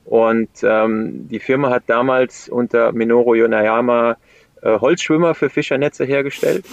Und 0.06 0.50
ähm, 0.64 1.28
die 1.30 1.40
Firma 1.40 1.70
hat 1.70 1.84
damals 1.86 2.50
unter 2.50 2.92
Minoru 2.92 3.36
Yoneyama 3.36 4.18
äh, 4.62 4.80
Holzschwimmer 4.80 5.36
für 5.36 5.50
Fischernetze 5.50 6.06
hergestellt. 6.06 6.66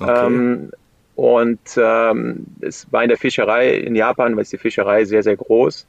Okay. 0.00 0.26
Ähm, 0.26 0.70
und 1.14 1.60
ähm, 1.76 2.46
es 2.62 2.90
war 2.90 3.02
in 3.02 3.08
der 3.08 3.18
Fischerei 3.18 3.74
in 3.74 3.94
Japan, 3.94 4.34
weil 4.36 4.44
die 4.44 4.56
Fischerei 4.56 5.04
sehr, 5.04 5.22
sehr 5.22 5.36
groß. 5.36 5.86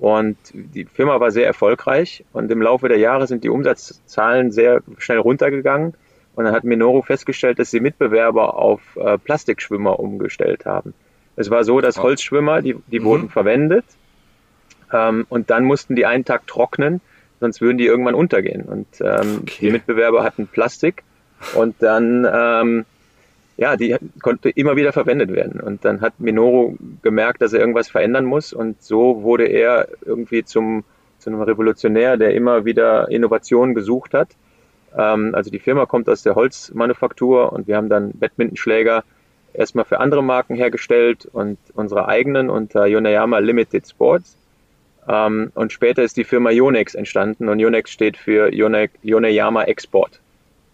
Und 0.00 0.38
die 0.54 0.86
Firma 0.86 1.20
war 1.20 1.30
sehr 1.30 1.46
erfolgreich 1.46 2.24
und 2.32 2.50
im 2.50 2.62
Laufe 2.62 2.88
der 2.88 2.96
Jahre 2.96 3.26
sind 3.26 3.44
die 3.44 3.50
Umsatzzahlen 3.50 4.50
sehr 4.50 4.80
schnell 4.96 5.18
runtergegangen. 5.18 5.92
Und 6.34 6.44
dann 6.44 6.54
hat 6.54 6.64
Minoru 6.64 7.02
festgestellt, 7.02 7.58
dass 7.58 7.70
sie 7.70 7.80
Mitbewerber 7.80 8.56
auf 8.56 8.80
äh, 8.96 9.18
Plastikschwimmer 9.18 10.00
umgestellt 10.00 10.64
haben. 10.64 10.94
Es 11.36 11.50
war 11.50 11.64
so, 11.64 11.82
dass 11.82 11.98
Holzschwimmer, 11.98 12.62
die, 12.62 12.76
die 12.86 13.00
mhm. 13.00 13.04
wurden 13.04 13.28
verwendet 13.28 13.84
ähm, 14.90 15.26
und 15.28 15.50
dann 15.50 15.64
mussten 15.64 15.96
die 15.96 16.06
einen 16.06 16.24
Tag 16.24 16.46
trocknen, 16.46 17.02
sonst 17.38 17.60
würden 17.60 17.76
die 17.76 17.84
irgendwann 17.84 18.14
untergehen. 18.14 18.62
Und 18.62 18.86
ähm, 19.02 19.40
okay. 19.42 19.56
die 19.60 19.70
Mitbewerber 19.70 20.24
hatten 20.24 20.46
Plastik 20.46 21.02
und 21.54 21.76
dann 21.80 22.26
ähm, 22.32 22.86
ja, 23.60 23.76
die 23.76 23.94
konnte 24.22 24.48
immer 24.48 24.74
wieder 24.76 24.90
verwendet 24.90 25.32
werden. 25.34 25.60
Und 25.60 25.84
dann 25.84 26.00
hat 26.00 26.18
Minoru 26.18 26.76
gemerkt, 27.02 27.42
dass 27.42 27.52
er 27.52 27.60
irgendwas 27.60 27.90
verändern 27.90 28.24
muss. 28.24 28.54
Und 28.54 28.82
so 28.82 29.22
wurde 29.22 29.44
er 29.44 29.86
irgendwie 30.02 30.42
zum, 30.44 30.82
zu 31.18 31.28
einem 31.28 31.42
Revolutionär, 31.42 32.16
der 32.16 32.34
immer 32.34 32.64
wieder 32.64 33.10
Innovationen 33.10 33.74
gesucht 33.74 34.14
hat. 34.14 34.30
Ähm, 34.96 35.34
also 35.34 35.50
die 35.50 35.58
Firma 35.58 35.84
kommt 35.84 36.08
aus 36.08 36.22
der 36.22 36.36
Holzmanufaktur 36.36 37.52
und 37.52 37.68
wir 37.68 37.76
haben 37.76 37.90
dann 37.90 38.12
Badmintonschläger 38.12 39.04
erstmal 39.52 39.84
für 39.84 40.00
andere 40.00 40.24
Marken 40.24 40.54
hergestellt 40.54 41.28
und 41.30 41.58
unsere 41.74 42.08
eigenen 42.08 42.48
unter 42.48 42.86
Yoneyama 42.86 43.40
Limited 43.40 43.86
Sports. 43.86 44.38
Ähm, 45.06 45.52
und 45.54 45.70
später 45.70 46.02
ist 46.02 46.16
die 46.16 46.24
Firma 46.24 46.50
Yonex 46.50 46.94
entstanden 46.94 47.50
und 47.50 47.60
Yonex 47.60 47.90
steht 47.90 48.16
für 48.16 48.54
Yone 48.54 48.88
Yoneyama 49.02 49.64
Export. 49.64 50.18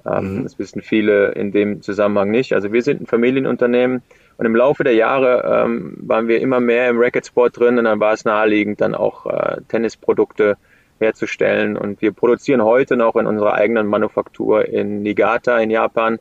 Ähm, 0.09 0.39
mhm. 0.39 0.43
Das 0.45 0.59
wissen 0.59 0.83
viele 0.83 1.33
in 1.33 1.53
dem 1.53 1.83
Zusammenhang 1.83 2.31
nicht. 2.31 2.53
Also 2.53 2.73
wir 2.73 2.83
sind 2.83 3.03
ein 3.03 3.07
Familienunternehmen 3.07 4.03
und 4.37 4.47
im 4.47 4.55
Laufe 4.55 4.85
der 4.85 4.95
Jahre 4.95 5.65
ähm, 5.65 5.97
waren 6.01 6.29
wir 6.29 6.41
immer 6.41 6.61
mehr 6.61 6.89
im 6.89 6.99
Racketsport 6.99 7.59
drin 7.59 7.79
und 7.79 7.85
dann 7.85 8.01
war 8.01 8.13
es 8.13 8.25
naheliegend, 8.25 8.81
dann 8.81 8.95
auch 8.95 9.27
äh, 9.27 9.61
Tennisprodukte 9.69 10.57
herzustellen. 10.99 11.77
Und 11.77 12.01
wir 12.03 12.13
produzieren 12.13 12.63
heute 12.63 12.97
noch 12.97 13.17
in 13.17 13.27
unserer 13.27 13.55
eigenen 13.55 13.87
Manufaktur 13.87 14.69
in 14.69 15.03
Niigata 15.03 15.59
in 15.59 15.71
Japan. 15.71 16.19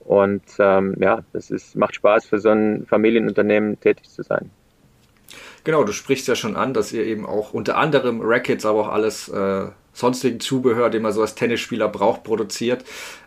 Und 0.00 0.42
ähm, 0.58 0.96
ja, 0.98 1.20
das 1.32 1.50
ist, 1.50 1.76
macht 1.76 1.94
Spaß 1.94 2.26
für 2.26 2.38
so 2.38 2.50
ein 2.50 2.86
Familienunternehmen 2.86 3.78
tätig 3.80 4.08
zu 4.08 4.22
sein. 4.22 4.50
Genau, 5.64 5.84
du 5.84 5.92
sprichst 5.92 6.26
ja 6.26 6.34
schon 6.34 6.56
an, 6.56 6.74
dass 6.74 6.92
ihr 6.92 7.04
eben 7.04 7.24
auch 7.24 7.54
unter 7.54 7.78
anderem 7.78 8.20
Rackets, 8.20 8.66
aber 8.66 8.80
auch 8.80 8.92
alles 8.92 9.28
äh, 9.28 9.66
sonstigen 9.92 10.40
Zubehör, 10.40 10.90
den 10.90 11.02
man 11.02 11.12
so 11.12 11.20
als 11.20 11.34
Tennisspieler 11.34 11.88
braucht, 11.88 12.24
produziert. 12.24 12.84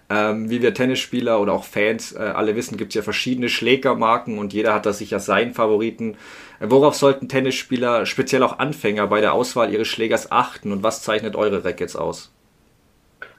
Ähm, 0.08 0.50
wie 0.52 0.62
wir 0.62 0.74
Tennisspieler 0.74 1.42
oder 1.42 1.54
auch 1.54 1.64
Fans 1.64 2.12
äh, 2.12 2.20
alle 2.20 2.56
wissen, 2.56 2.78
gibt 2.78 2.92
es 2.92 2.96
ja 2.96 3.02
verschiedene 3.02 3.50
Schlägermarken 3.50 4.38
und 4.38 4.54
jeder 4.54 4.74
hat 4.74 4.86
da 4.86 4.94
sicher 4.94 5.20
seinen 5.20 5.54
Favoriten. 5.54 6.18
Äh, 6.60 6.68
worauf 6.70 6.96
sollten 6.96 7.28
Tennisspieler, 7.28 8.06
speziell 8.06 8.44
auch 8.44 8.60
Anfänger, 8.60 9.08
bei 9.08 9.22
der 9.22 9.34
Auswahl 9.34 9.74
ihres 9.74 9.88
Schlägers 9.88 10.32
achten 10.32 10.72
und 10.72 10.84
was 10.84 11.02
zeichnet 11.02 11.36
eure 11.36 11.66
Rackets 11.66 11.96
aus? 11.96 12.32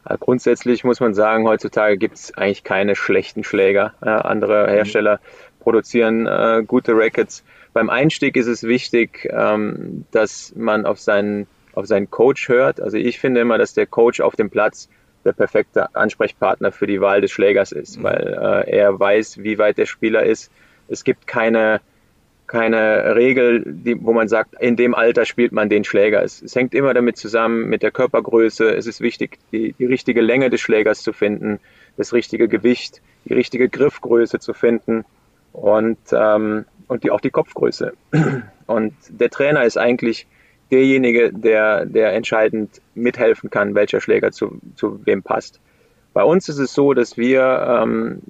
Also 0.06 0.18
grundsätzlich 0.18 0.84
muss 0.84 1.00
man 1.00 1.14
sagen, 1.14 1.46
heutzutage 1.46 1.96
gibt 1.96 2.14
es 2.14 2.34
eigentlich 2.34 2.62
keine 2.62 2.94
schlechten 2.94 3.42
Schläger. 3.42 3.94
Äh, 4.00 4.08
andere 4.08 4.68
Hersteller 4.70 5.16
mhm. 5.16 5.62
produzieren 5.62 6.26
äh, 6.26 6.62
gute 6.66 6.92
Rackets. 6.96 7.44
Beim 7.72 7.90
Einstieg 7.90 8.36
ist 8.36 8.46
es 8.46 8.62
wichtig, 8.62 9.28
ähm, 9.30 10.04
dass 10.12 10.54
man 10.56 10.86
auf 10.86 10.98
seinen, 10.98 11.46
auf 11.76 11.86
seinen 11.86 12.10
Coach 12.10 12.48
hört. 12.48 12.80
Also 12.80 12.96
ich 12.96 13.20
finde 13.20 13.40
immer, 13.40 13.58
dass 13.58 13.74
der 13.74 13.86
Coach 13.86 14.20
auf 14.20 14.34
dem 14.34 14.50
Platz 14.50 14.88
der 15.24 15.32
perfekte 15.32 15.94
Ansprechpartner 15.94 16.72
für 16.72 16.86
die 16.86 17.00
Wahl 17.00 17.20
des 17.20 17.30
Schlägers 17.30 17.70
ist, 17.72 17.98
mhm. 17.98 18.02
weil 18.04 18.64
äh, 18.66 18.78
er 18.78 18.98
weiß, 18.98 19.42
wie 19.42 19.58
weit 19.58 19.78
der 19.78 19.86
Spieler 19.86 20.24
ist. 20.24 20.50
Es 20.88 21.04
gibt 21.04 21.26
keine, 21.26 21.80
keine 22.46 23.14
Regel, 23.14 23.62
die, 23.66 24.02
wo 24.02 24.12
man 24.12 24.28
sagt, 24.28 24.54
in 24.60 24.76
dem 24.76 24.94
Alter 24.94 25.26
spielt 25.26 25.52
man 25.52 25.68
den 25.68 25.84
Schläger. 25.84 26.22
Es, 26.22 26.40
es 26.40 26.56
hängt 26.56 26.74
immer 26.74 26.94
damit 26.94 27.18
zusammen 27.18 27.68
mit 27.68 27.82
der 27.82 27.90
Körpergröße. 27.90 28.74
Es 28.74 28.86
ist 28.86 29.00
wichtig, 29.00 29.38
die, 29.52 29.74
die 29.74 29.86
richtige 29.86 30.22
Länge 30.22 30.48
des 30.48 30.60
Schlägers 30.62 31.02
zu 31.02 31.12
finden, 31.12 31.60
das 31.98 32.14
richtige 32.14 32.48
Gewicht, 32.48 33.02
die 33.26 33.34
richtige 33.34 33.68
Griffgröße 33.68 34.38
zu 34.38 34.54
finden 34.54 35.04
und, 35.52 35.98
ähm, 36.12 36.64
und 36.88 37.04
die, 37.04 37.10
auch 37.10 37.20
die 37.20 37.30
Kopfgröße. 37.30 37.92
Und 38.66 38.94
der 39.08 39.30
Trainer 39.30 39.64
ist 39.64 39.76
eigentlich 39.76 40.26
derjenige, 40.70 41.32
der, 41.32 41.86
der 41.86 42.12
entscheidend 42.12 42.80
mithelfen 42.94 43.50
kann, 43.50 43.74
welcher 43.74 44.00
Schläger 44.00 44.32
zu, 44.32 44.60
zu 44.74 45.00
wem 45.04 45.22
passt. 45.22 45.60
Bei 46.12 46.24
uns 46.24 46.48
ist 46.48 46.58
es 46.58 46.72
so, 46.72 46.94
dass 46.94 47.16
wir, 47.16 47.82
ähm, 47.82 48.22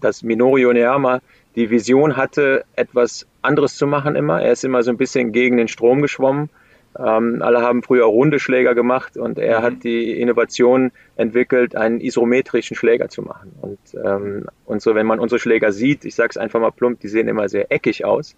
dass 0.00 0.22
Minoru 0.22 0.68
Oneyama 0.68 1.20
die 1.56 1.70
Vision 1.70 2.16
hatte, 2.16 2.64
etwas 2.76 3.26
anderes 3.42 3.76
zu 3.76 3.86
machen 3.86 4.14
immer. 4.14 4.42
Er 4.42 4.52
ist 4.52 4.64
immer 4.64 4.82
so 4.82 4.90
ein 4.90 4.98
bisschen 4.98 5.32
gegen 5.32 5.56
den 5.56 5.68
Strom 5.68 6.02
geschwommen. 6.02 6.50
Ähm, 6.98 7.42
alle 7.42 7.60
haben 7.60 7.82
früher 7.82 8.04
runde 8.04 8.38
Schläger 8.38 8.74
gemacht 8.74 9.16
und 9.16 9.38
er 9.38 9.60
mhm. 9.60 9.64
hat 9.64 9.84
die 9.84 10.18
Innovation 10.20 10.92
entwickelt, 11.16 11.76
einen 11.76 12.00
isometrischen 12.00 12.76
Schläger 12.76 13.08
zu 13.08 13.22
machen. 13.22 13.52
Und, 13.60 13.78
ähm, 14.02 14.46
und 14.64 14.80
so, 14.80 14.94
wenn 14.94 15.06
man 15.06 15.18
unsere 15.18 15.38
Schläger 15.38 15.72
sieht, 15.72 16.04
ich 16.04 16.14
sage 16.14 16.30
es 16.30 16.36
einfach 16.36 16.60
mal 16.60 16.70
plump, 16.70 17.00
die 17.00 17.08
sehen 17.08 17.28
immer 17.28 17.48
sehr 17.48 17.70
eckig 17.72 18.04
aus. 18.04 18.36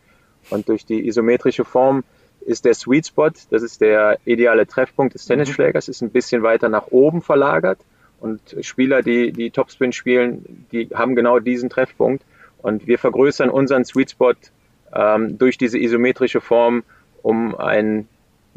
Und 0.50 0.68
durch 0.68 0.86
die 0.86 1.06
isometrische 1.06 1.64
Form 1.64 2.04
ist 2.48 2.64
der 2.64 2.72
Sweet 2.72 3.06
Spot, 3.06 3.30
das 3.50 3.62
ist 3.62 3.82
der 3.82 4.18
ideale 4.24 4.66
Treffpunkt 4.66 5.12
des 5.12 5.26
Tennisschlägers, 5.26 5.86
ist 5.88 6.00
ein 6.00 6.08
bisschen 6.08 6.42
weiter 6.42 6.70
nach 6.70 6.86
oben 6.88 7.20
verlagert. 7.20 7.78
Und 8.20 8.40
Spieler, 8.62 9.02
die, 9.02 9.32
die 9.32 9.50
Topspin 9.50 9.92
spielen, 9.92 10.66
die 10.72 10.88
haben 10.94 11.14
genau 11.14 11.40
diesen 11.40 11.68
Treffpunkt. 11.68 12.24
Und 12.62 12.86
wir 12.86 12.98
vergrößern 12.98 13.50
unseren 13.50 13.84
Sweet 13.84 14.12
Spot 14.12 14.32
ähm, 14.94 15.36
durch 15.36 15.58
diese 15.58 15.78
isometrische 15.78 16.40
Form 16.40 16.84
um 17.22 17.54
ein 17.54 18.08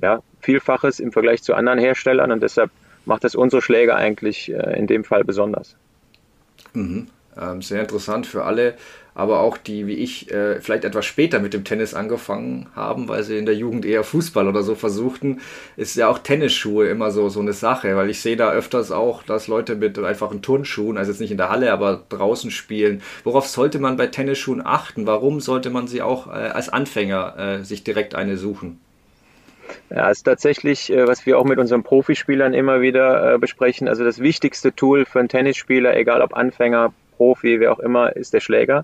ja, 0.02 0.24
Vielfaches 0.40 1.02
im 1.02 1.12
Vergleich 1.12 1.44
zu 1.44 1.54
anderen 1.54 1.78
Herstellern. 1.78 2.32
Und 2.32 2.42
deshalb 2.42 2.72
macht 3.06 3.26
das 3.26 3.36
unsere 3.36 3.62
Schläger 3.62 3.98
eigentlich 3.98 4.52
äh, 4.52 4.80
in 4.80 4.88
dem 4.88 5.04
Fall 5.04 5.26
besonders. 5.26 5.76
Mhm. 6.74 7.08
Ähm, 7.40 7.62
sehr 7.62 7.82
interessant 7.82 8.28
für 8.28 8.44
alle, 8.44 8.76
aber 9.14 9.40
auch 9.40 9.58
die, 9.58 9.88
wie 9.88 9.96
ich, 9.96 10.32
äh, 10.32 10.60
vielleicht 10.62 10.84
etwas 10.84 11.06
später 11.06 11.40
mit 11.40 11.54
dem 11.54 11.64
Tennis 11.64 11.94
angefangen 11.94 12.68
haben, 12.76 13.08
weil 13.08 13.24
sie 13.24 13.38
in 13.38 13.46
der 13.46 13.56
Jugend 13.56 13.86
eher 13.86 14.04
Fußball 14.04 14.48
oder 14.48 14.64
so 14.64 14.76
versuchten, 14.76 15.40
ist 15.78 15.96
ja 15.96 16.08
auch 16.10 16.20
Tennisschuhe 16.20 16.88
immer 16.88 17.12
so, 17.12 17.30
so 17.30 17.40
eine 17.40 17.54
Sache, 17.54 17.96
weil 17.96 18.10
ich 18.10 18.22
sehe 18.22 18.36
da 18.36 18.52
öfters 18.52 18.92
auch, 18.92 19.24
dass 19.24 19.48
Leute 19.48 19.76
mit 19.76 19.98
einfachen 20.00 20.42
Turnschuhen, 20.42 20.98
also 20.98 21.12
jetzt 21.12 21.22
nicht 21.22 21.32
in 21.32 21.38
der 21.38 21.50
Halle, 21.50 21.72
aber 21.72 22.04
draußen 22.10 22.52
spielen. 22.52 23.02
Worauf 23.24 23.48
sollte 23.48 23.80
man 23.80 23.98
bei 23.98 24.08
Tennisschuhen 24.08 24.66
achten? 24.66 25.08
Warum 25.08 25.40
sollte 25.40 25.70
man 25.70 25.88
sie 25.88 26.02
auch 26.02 26.28
äh, 26.28 26.32
als 26.32 26.70
Anfänger 26.70 27.38
äh, 27.38 27.64
sich 27.64 27.84
direkt 27.84 28.16
eine 28.16 28.38
suchen? 28.38 28.80
Ja, 29.90 30.10
ist 30.10 30.24
tatsächlich, 30.24 30.92
was 30.94 31.26
wir 31.26 31.40
auch 31.40 31.46
mit 31.46 31.58
unseren 31.58 31.84
Profispielern 31.84 32.54
immer 32.54 32.82
wieder 32.82 33.40
besprechen. 33.40 33.88
Also 33.88 34.04
das 34.04 34.20
wichtigste 34.20 34.76
Tool 34.76 35.06
für 35.06 35.20
einen 35.20 35.30
Tennisspieler, 35.30 35.96
egal 35.96 36.22
ob 36.22 36.34
Anfänger, 36.34 36.94
Profi, 37.22 37.60
wer 37.60 37.72
auch 37.72 37.80
immer, 37.80 38.16
ist 38.16 38.34
der 38.34 38.40
Schläger. 38.40 38.84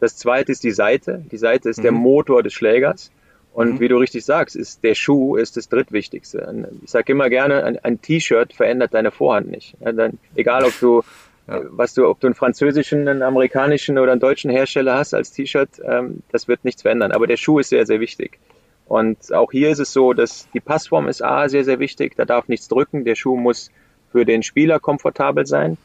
Das 0.00 0.16
zweite 0.16 0.52
ist 0.52 0.64
die 0.64 0.70
Seite. 0.70 1.22
Die 1.30 1.36
Seite 1.36 1.68
ist 1.68 1.80
mhm. 1.80 1.82
der 1.82 1.92
Motor 1.92 2.42
des 2.42 2.54
Schlägers. 2.54 3.10
Und 3.52 3.74
mhm. 3.74 3.80
wie 3.80 3.88
du 3.88 3.98
richtig 3.98 4.24
sagst, 4.24 4.56
ist 4.56 4.82
der 4.82 4.94
Schuh 4.94 5.36
ist 5.36 5.58
das 5.58 5.68
drittwichtigste. 5.68 6.66
Ich 6.82 6.90
sage 6.90 7.12
immer 7.12 7.28
gerne, 7.28 7.62
ein, 7.62 7.78
ein 7.84 8.00
T-Shirt 8.00 8.54
verändert 8.54 8.94
deine 8.94 9.10
Vorhand 9.10 9.50
nicht. 9.50 9.76
Ja, 9.80 9.92
dann, 9.92 10.18
egal 10.34 10.64
ob 10.64 10.72
du 10.80 11.02
ja. 11.46 11.60
was 11.68 11.92
du, 11.92 12.08
ob 12.08 12.20
du 12.20 12.28
einen 12.28 12.34
französischen, 12.34 13.06
einen 13.06 13.22
amerikanischen 13.22 13.98
oder 13.98 14.12
einen 14.12 14.20
deutschen 14.20 14.50
Hersteller 14.50 14.96
hast 14.96 15.12
als 15.12 15.30
T-Shirt, 15.32 15.68
ähm, 15.84 16.22
das 16.32 16.48
wird 16.48 16.64
nichts 16.64 16.80
verändern. 16.80 17.12
Aber 17.12 17.26
der 17.26 17.36
Schuh 17.36 17.58
ist 17.58 17.68
sehr, 17.68 17.84
sehr 17.84 18.00
wichtig. 18.00 18.38
Und 18.86 19.30
auch 19.30 19.52
hier 19.52 19.68
ist 19.68 19.78
es 19.78 19.92
so, 19.92 20.14
dass 20.14 20.48
die 20.54 20.60
Passform 20.60 21.06
ist 21.06 21.22
A 21.22 21.50
sehr, 21.50 21.64
sehr 21.64 21.80
wichtig. 21.80 22.14
Da 22.16 22.24
darf 22.24 22.48
nichts 22.48 22.66
drücken. 22.66 23.04
Der 23.04 23.14
Schuh 23.14 23.36
muss 23.36 23.70
für 24.10 24.24
den 24.24 24.42
Spieler 24.42 24.80
komfortabel 24.80 25.44
sein. 25.44 25.76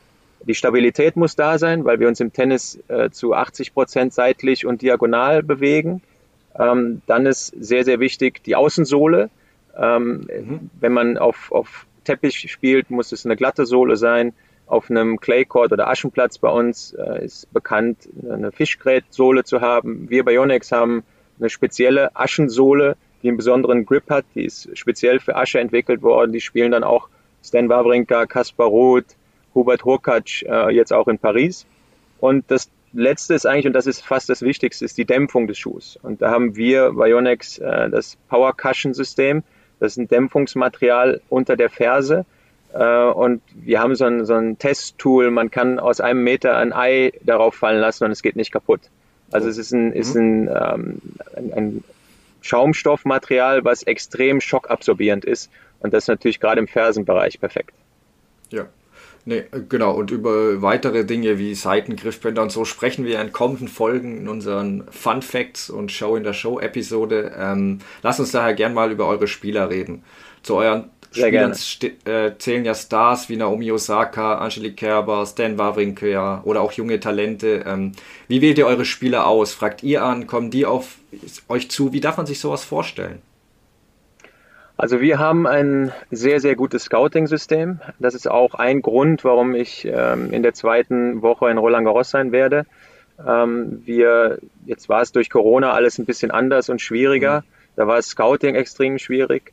Die 0.48 0.56
Stabilität 0.56 1.16
muss 1.16 1.36
da 1.36 1.58
sein, 1.58 1.86
weil 1.86 2.00
wir 2.00 2.08
uns 2.08 2.20
im 2.20 2.32
Tennis 2.32 2.80
äh, 2.88 3.10
zu 3.10 3.34
80 3.34 3.74
Prozent 3.74 4.14
seitlich 4.14 4.66
und 4.66 4.82
diagonal 4.82 5.44
bewegen. 5.44 6.02
Ähm, 6.58 7.02
dann 7.08 7.26
ist 7.26 7.54
sehr, 7.60 7.84
sehr 7.84 8.00
wichtig 8.00 8.44
die 8.44 8.56
Außensohle. 8.56 9.30
Ähm, 9.78 10.28
mhm. 10.28 10.70
Wenn 10.80 10.94
man 10.94 11.18
auf, 11.18 11.52
auf 11.52 11.86
Teppich 12.04 12.52
spielt, 12.52 12.90
muss 12.90 13.12
es 13.12 13.26
eine 13.26 13.36
glatte 13.36 13.66
Sohle 13.66 13.98
sein. 13.98 14.34
Auf 14.66 14.90
einem 14.90 15.20
Claycourt 15.20 15.72
oder 15.72 15.88
Aschenplatz 15.88 16.38
bei 16.38 16.50
uns 16.50 16.94
äh, 16.94 17.26
ist 17.26 17.52
bekannt, 17.54 18.10
eine 18.30 18.52
Fischgrätsohle 18.52 19.44
zu 19.44 19.62
haben. 19.62 20.10
Wir 20.10 20.24
bei 20.24 20.34
Yonex 20.34 20.72
haben 20.72 21.04
eine 21.40 21.50
spezielle 21.50 22.16
Aschensohle, 22.16 22.96
die 23.24 23.30
einen 23.30 23.38
besonderen 23.38 23.86
Grip 23.86 24.10
hat. 24.10 24.26
Die 24.36 24.46
ist 24.46 24.70
speziell 24.78 25.20
für 25.20 25.36
Asche 25.36 25.60
entwickelt 25.60 26.02
worden. 26.02 26.32
Die 26.32 26.42
spielen 26.42 26.72
dann 26.72 26.84
auch 26.84 27.10
Stan 27.44 27.70
Wawrinka, 27.70 28.26
Kaspar 28.26 28.68
Roth, 28.68 29.16
Hubert 29.56 29.84
Hurkacz 29.86 30.44
äh, 30.44 30.70
jetzt 30.74 30.94
auch 30.94 31.08
in 31.08 31.20
Paris. 31.20 31.66
Und 32.20 32.50
das 32.50 32.70
Letzte 32.92 33.36
ist 33.36 33.46
eigentlich, 33.46 33.68
und 33.68 33.74
das 33.74 33.88
ist 33.88 34.02
fast 34.02 34.30
das 34.30 34.42
Wichtigste, 34.42 34.84
ist 34.84 34.98
die 34.98 35.06
Dämpfung 35.06 35.48
des 35.48 35.58
Schuhs. 35.58 35.98
Und 36.02 36.22
da 36.22 36.32
haben 36.32 36.56
wir 36.56 36.92
bei 36.94 37.10
Yonex 37.10 37.60
äh, 37.60 37.90
das 37.90 38.18
Power 38.30 38.56
Cushion 38.56 38.94
System. 38.94 39.44
Das 39.80 39.94
ist 39.94 39.98
ein 39.98 40.08
Dämpfungsmaterial 40.08 41.22
unter 41.30 41.56
der 41.56 41.70
Ferse. 41.70 42.26
Äh, 42.74 43.04
und 43.06 43.42
wir 43.54 43.80
haben 43.80 43.96
so 43.96 44.06
ein, 44.06 44.26
so 44.26 44.34
ein 44.34 44.58
Testtool. 44.58 45.30
Man 45.30 45.52
kann 45.52 45.80
aus 45.80 46.02
einem 46.02 46.24
Meter 46.24 46.58
ein 46.58 46.74
Ei 46.74 47.12
darauf 47.22 47.56
fallen 47.56 47.80
lassen 47.80 48.06
und 48.06 48.12
es 48.12 48.22
geht 48.22 48.36
nicht 48.36 48.52
kaputt. 48.52 48.82
Also 49.32 49.48
es 49.48 49.60
ist 49.60 49.72
ein, 49.72 49.94
ist 49.94 50.16
ein, 50.16 50.48
ähm, 50.48 51.02
ein, 51.36 51.54
ein 51.54 51.84
Schaumstoffmaterial, 52.42 53.64
was 53.64 53.84
extrem 53.84 54.42
schockabsorbierend 54.42 55.26
ist. 55.26 55.52
Und 55.80 55.94
das 55.94 56.06
ist 56.06 56.08
natürlich 56.08 56.40
gerade 56.40 56.60
im 56.60 56.68
Fersenbereich 56.68 57.40
perfekt. 57.40 57.76
Ja, 58.50 58.66
Nee, 59.30 59.44
genau. 59.70 59.92
Und 59.92 60.10
über 60.10 60.60
weitere 60.64 61.06
Dinge 61.06 61.38
wie 61.38 61.54
Seitengriffbänder 61.54 62.42
und 62.42 62.52
so 62.52 62.66
sprechen 62.66 63.06
wir 63.06 63.22
in 63.22 63.32
kommenden 63.32 63.68
Folgen 63.68 64.18
in 64.18 64.28
unseren 64.28 64.86
Fun 64.90 65.22
Facts 65.22 65.70
und 65.70 65.92
Show 65.92 66.16
in 66.16 66.24
der 66.24 66.34
Show 66.34 66.60
Episode. 66.60 67.34
Ähm, 67.38 67.78
lasst 68.02 68.20
uns 68.20 68.32
daher 68.32 68.56
gern 68.56 68.74
mal 68.74 68.92
über 68.92 69.06
eure 69.06 69.28
Spieler 69.28 69.70
reden. 69.70 70.02
Zu 70.42 70.56
euren 70.56 70.90
Sehr 71.12 71.28
Spielern 71.28 71.52
äh, 72.06 72.40
zählen 72.40 72.66
ja 72.66 72.74
Stars 72.74 73.30
wie 73.30 73.38
Naomi 73.38 73.72
Osaka, 73.72 74.40
Angelique 74.40 74.78
Kerber, 74.78 75.24
Stan 75.28 75.60
Wawrinka 75.60 76.42
oder 76.44 76.62
auch 76.62 76.72
junge 76.72 77.00
Talente. 77.00 77.64
Ähm, 77.68 77.92
wie 78.28 78.42
wählt 78.42 78.58
ihr 78.58 78.66
eure 78.66 78.86
Spieler 78.86 79.28
aus? 79.28 79.54
Fragt 79.54 79.84
ihr 79.84 80.04
an? 80.04 80.26
Kommen 80.26 80.50
die 80.50 80.66
auf 80.66 80.96
euch 81.48 81.70
zu? 81.70 81.94
Wie 81.94 82.02
darf 82.02 82.18
man 82.18 82.26
sich 82.26 82.40
sowas 82.40 82.64
vorstellen? 82.64 83.22
Also 84.80 85.02
wir 85.02 85.20
haben 85.20 85.46
ein 85.46 85.92
sehr, 86.10 86.40
sehr 86.40 86.56
gutes 86.56 86.86
Scouting-System. 86.86 87.82
Das 88.00 88.16
ist 88.16 88.32
auch 88.32 88.54
ein 88.54 88.82
Grund, 88.82 89.26
warum 89.26 89.54
ich 89.54 89.84
ähm, 89.84 90.32
in 90.32 90.42
der 90.42 90.54
zweiten 90.54 91.22
Woche 91.22 91.50
in 91.50 91.58
Roland 91.58 91.86
Garros 91.86 92.12
sein 92.12 92.32
werde. 92.32 92.66
Ähm, 93.28 93.82
wir, 93.84 94.40
jetzt 94.66 94.88
war 94.88 95.02
es 95.02 95.12
durch 95.12 95.30
Corona 95.30 95.74
alles 95.74 95.98
ein 96.00 96.06
bisschen 96.06 96.32
anders 96.32 96.70
und 96.70 96.80
schwieriger. 96.80 97.42
Mhm. 97.42 97.46
Da 97.76 97.88
war 97.88 98.02
Scouting 98.02 98.56
extrem 98.56 99.00
schwierig. 99.00 99.52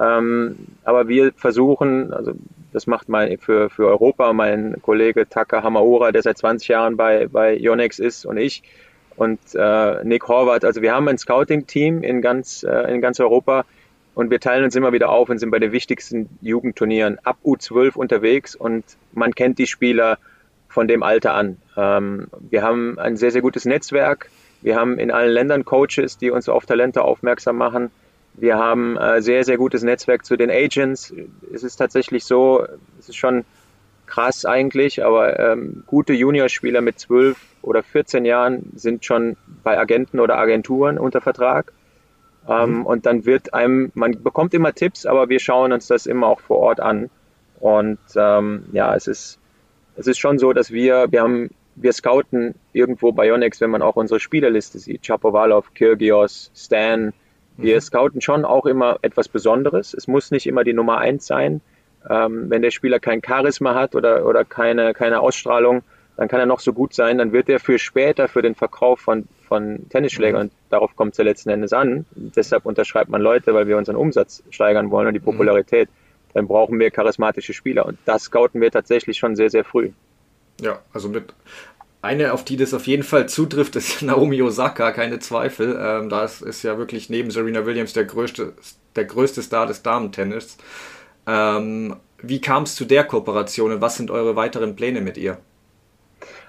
Ähm, 0.00 0.56
aber 0.82 1.06
wir 1.06 1.30
versuchen, 1.36 2.12
also 2.12 2.32
das 2.72 2.88
macht 2.88 3.08
mein, 3.08 3.38
für, 3.38 3.70
für 3.70 3.86
Europa 3.86 4.32
mein 4.32 4.82
Kollege 4.82 5.28
Taka 5.28 5.62
Hamaura, 5.62 6.10
der 6.10 6.22
seit 6.22 6.36
20 6.38 6.66
Jahren 6.66 6.96
bei, 6.96 7.28
bei 7.28 7.56
Yonex 7.56 8.00
ist 8.00 8.26
und 8.26 8.38
ich 8.38 8.64
und 9.14 9.38
äh, 9.54 10.02
Nick 10.02 10.26
Horvath. 10.26 10.64
Also 10.64 10.82
wir 10.82 10.92
haben 10.92 11.06
ein 11.06 11.18
Scouting-Team 11.18 12.02
in 12.02 12.20
ganz, 12.20 12.64
äh, 12.64 12.92
in 12.92 13.00
ganz 13.00 13.20
Europa, 13.20 13.64
und 14.14 14.30
wir 14.30 14.40
teilen 14.40 14.64
uns 14.64 14.76
immer 14.76 14.92
wieder 14.92 15.10
auf 15.10 15.28
und 15.28 15.38
sind 15.38 15.50
bei 15.50 15.58
den 15.58 15.72
wichtigsten 15.72 16.28
Jugendturnieren 16.40 17.18
ab 17.24 17.36
U12 17.44 17.96
unterwegs 17.96 18.54
und 18.54 18.84
man 19.12 19.34
kennt 19.34 19.58
die 19.58 19.66
Spieler 19.66 20.18
von 20.68 20.88
dem 20.88 21.02
Alter 21.02 21.34
an. 21.34 21.56
Ähm, 21.76 22.28
wir 22.50 22.62
haben 22.62 22.98
ein 22.98 23.16
sehr, 23.16 23.30
sehr 23.30 23.42
gutes 23.42 23.64
Netzwerk. 23.64 24.30
Wir 24.62 24.76
haben 24.76 24.98
in 24.98 25.10
allen 25.10 25.30
Ländern 25.30 25.64
Coaches, 25.64 26.16
die 26.18 26.30
uns 26.30 26.48
auf 26.48 26.66
Talente 26.66 27.02
aufmerksam 27.02 27.56
machen. 27.56 27.90
Wir 28.34 28.58
haben 28.58 28.96
äh, 28.96 29.22
sehr, 29.22 29.44
sehr 29.44 29.56
gutes 29.56 29.82
Netzwerk 29.82 30.24
zu 30.24 30.36
den 30.36 30.50
Agents. 30.50 31.14
Es 31.52 31.62
ist 31.62 31.76
tatsächlich 31.76 32.24
so, 32.24 32.66
es 32.98 33.08
ist 33.08 33.16
schon 33.16 33.44
krass 34.06 34.44
eigentlich, 34.44 35.04
aber 35.04 35.38
ähm, 35.38 35.84
gute 35.86 36.12
Juniorspieler 36.12 36.80
mit 36.80 36.98
12 36.98 37.36
oder 37.62 37.82
14 37.82 38.24
Jahren 38.24 38.72
sind 38.74 39.04
schon 39.04 39.36
bei 39.62 39.78
Agenten 39.78 40.20
oder 40.20 40.38
Agenturen 40.38 40.98
unter 40.98 41.20
Vertrag. 41.20 41.72
Ähm, 42.48 42.78
mhm. 42.78 42.86
Und 42.86 43.06
dann 43.06 43.24
wird 43.24 43.54
einem, 43.54 43.90
man 43.94 44.22
bekommt 44.22 44.54
immer 44.54 44.72
Tipps, 44.74 45.06
aber 45.06 45.28
wir 45.28 45.40
schauen 45.40 45.72
uns 45.72 45.86
das 45.86 46.06
immer 46.06 46.26
auch 46.26 46.40
vor 46.40 46.58
Ort 46.58 46.80
an. 46.80 47.10
Und 47.60 47.98
ähm, 48.16 48.64
ja, 48.72 48.94
es 48.94 49.06
ist, 49.06 49.38
es 49.96 50.06
ist 50.06 50.18
schon 50.18 50.38
so, 50.38 50.52
dass 50.52 50.70
wir, 50.70 51.06
wir 51.10 51.22
haben, 51.22 51.50
wir 51.76 51.92
scouten 51.92 52.54
irgendwo 52.72 53.12
bei 53.12 53.26
Yonex, 53.26 53.60
wenn 53.60 53.70
man 53.70 53.82
auch 53.82 53.96
unsere 53.96 54.20
Spielerliste 54.20 54.78
sieht, 54.78 55.02
Chapovalov, 55.02 55.72
Kyrgios, 55.74 56.50
Stan, 56.54 57.12
wir 57.56 57.76
mhm. 57.76 57.80
scouten 57.80 58.20
schon 58.20 58.44
auch 58.44 58.66
immer 58.66 58.98
etwas 59.02 59.28
Besonderes. 59.28 59.94
Es 59.94 60.08
muss 60.08 60.30
nicht 60.30 60.46
immer 60.46 60.64
die 60.64 60.72
Nummer 60.72 60.98
eins 60.98 61.26
sein. 61.26 61.60
Ähm, 62.08 62.50
wenn 62.50 62.62
der 62.62 62.70
Spieler 62.70 62.98
kein 62.98 63.22
Charisma 63.24 63.74
hat 63.74 63.94
oder, 63.94 64.26
oder 64.26 64.44
keine, 64.44 64.92
keine 64.92 65.20
Ausstrahlung, 65.20 65.82
dann 66.16 66.28
kann 66.28 66.40
er 66.40 66.46
noch 66.46 66.60
so 66.60 66.72
gut 66.72 66.94
sein, 66.94 67.18
dann 67.18 67.32
wird 67.32 67.48
er 67.48 67.60
für 67.60 67.78
später, 67.78 68.28
für 68.28 68.42
den 68.42 68.54
Verkauf 68.54 69.00
von, 69.00 69.26
von 69.48 69.88
Tennisschlägern, 69.88 70.42
mhm. 70.42 70.48
und 70.48 70.52
darauf 70.70 70.94
kommt 70.96 71.12
es 71.12 71.18
ja 71.18 71.24
letzten 71.24 71.50
Endes 71.50 71.72
an, 71.72 72.06
deshalb 72.14 72.66
unterschreibt 72.66 73.10
man 73.10 73.20
Leute, 73.20 73.54
weil 73.54 73.66
wir 73.66 73.76
unseren 73.76 73.96
Umsatz 73.96 74.42
steigern 74.50 74.90
wollen 74.90 75.08
und 75.08 75.14
die 75.14 75.20
mhm. 75.20 75.24
Popularität, 75.24 75.88
mhm. 75.88 76.32
dann 76.34 76.46
brauchen 76.46 76.78
wir 76.78 76.90
charismatische 76.90 77.52
Spieler 77.52 77.86
und 77.86 77.98
das 78.04 78.24
scouten 78.24 78.60
wir 78.60 78.70
tatsächlich 78.70 79.18
schon 79.18 79.36
sehr, 79.36 79.50
sehr 79.50 79.64
früh. 79.64 79.90
Ja, 80.60 80.80
also 80.92 81.08
mit 81.08 81.34
eine, 82.04 82.34
auf 82.34 82.44
die 82.44 82.56
das 82.56 82.74
auf 82.74 82.86
jeden 82.86 83.02
Fall 83.02 83.28
zutrifft, 83.28 83.76
ist 83.76 84.02
Naomi 84.02 84.40
Osaka, 84.42 84.92
keine 84.92 85.18
Zweifel. 85.18 85.78
Ähm, 85.80 86.08
das 86.10 86.42
ist 86.42 86.62
ja 86.62 86.78
wirklich 86.78 87.10
neben 87.10 87.30
Serena 87.30 87.64
Williams 87.66 87.94
der 87.94 88.04
größte, 88.04 88.52
der 88.94 89.04
größte 89.06 89.42
Star 89.42 89.66
des 89.66 89.82
Damentennis. 89.82 90.58
Ähm, 91.26 91.96
wie 92.22 92.40
kam 92.40 92.64
es 92.64 92.74
zu 92.74 92.84
der 92.84 93.04
Kooperation 93.04 93.72
und 93.72 93.80
was 93.80 93.96
sind 93.96 94.10
eure 94.10 94.36
weiteren 94.36 94.76
Pläne 94.76 95.00
mit 95.00 95.16
ihr? 95.16 95.38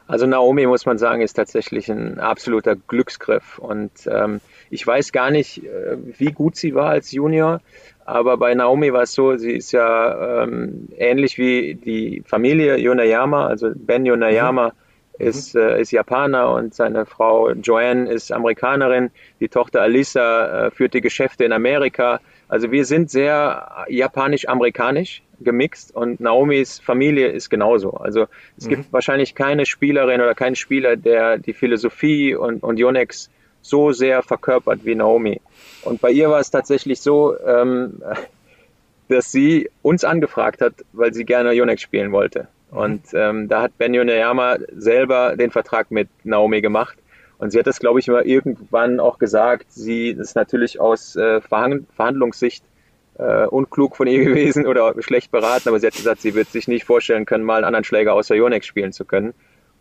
Also 0.07 0.27
Naomi, 0.27 0.67
muss 0.67 0.85
man 0.85 0.97
sagen, 0.97 1.21
ist 1.21 1.33
tatsächlich 1.33 1.89
ein 1.89 2.19
absoluter 2.19 2.75
Glücksgriff. 2.75 3.57
Und 3.57 3.91
ähm, 4.05 4.39
ich 4.69 4.85
weiß 4.85 5.11
gar 5.11 5.31
nicht, 5.31 5.63
äh, 5.63 5.97
wie 6.17 6.31
gut 6.31 6.55
sie 6.55 6.75
war 6.75 6.89
als 6.89 7.11
Junior, 7.11 7.61
aber 8.05 8.37
bei 8.37 8.53
Naomi 8.53 8.93
war 8.93 9.01
es 9.01 9.13
so, 9.13 9.35
sie 9.35 9.53
ist 9.53 9.71
ja 9.71 10.43
ähm, 10.43 10.89
ähnlich 10.95 11.39
wie 11.39 11.73
die 11.73 12.21
Familie 12.25 12.77
Yonayama, 12.77 13.47
also 13.47 13.71
Ben 13.73 14.05
Yonayama 14.05 14.67
mhm. 14.67 15.27
ist, 15.27 15.55
äh, 15.55 15.81
ist 15.81 15.91
Japaner 15.91 16.51
und 16.51 16.75
seine 16.75 17.07
Frau 17.07 17.49
Joanne 17.51 18.11
ist 18.11 18.31
Amerikanerin. 18.31 19.09
Die 19.39 19.49
Tochter 19.49 19.81
Alisa 19.81 20.67
äh, 20.67 20.71
führt 20.71 20.93
die 20.93 21.01
Geschäfte 21.01 21.45
in 21.45 21.51
Amerika. 21.51 22.19
Also 22.47 22.71
wir 22.71 22.85
sind 22.85 23.09
sehr 23.09 23.85
japanisch-amerikanisch 23.89 25.23
gemixt 25.39 25.95
und 25.95 26.19
Naomis 26.19 26.79
Familie 26.79 27.27
ist 27.27 27.49
genauso. 27.49 27.91
Also 27.91 28.27
es 28.57 28.65
mhm. 28.65 28.69
gibt 28.69 28.93
wahrscheinlich 28.93 29.35
keine 29.35 29.65
Spielerin 29.65 30.21
oder 30.21 30.35
keinen 30.35 30.55
Spieler, 30.55 30.95
der 30.95 31.37
die 31.37 31.53
Philosophie 31.53 32.35
und, 32.35 32.63
und 32.63 32.77
Yonex 32.77 33.29
so 33.61 33.91
sehr 33.91 34.21
verkörpert 34.21 34.85
wie 34.85 34.95
Naomi. 34.95 35.41
Und 35.83 36.01
bei 36.01 36.11
ihr 36.11 36.29
war 36.29 36.39
es 36.39 36.51
tatsächlich 36.51 37.01
so, 37.01 37.35
ähm, 37.39 38.01
dass 39.07 39.31
sie 39.31 39.69
uns 39.81 40.03
angefragt 40.03 40.61
hat, 40.61 40.73
weil 40.93 41.13
sie 41.13 41.25
gerne 41.25 41.51
Yonex 41.51 41.81
spielen 41.81 42.11
wollte. 42.11 42.47
Mhm. 42.71 42.77
Und 42.77 43.01
ähm, 43.13 43.47
da 43.47 43.63
hat 43.63 43.77
Ben 43.77 43.93
Yoneyama 43.93 44.57
selber 44.75 45.35
den 45.35 45.51
Vertrag 45.51 45.91
mit 45.91 46.09
Naomi 46.23 46.61
gemacht. 46.61 46.97
Und 47.37 47.51
sie 47.51 47.59
hat 47.59 47.67
das, 47.67 47.79
glaube 47.79 47.99
ich, 47.99 48.07
mal 48.07 48.25
irgendwann 48.25 48.99
auch 48.99 49.19
gesagt. 49.19 49.71
Sie 49.71 50.09
ist 50.09 50.35
natürlich 50.35 50.79
aus 50.79 51.15
äh, 51.15 51.41
Verhandlungssicht 51.41 52.63
äh, 53.17 53.45
unklug 53.45 53.95
von 53.95 54.07
ihr 54.07 54.23
gewesen 54.25 54.67
oder 54.67 54.93
schlecht 55.01 55.31
beraten, 55.31 55.69
aber 55.69 55.79
sie 55.79 55.87
hat 55.87 55.95
gesagt, 55.95 56.21
sie 56.21 56.35
wird 56.35 56.49
sich 56.49 56.67
nicht 56.67 56.85
vorstellen 56.85 57.25
können, 57.25 57.43
mal 57.43 57.57
einen 57.57 57.65
anderen 57.65 57.83
Schläger 57.83 58.13
außer 58.13 58.35
Yonex 58.35 58.65
spielen 58.65 58.93
zu 58.93 59.05
können. 59.05 59.33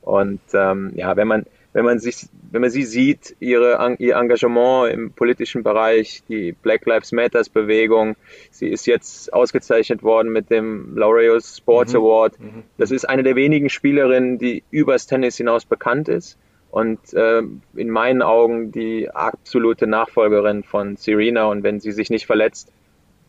Und 0.03 0.41
ähm, 0.53 0.93
ja, 0.95 1.17
wenn 1.17 1.29
man 1.29 1.47
wenn 1.75 1.85
man 1.85 1.99
sich, 1.99 2.29
wenn 2.53 2.61
man 2.61 2.71
sie 2.71 2.85
sieht, 2.85 3.35
ihre, 3.41 3.97
ihr 3.99 4.15
Engagement 4.15 4.93
im 4.93 5.13
politischen 5.13 5.65
Bereich, 5.65 6.23
die 6.29 6.53
Black 6.53 6.87
Lives 6.87 7.11
Matters 7.11 7.49
Bewegung, 7.49 8.15
sie 8.53 8.69
ist 8.69 8.87
jetzt 8.87 9.33
ausgezeichnet 9.33 10.05
worden 10.05 10.33
mit 10.33 10.51
dem 10.51 10.97
Laureus 10.97 11.57
Sports 11.59 11.93
mhm. 11.93 11.99
Award. 11.99 12.39
Mhm. 12.39 12.63
Das 12.79 12.93
ist 12.93 13.09
eine 13.09 13.25
der 13.25 13.35
wenigen 13.35 13.71
Spielerinnen, 13.71 14.39
die 14.39 14.63
übers 14.71 15.09
Tennis 15.09 15.37
hinaus 15.37 15.65
bekannt 15.65 16.09
ist 16.09 16.39
und 16.71 17.13
äh, 17.13 17.43
in 17.75 17.91
meinen 17.91 18.23
Augen 18.23 18.71
die 18.71 19.11
absolute 19.11 19.89
Nachfolgerin 19.89 20.63
von 20.63 20.97
Serena. 20.97 21.47
Und 21.47 21.65
wenn 21.65 21.81
sie 21.81 21.91
sich 21.91 22.09
nicht 22.09 22.27
verletzt, 22.27 22.73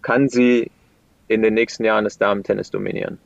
kann 0.06 0.30
sie 0.30 0.70
in 1.28 1.41
den 1.41 1.56
nächsten 1.56 1.84
Jahren 1.84 2.03
das 2.03 2.20
Damen-Tennis 2.20 2.70
dominieren. 2.70 3.18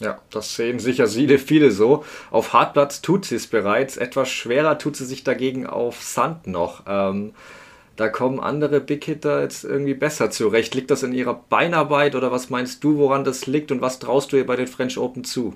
Ja, 0.00 0.18
das 0.30 0.56
sehen 0.56 0.78
sicher 0.78 1.06
viele, 1.06 1.38
viele 1.38 1.70
so. 1.70 2.02
Auf 2.30 2.54
Hartplatz 2.54 3.02
tut 3.02 3.26
sie 3.26 3.34
es 3.36 3.46
bereits. 3.46 3.98
Etwas 3.98 4.30
schwerer 4.30 4.78
tut 4.78 4.96
sie 4.96 5.04
sich 5.04 5.22
dagegen 5.22 5.66
auf 5.66 6.02
Sand 6.02 6.46
noch. 6.46 6.84
Ähm, 6.88 7.34
da 7.96 8.08
kommen 8.08 8.40
andere 8.40 8.80
Big 8.80 9.04
Hitter 9.04 9.42
jetzt 9.42 9.64
irgendwie 9.64 9.92
besser 9.92 10.30
zurecht. 10.30 10.74
Liegt 10.74 10.90
das 10.90 11.02
in 11.02 11.12
ihrer 11.12 11.34
Beinarbeit 11.50 12.14
oder 12.14 12.32
was 12.32 12.48
meinst 12.48 12.82
du, 12.82 12.96
woran 12.96 13.24
das 13.24 13.46
liegt 13.46 13.70
und 13.70 13.82
was 13.82 13.98
traust 13.98 14.32
du 14.32 14.38
ihr 14.38 14.46
bei 14.46 14.56
den 14.56 14.66
French 14.66 14.96
Open 14.96 15.24
zu? 15.24 15.52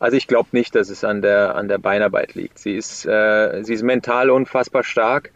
Also 0.00 0.16
ich 0.16 0.26
glaube 0.26 0.48
nicht, 0.50 0.74
dass 0.74 0.90
es 0.90 1.04
an 1.04 1.22
der, 1.22 1.54
an 1.54 1.68
der 1.68 1.78
Beinarbeit 1.78 2.34
liegt. 2.34 2.58
Sie 2.58 2.74
ist, 2.74 3.06
äh, 3.06 3.62
sie 3.62 3.74
ist 3.74 3.82
mental 3.82 4.30
unfassbar 4.30 4.82
stark, 4.82 5.30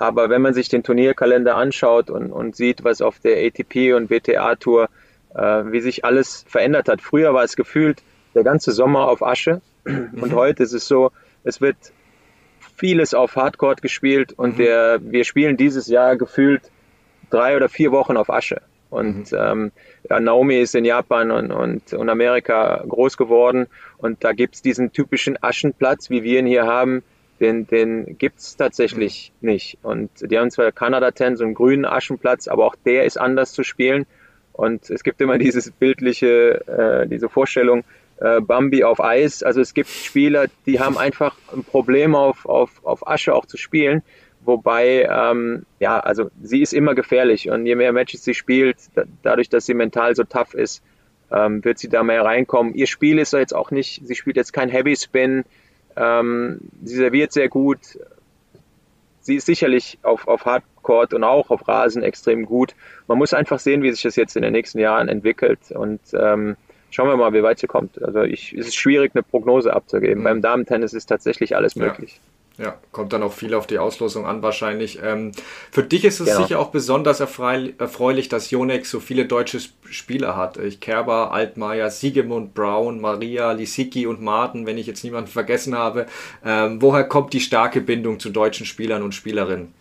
aber 0.00 0.30
wenn 0.30 0.40
man 0.40 0.54
sich 0.54 0.70
den 0.70 0.82
Turnierkalender 0.82 1.56
anschaut 1.56 2.08
und, 2.08 2.32
und 2.32 2.56
sieht, 2.56 2.84
was 2.84 3.02
auf 3.02 3.18
der 3.18 3.36
ATP 3.46 3.92
und 3.92 4.08
WTA 4.08 4.56
Tour, 4.56 4.88
äh, 5.34 5.40
wie 5.40 5.80
sich 5.80 6.06
alles 6.06 6.44
verändert 6.48 6.88
hat. 6.88 7.02
Früher 7.02 7.34
war 7.34 7.44
es 7.44 7.54
gefühlt 7.54 8.02
der 8.34 8.42
ganze 8.42 8.72
Sommer 8.72 9.08
auf 9.08 9.22
Asche 9.22 9.60
und 9.84 10.14
mhm. 10.14 10.34
heute 10.34 10.62
ist 10.62 10.72
es 10.72 10.88
so, 10.88 11.12
es 11.44 11.60
wird 11.60 11.76
vieles 12.76 13.12
auf 13.12 13.36
Hardcore 13.36 13.76
gespielt 13.76 14.32
und 14.32 14.54
mhm. 14.54 14.62
der, 14.62 14.98
wir 15.02 15.24
spielen 15.24 15.58
dieses 15.58 15.86
Jahr 15.86 16.16
gefühlt 16.16 16.62
drei 17.28 17.54
oder 17.54 17.68
vier 17.68 17.92
Wochen 17.92 18.16
auf 18.16 18.30
Asche. 18.30 18.62
Und 18.88 19.32
mhm. 19.32 19.38
ähm, 19.38 19.72
ja, 20.08 20.18
Naomi 20.18 20.58
ist 20.60 20.74
in 20.74 20.86
Japan 20.86 21.30
und, 21.30 21.52
und, 21.52 21.92
und 21.92 22.08
Amerika 22.08 22.82
groß 22.88 23.18
geworden 23.18 23.66
und 23.98 24.24
da 24.24 24.32
gibt's 24.32 24.62
diesen 24.62 24.92
typischen 24.92 25.36
Aschenplatz, 25.42 26.08
wie 26.08 26.22
wir 26.22 26.38
ihn 26.38 26.46
hier 26.46 26.66
haben, 26.66 27.02
den, 27.40 27.66
den 27.66 28.18
gibt's 28.18 28.56
tatsächlich 28.56 29.32
mhm. 29.40 29.50
nicht. 29.50 29.78
Und 29.82 30.10
die 30.20 30.38
haben 30.38 30.50
zwar 30.50 30.72
Kanada 30.72 31.10
Ten, 31.10 31.36
so 31.36 31.44
einen 31.44 31.54
grünen 31.54 31.84
Aschenplatz, 31.84 32.48
aber 32.48 32.66
auch 32.66 32.76
der 32.84 33.04
ist 33.04 33.18
anders 33.18 33.52
zu 33.52 33.64
spielen. 33.64 34.06
Und 34.52 34.90
es 34.90 35.02
gibt 35.02 35.20
immer 35.20 35.38
dieses 35.38 35.70
bildliche, 35.70 36.66
äh, 36.66 37.08
diese 37.08 37.28
Vorstellung, 37.28 37.84
äh, 38.20 38.40
Bambi 38.40 38.84
auf 38.84 39.02
Eis. 39.02 39.42
Also 39.42 39.60
es 39.60 39.74
gibt 39.74 39.88
Spieler, 39.88 40.46
die 40.66 40.80
haben 40.80 40.98
einfach 40.98 41.36
ein 41.52 41.64
Problem 41.64 42.14
auf, 42.14 42.46
auf, 42.46 42.84
auf 42.84 43.08
Asche 43.08 43.34
auch 43.34 43.46
zu 43.46 43.56
spielen. 43.56 44.02
Wobei, 44.42 45.08
ähm, 45.10 45.66
ja, 45.80 46.00
also 46.00 46.30
sie 46.42 46.62
ist 46.62 46.72
immer 46.72 46.94
gefährlich 46.94 47.50
und 47.50 47.66
je 47.66 47.74
mehr 47.74 47.92
Matches 47.92 48.24
sie 48.24 48.32
spielt, 48.32 48.76
da, 48.94 49.04
dadurch, 49.22 49.50
dass 49.50 49.66
sie 49.66 49.74
mental 49.74 50.14
so 50.16 50.24
tough 50.24 50.54
ist, 50.54 50.82
ähm, 51.30 51.62
wird 51.64 51.78
sie 51.78 51.88
da 51.88 52.02
mehr 52.02 52.24
reinkommen. 52.24 52.74
Ihr 52.74 52.86
Spiel 52.86 53.18
ist 53.18 53.32
jetzt 53.34 53.54
auch 53.54 53.70
nicht, 53.70 54.00
sie 54.04 54.14
spielt 54.14 54.36
jetzt 54.36 54.52
kein 54.52 54.70
Heavy 54.70 54.96
Spin, 54.96 55.44
ähm, 55.96 56.60
sie 56.84 56.96
serviert 56.96 57.32
sehr 57.32 57.48
gut. 57.48 57.98
Sie 59.20 59.36
ist 59.36 59.46
sicherlich 59.46 59.98
auf, 60.02 60.26
auf 60.26 60.46
Hardcourt 60.46 61.12
und 61.14 61.24
auch 61.24 61.50
auf 61.50 61.68
Rasen 61.68 62.02
extrem 62.02 62.46
gut. 62.46 62.74
Man 63.06 63.18
muss 63.18 63.34
einfach 63.34 63.58
sehen, 63.58 63.82
wie 63.82 63.90
sich 63.92 64.02
das 64.02 64.16
jetzt 64.16 64.36
in 64.36 64.42
den 64.42 64.52
nächsten 64.52 64.78
Jahren 64.78 65.08
entwickelt 65.08 65.70
und 65.70 66.00
ähm, 66.14 66.56
schauen 66.90 67.08
wir 67.08 67.16
mal, 67.16 67.32
wie 67.32 67.42
weit 67.42 67.58
sie 67.58 67.66
kommt. 67.66 68.02
Also 68.02 68.22
ich, 68.22 68.52
es 68.52 68.68
ist 68.68 68.76
schwierig, 68.76 69.12
eine 69.14 69.22
Prognose 69.22 69.72
abzugeben. 69.72 70.20
Mhm. 70.20 70.24
Beim 70.24 70.42
Damentennis 70.42 70.92
ist 70.92 71.06
tatsächlich 71.06 71.56
alles 71.56 71.76
möglich. 71.76 72.14
Ja. 72.22 72.29
Ja, 72.60 72.76
kommt 72.92 73.14
dann 73.14 73.22
auch 73.22 73.32
viel 73.32 73.54
auf 73.54 73.66
die 73.66 73.78
Auslosung 73.78 74.26
an 74.26 74.42
wahrscheinlich. 74.42 74.98
Ähm, 75.02 75.32
für 75.70 75.82
dich 75.82 76.04
ist 76.04 76.20
es 76.20 76.26
genau. 76.26 76.42
sicher 76.42 76.58
auch 76.58 76.70
besonders 76.70 77.20
erfreulich, 77.20 78.28
dass 78.28 78.50
Jonex 78.50 78.90
so 78.90 79.00
viele 79.00 79.24
deutsche 79.24 79.60
Spieler 79.88 80.36
hat. 80.36 80.58
Ich 80.58 80.78
Kerber, 80.78 81.32
Altmaier, 81.32 81.90
Siegemund, 81.90 82.52
Brown, 82.52 83.00
Maria, 83.00 83.52
Lisicki 83.52 84.06
und 84.06 84.20
Martin, 84.20 84.66
wenn 84.66 84.76
ich 84.76 84.86
jetzt 84.86 85.04
niemanden 85.04 85.30
vergessen 85.30 85.74
habe. 85.74 86.04
Ähm, 86.44 86.82
woher 86.82 87.04
kommt 87.04 87.32
die 87.32 87.40
starke 87.40 87.80
Bindung 87.80 88.20
zu 88.20 88.28
deutschen 88.28 88.66
Spielern 88.66 89.02
und 89.02 89.14
Spielerinnen? 89.14 89.72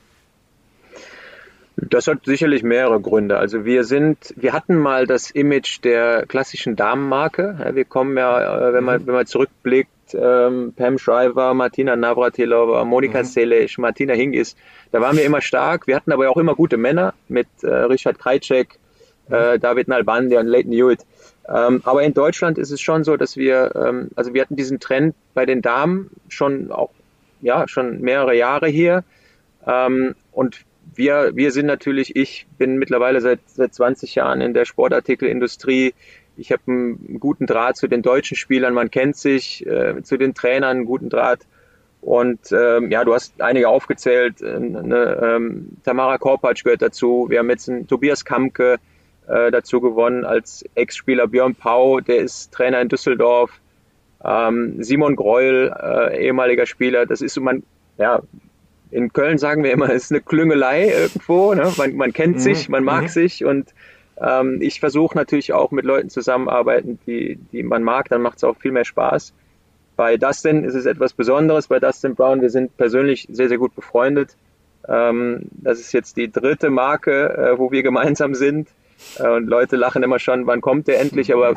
Das 1.75 2.07
hat 2.07 2.25
sicherlich 2.25 2.63
mehrere 2.63 3.01
Gründe. 3.01 3.37
Also 3.37 3.65
wir 3.65 3.83
sind, 3.83 4.33
wir 4.37 4.53
hatten 4.53 4.77
mal 4.77 5.05
das 5.05 5.31
Image 5.31 5.83
der 5.83 6.25
klassischen 6.27 6.77
Damenmarke. 6.77 7.71
Wir 7.73 7.85
kommen 7.85 8.15
ja, 8.17 8.69
äh, 8.69 8.73
wenn 8.73 8.85
man, 8.85 9.01
mhm. 9.01 9.07
wenn 9.07 9.15
man 9.15 9.25
zurückblickt, 9.25 9.91
ähm, 10.13 10.73
Pam 10.75 10.97
Shriver, 10.97 11.53
Martina 11.53 11.95
Navratilova, 11.95 12.85
Monika 12.85 13.19
mhm. 13.19 13.25
Selic, 13.25 13.77
Martina 13.77 14.13
Hingis. 14.13 14.55
Da 14.91 15.01
waren 15.01 15.17
wir 15.17 15.25
immer 15.25 15.41
stark. 15.41 15.87
Wir 15.87 15.95
hatten 15.95 16.11
aber 16.11 16.29
auch 16.29 16.37
immer 16.37 16.55
gute 16.55 16.77
Männer 16.77 17.13
mit 17.27 17.47
äh, 17.61 17.67
Richard 17.67 18.19
Krajcek, 18.19 18.79
mhm. 19.27 19.35
äh, 19.35 19.59
David 19.59 19.87
Nalbandi 19.87 20.37
und 20.37 20.47
Leighton 20.47 20.71
Hewitt. 20.71 21.05
Ähm, 21.47 21.81
aber 21.83 22.03
in 22.03 22.13
Deutschland 22.13 22.57
ist 22.57 22.71
es 22.71 22.79
schon 22.79 23.03
so, 23.03 23.17
dass 23.17 23.35
wir, 23.35 23.71
ähm, 23.75 24.09
also 24.15 24.33
wir 24.33 24.41
hatten 24.41 24.55
diesen 24.55 24.79
Trend 24.79 25.15
bei 25.33 25.45
den 25.45 25.61
Damen 25.61 26.11
schon 26.27 26.71
auch, 26.71 26.91
ja, 27.41 27.67
schon 27.67 28.01
mehrere 28.01 28.35
Jahre 28.35 28.67
hier. 28.67 29.03
Ähm, 29.65 30.15
und 30.31 30.61
wir, 30.99 31.31
wir 31.33 31.51
sind 31.51 31.65
natürlich, 31.65 32.15
ich 32.15 32.45
bin 32.57 32.77
mittlerweile 32.77 33.21
seit, 33.21 33.39
seit 33.47 33.73
20 33.73 34.15
Jahren 34.15 34.41
in 34.41 34.53
der 34.53 34.65
Sportartikelindustrie. 34.65 35.93
Ich 36.35 36.51
habe 36.51 36.61
einen 36.67 37.19
guten 37.19 37.47
Draht 37.47 37.77
zu 37.77 37.87
den 37.87 38.01
deutschen 38.01 38.35
Spielern, 38.35 38.73
man 38.73 38.91
kennt 38.91 39.15
sich, 39.15 39.65
äh, 39.65 40.03
zu 40.03 40.17
den 40.17 40.35
Trainern 40.35 40.77
einen 40.77 40.85
guten 40.85 41.09
Draht. 41.09 41.39
Und 42.01 42.51
ähm, 42.51 42.91
ja, 42.91 43.03
du 43.05 43.13
hast 43.13 43.41
einige 43.41 43.69
aufgezählt. 43.69 44.41
Äh, 44.41 44.59
ne, 44.59 45.19
ähm, 45.21 45.77
Tamara 45.83 46.17
Korpatsch 46.17 46.63
gehört 46.63 46.81
dazu. 46.81 47.27
Wir 47.29 47.39
haben 47.39 47.49
jetzt 47.49 47.69
einen 47.69 47.87
Tobias 47.87 48.25
Kamke 48.25 48.77
äh, 49.27 49.51
dazu 49.51 49.79
gewonnen 49.79 50.25
als 50.25 50.65
Ex-Spieler. 50.75 51.27
Björn 51.27 51.55
Pau, 51.55 52.01
der 52.01 52.17
ist 52.17 52.53
Trainer 52.53 52.81
in 52.81 52.89
Düsseldorf. 52.89 53.51
Ähm, 54.23 54.83
Simon 54.83 55.15
Greul, 55.15 55.73
äh, 55.81 56.25
ehemaliger 56.25 56.65
Spieler. 56.65 57.05
Das 57.05 57.21
ist 57.21 57.39
man, 57.39 57.63
ja, 57.97 58.21
in 58.91 59.13
Köln 59.13 59.37
sagen 59.37 59.63
wir 59.63 59.71
immer, 59.71 59.89
es 59.89 60.05
ist 60.05 60.11
eine 60.11 60.21
Klüngelei 60.21 60.89
irgendwo. 60.89 61.53
Ne? 61.53 61.71
Man, 61.77 61.95
man 61.95 62.13
kennt 62.13 62.37
mhm. 62.37 62.39
sich, 62.39 62.69
man 62.69 62.83
mag 62.83 63.03
mhm. 63.03 63.07
sich 63.09 63.45
und 63.45 63.73
ähm, 64.19 64.61
ich 64.61 64.79
versuche 64.79 65.17
natürlich 65.17 65.53
auch 65.53 65.71
mit 65.71 65.85
Leuten 65.85 66.09
zusammenarbeiten, 66.09 66.99
die, 67.05 67.37
die 67.51 67.63
man 67.63 67.83
mag. 67.83 68.09
Dann 68.09 68.21
macht 68.21 68.37
es 68.37 68.43
auch 68.43 68.57
viel 68.57 68.71
mehr 68.71 68.85
Spaß. 68.85 69.33
Bei 69.95 70.17
Dustin 70.17 70.63
ist 70.63 70.75
es 70.75 70.85
etwas 70.85 71.13
Besonderes. 71.13 71.67
Bei 71.67 71.79
Dustin 71.79 72.15
Brown, 72.15 72.41
wir 72.41 72.49
sind 72.49 72.75
persönlich 72.77 73.27
sehr, 73.31 73.49
sehr 73.49 73.57
gut 73.57 73.75
befreundet. 73.75 74.35
Ähm, 74.87 75.43
das 75.51 75.79
ist 75.79 75.91
jetzt 75.91 76.17
die 76.17 76.31
dritte 76.31 76.69
Marke, 76.69 77.29
äh, 77.37 77.59
wo 77.59 77.71
wir 77.71 77.83
gemeinsam 77.83 78.33
sind. 78.33 78.69
Äh, 79.17 79.29
und 79.29 79.47
Leute 79.47 79.75
lachen 79.75 80.03
immer 80.03 80.19
schon, 80.19 80.47
wann 80.47 80.61
kommt 80.61 80.87
der 80.87 80.99
endlich? 80.99 81.33
Aber 81.33 81.55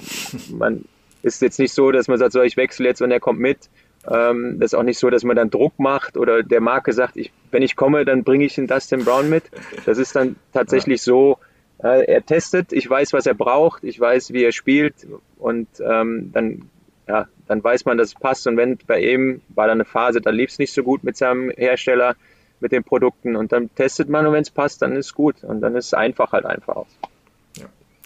man 0.51 0.85
ist 1.22 1.41
jetzt 1.41 1.59
nicht 1.59 1.72
so, 1.72 1.93
dass 1.93 2.09
man 2.09 2.18
sagt, 2.18 2.33
so, 2.33 2.43
ich 2.43 2.57
wechsle 2.57 2.87
jetzt 2.89 3.01
und 3.01 3.11
er 3.11 3.20
kommt 3.20 3.41
mit. 3.41 3.70
Ähm, 4.11 4.59
das 4.59 4.72
ist 4.72 4.78
auch 4.78 4.82
nicht 4.82 4.98
so, 4.98 5.11
dass 5.11 5.24
man 5.24 5.36
dann 5.36 5.50
Druck 5.50 5.78
macht 5.78 6.16
oder 6.16 6.42
der 6.42 6.61
Marke 6.61 6.92
sagt, 6.92 7.16
ich, 7.16 7.32
wenn 7.50 7.62
ich 7.62 7.76
komme, 7.76 8.05
dann 8.05 8.24
bringe 8.24 8.44
ich 8.44 8.55
den 8.55 8.66
Dustin 8.66 9.05
Brown 9.05 9.30
mit. 9.30 9.44
Das 9.86 9.98
ist 9.98 10.16
dann 10.16 10.36
tatsächlich 10.53 11.00
ja. 11.00 11.05
so, 11.05 11.38
äh, 11.78 12.05
er 12.07 12.24
testet, 12.24 12.72
ich 12.72 12.88
weiß, 12.88 13.12
was 13.12 13.26
er 13.26 13.34
braucht, 13.34 13.84
ich 13.84 13.98
weiß, 13.98 14.32
wie 14.32 14.44
er 14.44 14.53
spielt 14.53 14.94
und 15.38 15.68
ähm, 15.80 16.30
dann 16.32 16.70
ja, 17.09 17.26
dann 17.48 17.62
weiß 17.62 17.84
man, 17.84 17.98
dass 17.98 18.09
es 18.09 18.14
passt. 18.14 18.46
Und 18.46 18.57
wenn 18.57 18.78
bei 18.86 19.00
ihm 19.00 19.42
war 19.48 19.66
da 19.66 19.72
eine 19.72 19.84
Phase, 19.84 20.20
da 20.20 20.30
lief 20.30 20.50
es 20.50 20.59
nicht 20.59 20.72
so 20.72 20.82
gut 20.82 21.05
mit 21.05 21.16
seinem 21.16 21.50
Hersteller, 21.50 22.14
mit 22.61 22.72
den 22.72 22.84
Produkten 22.84 23.34
und 23.36 23.53
dann 23.53 23.74
testet 23.74 24.09
man 24.09 24.26
und 24.26 24.32
wenn 24.32 24.42
es 24.42 24.50
passt, 24.50 24.82
dann 24.82 24.92
ist 24.92 25.07
es 25.07 25.14
gut 25.14 25.42
und 25.42 25.61
dann 25.61 25.74
ist 25.74 25.86
es 25.86 25.94
einfach 25.94 26.32
halt 26.32 26.46
einfach 26.46 26.76
aus. 26.76 26.98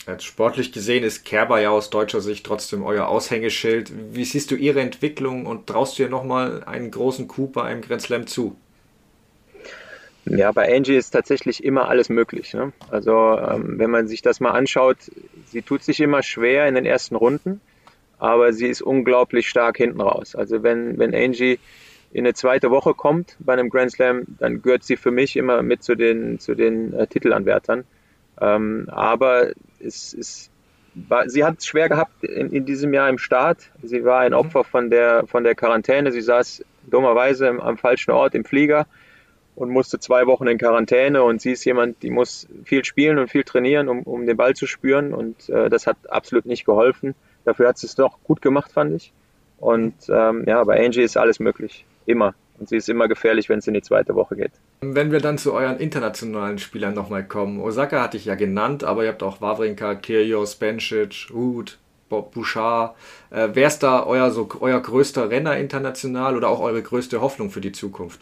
Ja. 0.07 0.19
sportlich 0.19 0.73
gesehen 0.73 1.05
ist 1.05 1.25
Kerber 1.25 1.61
ja 1.61 1.71
aus 1.71 1.91
deutscher 1.91 2.21
Sicht 2.21 2.47
trotzdem 2.47 2.85
euer 2.85 3.07
Aushängeschild. 3.07 3.93
Wie 4.13 4.25
siehst 4.25 4.51
du 4.51 4.55
ihre 4.55 4.81
Entwicklung 4.81 5.47
und 5.47 5.67
traust 5.67 5.99
du 5.99 6.05
ihr 6.05 6.09
nochmal 6.09 6.63
einen 6.65 6.91
großen 6.91 7.29
Coup 7.29 7.53
bei 7.53 7.63
einem 7.63 7.83
Grand 7.83 8.03
Slam 8.03 8.27
zu? 8.27 8.57
Ja, 10.25 10.51
bei 10.53 10.75
Angie 10.75 10.97
ist 10.97 11.11
tatsächlich 11.11 11.63
immer 11.63 11.89
alles 11.89 12.09
möglich. 12.09 12.53
Ne? 12.53 12.73
Also 12.91 13.39
ähm, 13.39 13.79
wenn 13.79 13.91
man 13.91 14.09
sich 14.09 14.23
das 14.23 14.41
mal 14.41 14.51
anschaut, 14.51 14.99
sie 15.47 15.63
tut 15.63 15.85
sich 15.85 16.01
immer 16.01 16.23
schwer 16.23 16.67
in 16.67 16.75
den 16.75 16.87
ersten 16.87 17.15
Runden 17.15 17.61
aber 18.19 18.53
sie 18.53 18.67
ist 18.67 18.83
unglaublich 18.83 19.49
stark 19.49 19.77
hinten 19.77 20.01
raus. 20.01 20.35
Also 20.35 20.63
wenn, 20.63 20.99
wenn 20.99 21.15
Angie 21.15 21.59
in 22.13 22.25
eine 22.25 22.35
zweite 22.35 22.71
Woche 22.71 22.95
kommt 22.95 23.37
bei 23.41 23.53
einem 23.53 23.69
Grand 23.69 23.93
Slam, 23.93 24.23
dann 24.39 24.63
gehört 24.63 24.85
sie 24.85 24.97
für 24.97 25.11
mich 25.11 25.37
immer 25.37 25.63
mit 25.63 25.83
zu 25.83 25.95
den, 25.95 26.39
zu 26.39 26.55
den 26.55 26.93
äh, 26.95 27.07
Titelanwärtern. 27.07 27.85
Ähm, 28.41 28.89
aber 28.91 29.53
es 29.81 30.13
ist, 30.13 30.51
war, 30.95 31.29
sie 31.29 31.45
hat 31.45 31.59
es 31.59 31.67
schwer 31.67 31.89
gehabt 31.89 32.25
in, 32.25 32.51
in, 32.51 32.65
diesem 32.65 32.95
Jahr 32.95 33.09
im 33.09 33.19
Start. 33.19 33.71
Sie 33.83 34.05
war 34.05 34.21
ein 34.21 34.33
mhm. 34.33 34.39
Opfer 34.39 34.65
von 34.65 34.91
der, 34.91 35.27
von 35.27 35.45
der 35.45 35.55
Quarantäne. 35.55 36.13
Sie 36.13 36.21
saß 36.21 36.65
dummerweise 36.87 37.49
am, 37.49 37.61
am 37.61 37.79
falschen 37.79 38.11
Ort 38.13 38.35
im 38.35 38.45
Flieger 38.45 38.87
und 39.57 39.71
musste 39.71 39.99
zwei 39.99 40.27
Wochen 40.27 40.47
in 40.47 40.59
Quarantäne 40.59 41.23
und 41.23 41.41
sie 41.41 41.53
ist 41.53 41.65
jemand, 41.65 42.03
die 42.03 42.11
muss 42.11 42.47
viel 42.65 42.85
spielen 42.85 43.19
und 43.19 43.29
viel 43.29 43.43
trainieren, 43.43 43.89
um, 43.89 44.03
um 44.03 44.27
den 44.27 44.37
Ball 44.37 44.55
zu 44.55 44.67
spüren 44.67 45.15
und 45.15 45.49
äh, 45.49 45.71
das 45.71 45.87
hat 45.87 45.97
absolut 46.11 46.45
nicht 46.45 46.67
geholfen. 46.67 47.15
Dafür 47.45 47.69
hat 47.69 47.79
sie 47.79 47.87
es 47.87 47.95
doch 47.95 48.19
gut 48.23 48.43
gemacht, 48.43 48.73
fand 48.73 48.95
ich. 48.95 49.13
Und 49.59 49.95
ähm, 50.09 50.45
ja, 50.47 50.63
bei 50.65 50.85
Angie 50.85 51.03
ist 51.03 51.17
alles 51.17 51.41
möglich. 51.41 51.87
Immer. 52.05 52.35
Und 52.59 52.69
sie 52.69 52.77
ist 52.77 52.89
immer 52.89 53.09
gefährlich, 53.09 53.49
wenn 53.49 53.59
es 53.59 53.67
in 53.67 53.75
die 53.75 53.83
zweite 53.83 54.15
Woche 54.15 54.37
geht. 54.37 54.53
Wenn 54.81 55.11
wir 55.11 55.21
dann 55.21 55.39
zu 55.39 55.53
euren 55.55 55.79
internationalen 55.79 56.59
Spielern 56.59 56.95
nochmal 56.95 57.25
kommen. 57.25 57.61
Osaka 57.61 58.03
hatte 58.03 58.17
ich 58.17 58.27
ja 58.27 58.35
genannt, 58.35 58.85
aber 58.85 59.05
ihr 59.05 59.11
habt 59.11 59.23
auch 59.23 59.41
Wawrinka, 59.41 59.95
Kyrgios, 59.95 60.55
Bencic, 60.57 61.29
Ruth, 61.33 61.79
Bob 62.09 62.33
Bouchard. 62.33 62.95
Äh, 63.31 63.49
Wer 63.53 63.69
ist 63.69 63.83
da 63.83 64.05
euer, 64.05 64.31
so, 64.31 64.49
euer 64.61 64.81
größter 64.81 65.31
Renner 65.31 65.57
international 65.57 66.37
oder 66.37 66.49
auch 66.49 66.61
eure 66.61 66.83
größte 66.83 67.21
Hoffnung 67.21 67.51
für 67.51 67.61
die 67.61 67.73
Zukunft? 67.73 68.21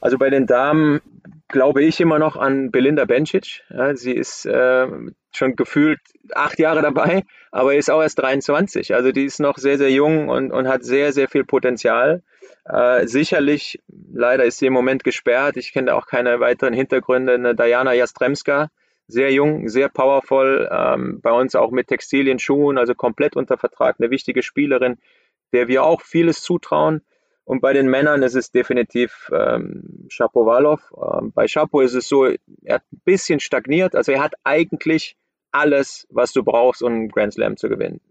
Also 0.00 0.18
bei 0.18 0.30
den 0.30 0.46
Damen 0.46 1.00
glaube 1.48 1.82
ich 1.82 2.00
immer 2.00 2.18
noch 2.18 2.36
an 2.36 2.70
Belinda 2.70 3.04
Bencic. 3.04 3.62
Ja, 3.70 3.94
sie 3.96 4.12
ist 4.12 4.46
äh, 4.46 4.86
schon 5.32 5.56
gefühlt 5.56 6.00
acht 6.34 6.58
Jahre 6.58 6.82
dabei, 6.82 7.24
aber 7.50 7.74
ist 7.74 7.90
auch 7.90 8.02
erst 8.02 8.18
23. 8.18 8.94
Also 8.94 9.12
die 9.12 9.24
ist 9.24 9.40
noch 9.40 9.58
sehr, 9.58 9.78
sehr 9.78 9.90
jung 9.90 10.28
und, 10.28 10.52
und 10.52 10.68
hat 10.68 10.84
sehr, 10.84 11.12
sehr 11.12 11.28
viel 11.28 11.44
Potenzial. 11.44 12.22
Äh, 12.68 13.06
sicherlich, 13.06 13.80
leider 14.12 14.44
ist 14.44 14.58
sie 14.58 14.66
im 14.66 14.74
Moment 14.74 15.02
gesperrt. 15.02 15.56
Ich 15.56 15.72
kenne 15.72 15.86
da 15.86 15.94
auch 15.94 16.06
keine 16.06 16.38
weiteren 16.40 16.74
Hintergründe. 16.74 17.34
Eine 17.34 17.54
Diana 17.54 17.94
Jastremska, 17.94 18.70
sehr 19.06 19.32
jung, 19.32 19.68
sehr 19.68 19.88
powerful, 19.88 20.68
ähm, 20.70 21.20
bei 21.22 21.32
uns 21.32 21.54
auch 21.54 21.70
mit 21.70 21.86
Textilien, 21.86 22.38
Schuhen, 22.38 22.76
also 22.76 22.94
komplett 22.94 23.36
unter 23.36 23.56
Vertrag. 23.56 23.96
Eine 23.98 24.10
wichtige 24.10 24.42
Spielerin, 24.42 24.98
der 25.52 25.68
wir 25.68 25.82
auch 25.82 26.02
vieles 26.02 26.42
zutrauen. 26.42 27.00
Und 27.44 27.62
bei 27.62 27.72
den 27.72 27.88
Männern 27.88 28.22
ist 28.22 28.34
es 28.34 28.50
definitiv 28.50 29.30
ähm, 29.32 30.06
Shapovalov. 30.10 30.92
Ähm, 30.92 31.32
bei 31.32 31.46
Chapo 31.46 31.80
ist 31.80 31.94
es 31.94 32.06
so, 32.06 32.26
er 32.26 32.74
hat 32.74 32.82
ein 32.92 33.00
bisschen 33.06 33.40
stagniert. 33.40 33.94
Also 33.94 34.12
er 34.12 34.22
hat 34.22 34.34
eigentlich 34.44 35.16
alles, 35.50 36.06
was 36.10 36.34
du 36.34 36.44
brauchst, 36.44 36.82
um 36.82 36.92
einen 36.92 37.08
Grand 37.08 37.32
Slam 37.32 37.56
zu 37.56 37.70
gewinnen. 37.70 38.02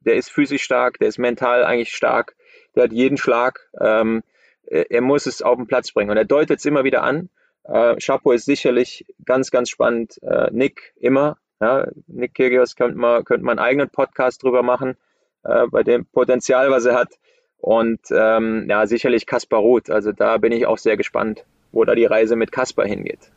Der 0.00 0.14
ist 0.14 0.30
physisch 0.30 0.62
stark, 0.62 0.98
der 0.98 1.08
ist 1.08 1.18
mental 1.18 1.64
eigentlich 1.64 1.94
stark, 1.94 2.34
der 2.76 2.84
hat 2.84 2.92
jeden 2.92 3.16
Schlag. 3.16 3.68
Ähm, 3.80 4.22
er 4.68 5.00
muss 5.00 5.26
es 5.26 5.42
auf 5.42 5.56
den 5.56 5.66
Platz 5.66 5.92
bringen 5.92 6.10
und 6.10 6.16
er 6.16 6.24
deutet 6.24 6.58
es 6.58 6.64
immer 6.64 6.84
wieder 6.84 7.02
an. 7.02 7.28
Äh, 7.64 7.96
Chapo 7.96 8.32
ist 8.32 8.44
sicherlich 8.44 9.06
ganz, 9.24 9.50
ganz 9.50 9.70
spannend. 9.70 10.20
Äh, 10.22 10.50
Nick 10.52 10.92
immer. 10.96 11.38
Ja, 11.60 11.86
Nick 12.06 12.34
Kyrgios 12.34 12.76
könnte 12.76 12.98
man, 12.98 13.24
könnte 13.24 13.44
man 13.44 13.58
einen 13.58 13.66
eigenen 13.66 13.88
Podcast 13.88 14.42
drüber 14.42 14.62
machen, 14.62 14.96
äh, 15.44 15.66
bei 15.68 15.82
dem 15.82 16.04
Potenzial, 16.04 16.70
was 16.70 16.84
er 16.84 16.94
hat. 16.94 17.14
Und 17.58 18.00
ähm, 18.10 18.66
ja, 18.68 18.86
sicherlich 18.86 19.26
Kaspar 19.26 19.60
Ruth. 19.60 19.90
Also 19.90 20.12
da 20.12 20.36
bin 20.36 20.52
ich 20.52 20.66
auch 20.66 20.78
sehr 20.78 20.96
gespannt, 20.96 21.44
wo 21.72 21.84
da 21.84 21.94
die 21.94 22.04
Reise 22.04 22.36
mit 22.36 22.52
Kaspar 22.52 22.86
hingeht. 22.86 23.32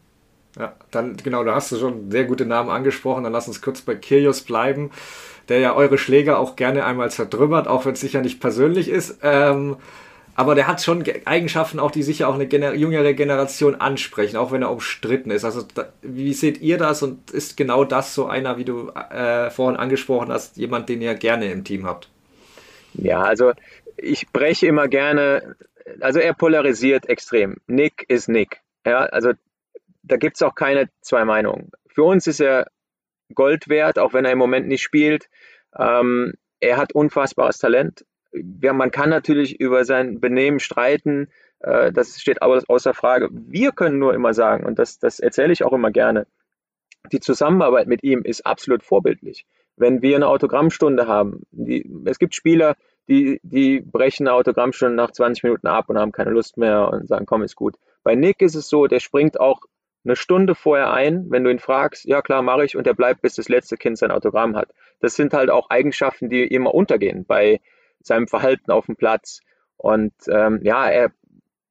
Ja, 0.57 0.73
dann 0.91 1.17
genau, 1.17 1.43
da 1.43 1.55
hast 1.55 1.71
du 1.71 1.77
schon 1.77 2.09
sehr 2.09 2.25
gute 2.25 2.45
Namen 2.45 2.69
angesprochen. 2.69 3.23
Dann 3.23 3.33
lass 3.33 3.47
uns 3.47 3.61
kurz 3.61 3.81
bei 3.81 3.95
Kyrgios 3.95 4.41
bleiben, 4.41 4.91
der 5.47 5.59
ja 5.59 5.75
eure 5.75 5.97
Schläger 5.97 6.39
auch 6.39 6.55
gerne 6.55 6.85
einmal 6.85 7.11
zerdrümmert, 7.11 7.67
auch 7.67 7.85
wenn 7.85 7.93
es 7.93 8.01
sicher 8.01 8.21
nicht 8.21 8.39
persönlich 8.39 8.89
ist. 8.89 9.19
Ähm, 9.21 9.77
aber 10.39 10.55
der 10.55 10.67
hat 10.67 10.81
schon 10.81 11.03
Eigenschaften, 11.25 11.79
auch 11.79 11.91
die 11.91 12.01
sicher 12.01 12.29
auch 12.29 12.35
eine 12.35 12.47
gener 12.47 12.73
jüngere 12.73 13.13
Generation 13.13 13.75
ansprechen, 13.75 14.37
auch 14.37 14.53
wenn 14.53 14.61
er 14.61 14.71
umstritten 14.71 15.31
ist. 15.31 15.43
Also 15.43 15.63
da, 15.75 15.91
wie 16.01 16.33
seht 16.33 16.61
ihr 16.61 16.77
das 16.77 17.03
und 17.03 17.29
ist 17.31 17.57
genau 17.57 17.83
das 17.83 18.15
so 18.15 18.25
einer, 18.25 18.57
wie 18.57 18.63
du 18.63 18.89
äh, 18.89 19.49
vorhin 19.49 19.77
angesprochen 19.77 20.31
hast, 20.31 20.55
jemand, 20.55 20.87
den 20.87 21.01
ihr 21.01 21.13
gerne 21.15 21.51
im 21.51 21.65
Team 21.65 21.85
habt? 21.85 22.09
Ja, 22.93 23.21
also 23.21 23.51
ich 23.97 24.29
breche 24.29 24.65
immer 24.67 24.87
gerne, 24.87 25.57
also 25.99 26.19
er 26.19 26.33
polarisiert 26.33 27.09
extrem. 27.09 27.57
Nick 27.67 28.05
ist 28.07 28.29
Nick. 28.29 28.61
Ja, 28.85 28.99
also 28.99 29.31
da 30.03 30.17
gibt 30.17 30.35
es 30.35 30.41
auch 30.41 30.55
keine 30.55 30.89
zwei 31.01 31.25
Meinungen. 31.25 31.71
Für 31.87 32.03
uns 32.03 32.27
ist 32.27 32.39
er 32.39 32.67
Gold 33.33 33.69
wert, 33.69 33.99
auch 33.99 34.13
wenn 34.13 34.25
er 34.25 34.31
im 34.31 34.39
Moment 34.39 34.67
nicht 34.67 34.81
spielt. 34.81 35.29
Ähm, 35.77 36.33
er 36.59 36.77
hat 36.77 36.93
unfassbares 36.93 37.57
Talent. 37.57 38.05
Ja, 38.61 38.73
man 38.73 38.91
kann 38.91 39.09
natürlich 39.09 39.59
über 39.59 39.85
sein 39.85 40.19
Benehmen 40.19 40.59
streiten, 40.59 41.29
äh, 41.59 41.91
das 41.91 42.19
steht 42.19 42.41
aber 42.41 42.61
außer 42.67 42.93
Frage. 42.93 43.29
Wir 43.31 43.71
können 43.71 43.99
nur 43.99 44.13
immer 44.13 44.33
sagen, 44.33 44.65
und 44.65 44.79
das, 44.79 44.99
das 44.99 45.19
erzähle 45.19 45.53
ich 45.53 45.63
auch 45.63 45.73
immer 45.73 45.91
gerne, 45.91 46.27
die 47.11 47.19
Zusammenarbeit 47.19 47.87
mit 47.87 48.03
ihm 48.03 48.23
ist 48.23 48.45
absolut 48.45 48.83
vorbildlich. 48.83 49.45
Wenn 49.75 50.01
wir 50.01 50.15
eine 50.15 50.27
Autogrammstunde 50.27 51.07
haben, 51.07 51.43
die, 51.51 51.89
es 52.05 52.19
gibt 52.19 52.35
Spieler, 52.35 52.75
die, 53.07 53.39
die 53.43 53.79
brechen 53.79 54.27
eine 54.27 54.35
Autogrammstunde 54.35 54.95
nach 54.95 55.11
20 55.11 55.43
Minuten 55.43 55.67
ab 55.67 55.89
und 55.89 55.97
haben 55.97 56.11
keine 56.11 56.31
Lust 56.31 56.57
mehr 56.57 56.89
und 56.89 57.07
sagen, 57.07 57.25
komm, 57.25 57.43
ist 57.43 57.55
gut. 57.55 57.75
Bei 58.03 58.15
Nick 58.15 58.41
ist 58.41 58.55
es 58.55 58.69
so, 58.69 58.87
der 58.87 58.99
springt 58.99 59.39
auch 59.39 59.61
eine 60.09 60.15
Stunde 60.15 60.55
vorher 60.55 60.91
ein, 60.91 61.27
wenn 61.29 61.43
du 61.43 61.51
ihn 61.51 61.59
fragst, 61.59 62.05
ja 62.05 62.21
klar, 62.21 62.41
mache 62.41 62.65
ich, 62.65 62.75
und 62.75 62.87
er 62.87 62.95
bleibt, 62.95 63.21
bis 63.21 63.35
das 63.35 63.47
letzte 63.47 63.77
Kind 63.77 63.97
sein 63.97 64.11
Autogramm 64.11 64.55
hat. 64.55 64.69
Das 64.99 65.15
sind 65.15 65.33
halt 65.33 65.49
auch 65.49 65.69
Eigenschaften, 65.69 66.29
die 66.29 66.43
immer 66.43 66.73
untergehen 66.73 67.25
bei 67.25 67.61
seinem 68.01 68.27
Verhalten 68.27 68.71
auf 68.71 68.87
dem 68.87 68.95
Platz. 68.95 69.41
Und 69.77 70.13
ähm, 70.27 70.61
ja, 70.63 70.89
er 70.89 71.11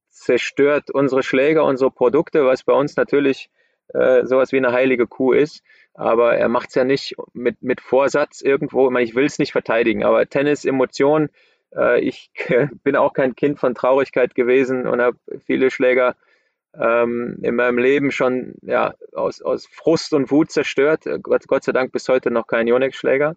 zerstört 0.08 0.90
unsere 0.90 1.22
Schläger, 1.22 1.64
unsere 1.64 1.90
Produkte, 1.90 2.46
was 2.46 2.62
bei 2.62 2.72
uns 2.72 2.96
natürlich 2.96 3.50
äh, 3.92 4.24
sowas 4.24 4.52
wie 4.52 4.58
eine 4.58 4.72
heilige 4.72 5.06
Kuh 5.06 5.32
ist. 5.32 5.62
Aber 5.94 6.36
er 6.36 6.48
macht 6.48 6.68
es 6.68 6.76
ja 6.76 6.84
nicht 6.84 7.16
mit, 7.32 7.60
mit 7.62 7.80
Vorsatz 7.80 8.40
irgendwo. 8.40 8.90
Ich, 8.98 9.10
ich 9.10 9.14
will 9.16 9.26
es 9.26 9.40
nicht 9.40 9.52
verteidigen, 9.52 10.04
aber 10.04 10.28
Tennis, 10.28 10.64
Emotionen. 10.64 11.30
Äh, 11.74 12.00
ich 12.00 12.30
bin 12.84 12.94
auch 12.94 13.14
kein 13.14 13.34
Kind 13.34 13.58
von 13.58 13.74
Traurigkeit 13.74 14.36
gewesen 14.36 14.86
und 14.86 15.00
habe 15.00 15.18
viele 15.44 15.72
Schläger 15.72 16.14
ähm, 16.74 17.38
in 17.42 17.54
meinem 17.54 17.78
Leben 17.78 18.10
schon 18.10 18.54
ja, 18.62 18.94
aus, 19.12 19.42
aus 19.42 19.66
Frust 19.66 20.12
und 20.12 20.30
Wut 20.30 20.50
zerstört. 20.50 21.04
Gott, 21.22 21.46
Gott 21.46 21.64
sei 21.64 21.72
Dank 21.72 21.92
bis 21.92 22.08
heute 22.08 22.30
noch 22.30 22.46
kein 22.46 22.66
Yonex-Schläger. 22.66 23.36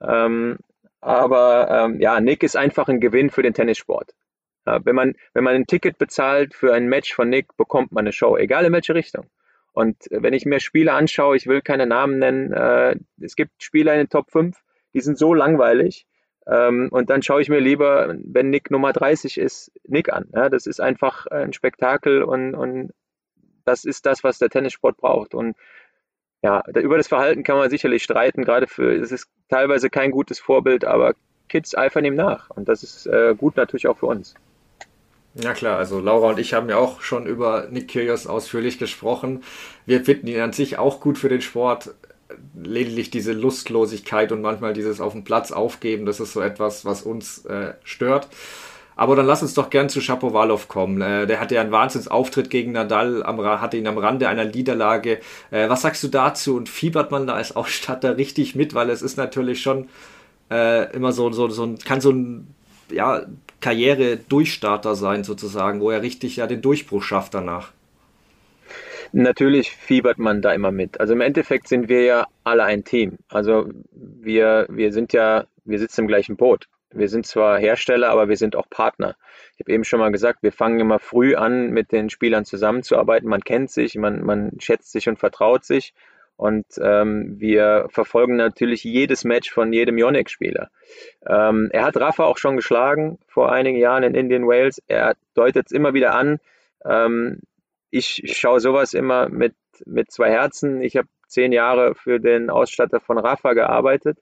Ähm, 0.00 0.58
aber 1.00 1.68
ähm, 1.70 2.00
ja, 2.00 2.20
Nick 2.20 2.42
ist 2.42 2.56
einfach 2.56 2.88
ein 2.88 3.00
Gewinn 3.00 3.30
für 3.30 3.42
den 3.42 3.54
Tennissport. 3.54 4.14
Ja, 4.66 4.84
wenn, 4.84 4.94
man, 4.94 5.14
wenn 5.32 5.44
man 5.44 5.54
ein 5.54 5.66
Ticket 5.66 5.98
bezahlt 5.98 6.54
für 6.54 6.74
ein 6.74 6.88
Match 6.88 7.14
von 7.14 7.28
Nick, 7.28 7.56
bekommt 7.56 7.92
man 7.92 8.02
eine 8.02 8.12
Show, 8.12 8.36
egal 8.36 8.64
in 8.64 8.72
welche 8.72 8.94
Richtung. 8.94 9.26
Und 9.72 9.96
wenn 10.10 10.34
ich 10.34 10.44
mir 10.44 10.60
Spiele 10.60 10.92
anschaue, 10.92 11.36
ich 11.36 11.46
will 11.46 11.62
keine 11.62 11.86
Namen 11.86 12.18
nennen, 12.18 12.52
äh, 12.52 12.96
es 13.20 13.36
gibt 13.36 13.62
Spieler 13.62 13.92
in 13.92 14.00
den 14.00 14.08
Top 14.08 14.30
5, 14.30 14.56
die 14.92 15.00
sind 15.00 15.18
so 15.18 15.34
langweilig. 15.34 16.06
Ähm, 16.48 16.88
und 16.90 17.10
dann 17.10 17.22
schaue 17.22 17.42
ich 17.42 17.48
mir 17.48 17.60
lieber, 17.60 18.14
wenn 18.24 18.50
Nick 18.50 18.70
Nummer 18.70 18.92
30 18.92 19.38
ist, 19.38 19.70
Nick 19.86 20.12
an. 20.12 20.26
Ja, 20.34 20.48
das 20.48 20.66
ist 20.66 20.80
einfach 20.80 21.26
ein 21.26 21.52
Spektakel 21.52 22.22
und, 22.22 22.54
und 22.54 22.92
das 23.64 23.84
ist 23.84 24.06
das, 24.06 24.24
was 24.24 24.38
der 24.38 24.48
Tennissport 24.48 24.96
braucht. 24.96 25.34
Und 25.34 25.56
ja, 26.42 26.62
über 26.74 26.96
das 26.96 27.08
Verhalten 27.08 27.42
kann 27.42 27.58
man 27.58 27.68
sicherlich 27.68 28.02
streiten, 28.02 28.44
gerade 28.44 28.66
für, 28.66 28.94
es 28.94 29.12
ist 29.12 29.28
teilweise 29.48 29.90
kein 29.90 30.10
gutes 30.10 30.38
Vorbild, 30.38 30.84
aber 30.84 31.14
Kids 31.48 31.76
eifern 31.76 32.04
ihm 32.04 32.14
nach. 32.14 32.50
Und 32.50 32.68
das 32.68 32.82
ist 32.82 33.06
äh, 33.06 33.34
gut 33.36 33.56
natürlich 33.56 33.88
auch 33.88 33.98
für 33.98 34.06
uns. 34.06 34.34
Ja 35.34 35.52
klar, 35.52 35.78
also 35.78 36.00
Laura 36.00 36.30
und 36.30 36.38
ich 36.38 36.54
haben 36.54 36.68
ja 36.68 36.78
auch 36.78 37.00
schon 37.00 37.26
über 37.26 37.68
Nick 37.70 37.88
Kyrgios 37.88 38.26
ausführlich 38.26 38.78
gesprochen. 38.78 39.44
Wir 39.86 40.04
finden 40.04 40.26
ihn 40.26 40.40
an 40.40 40.52
sich 40.52 40.78
auch 40.78 41.00
gut 41.00 41.18
für 41.18 41.28
den 41.28 41.42
Sport. 41.42 41.94
Lediglich 42.54 43.10
diese 43.10 43.32
Lustlosigkeit 43.32 44.32
und 44.32 44.42
manchmal 44.42 44.74
dieses 44.74 45.00
auf 45.00 45.12
dem 45.12 45.24
Platz 45.24 45.50
aufgeben, 45.50 46.04
das 46.04 46.20
ist 46.20 46.32
so 46.32 46.40
etwas, 46.40 46.84
was 46.84 47.02
uns 47.02 47.44
äh, 47.46 47.74
stört. 47.84 48.28
Aber 48.96 49.14
dann 49.14 49.26
lass 49.26 49.42
uns 49.42 49.54
doch 49.54 49.70
gern 49.70 49.88
zu 49.88 50.00
Shapovalov 50.00 50.66
kommen. 50.66 51.00
Äh, 51.00 51.28
der 51.28 51.38
hatte 51.38 51.54
ja 51.54 51.60
einen 51.60 51.70
Wahnsinnsauftritt 51.70 52.50
gegen 52.50 52.72
Nadal, 52.72 53.22
am, 53.22 53.40
hatte 53.40 53.76
ihn 53.76 53.86
am 53.86 53.96
Rande 53.96 54.28
einer 54.28 54.44
Niederlage. 54.44 55.20
Äh, 55.52 55.68
was 55.68 55.82
sagst 55.82 56.02
du 56.02 56.08
dazu? 56.08 56.56
Und 56.56 56.68
fiebert 56.68 57.12
man 57.12 57.28
da 57.28 57.34
als 57.34 57.54
Ausstatter 57.54 58.16
richtig 58.16 58.56
mit? 58.56 58.74
Weil 58.74 58.90
es 58.90 59.00
ist 59.00 59.16
natürlich 59.16 59.62
schon 59.62 59.88
äh, 60.50 60.92
immer 60.92 61.12
so, 61.12 61.30
so, 61.30 61.48
so 61.48 61.62
ein, 61.62 61.78
kann 61.78 62.00
so 62.00 62.10
ein 62.10 62.52
ja, 62.90 63.22
Karriere-Durchstarter 63.60 64.96
sein 64.96 65.22
sozusagen, 65.22 65.80
wo 65.80 65.90
er 65.90 66.02
richtig 66.02 66.34
ja 66.36 66.48
den 66.48 66.60
Durchbruch 66.60 67.04
schafft 67.04 67.34
danach. 67.34 67.70
Natürlich 69.12 69.70
fiebert 69.70 70.18
man 70.18 70.42
da 70.42 70.52
immer 70.52 70.70
mit. 70.70 71.00
Also 71.00 71.14
im 71.14 71.20
Endeffekt 71.20 71.68
sind 71.68 71.88
wir 71.88 72.02
ja 72.02 72.26
alle 72.44 72.64
ein 72.64 72.84
Team. 72.84 73.18
Also 73.28 73.68
wir, 73.92 74.66
wir 74.68 74.92
sind 74.92 75.12
ja, 75.12 75.44
wir 75.64 75.78
sitzen 75.78 76.02
im 76.02 76.08
gleichen 76.08 76.36
Boot. 76.36 76.68
Wir 76.90 77.08
sind 77.08 77.26
zwar 77.26 77.58
Hersteller, 77.58 78.08
aber 78.10 78.28
wir 78.28 78.36
sind 78.36 78.56
auch 78.56 78.68
Partner. 78.70 79.14
Ich 79.54 79.60
habe 79.60 79.72
eben 79.72 79.84
schon 79.84 80.00
mal 80.00 80.10
gesagt, 80.10 80.42
wir 80.42 80.52
fangen 80.52 80.80
immer 80.80 80.98
früh 80.98 81.34
an, 81.34 81.70
mit 81.70 81.92
den 81.92 82.08
Spielern 82.08 82.44
zusammenzuarbeiten. 82.44 83.28
Man 83.28 83.42
kennt 83.42 83.70
sich, 83.70 83.94
man, 83.96 84.24
man 84.24 84.52
schätzt 84.58 84.92
sich 84.92 85.08
und 85.08 85.18
vertraut 85.18 85.64
sich. 85.64 85.92
Und 86.36 86.66
ähm, 86.80 87.34
wir 87.38 87.88
verfolgen 87.90 88.36
natürlich 88.36 88.84
jedes 88.84 89.24
Match 89.24 89.50
von 89.50 89.72
jedem 89.72 89.98
Yonex-Spieler. 89.98 90.70
Ähm, 91.26 91.68
er 91.72 91.84
hat 91.84 91.96
Rafa 91.96 92.24
auch 92.24 92.38
schon 92.38 92.56
geschlagen 92.56 93.18
vor 93.26 93.50
einigen 93.50 93.76
Jahren 93.76 94.04
in 94.04 94.14
Indian 94.14 94.46
Wales. 94.46 94.80
Er 94.86 95.16
deutet 95.34 95.66
es 95.66 95.72
immer 95.72 95.94
wieder 95.94 96.14
an. 96.14 96.38
Ähm, 96.84 97.40
ich 97.90 98.22
schaue 98.24 98.60
sowas 98.60 98.94
immer 98.94 99.28
mit, 99.28 99.54
mit 99.86 100.10
zwei 100.10 100.30
Herzen. 100.30 100.82
Ich 100.82 100.96
habe 100.96 101.08
zehn 101.26 101.52
Jahre 101.52 101.94
für 101.94 102.20
den 102.20 102.50
Ausstatter 102.50 103.00
von 103.00 103.18
Rafa 103.18 103.52
gearbeitet. 103.54 104.18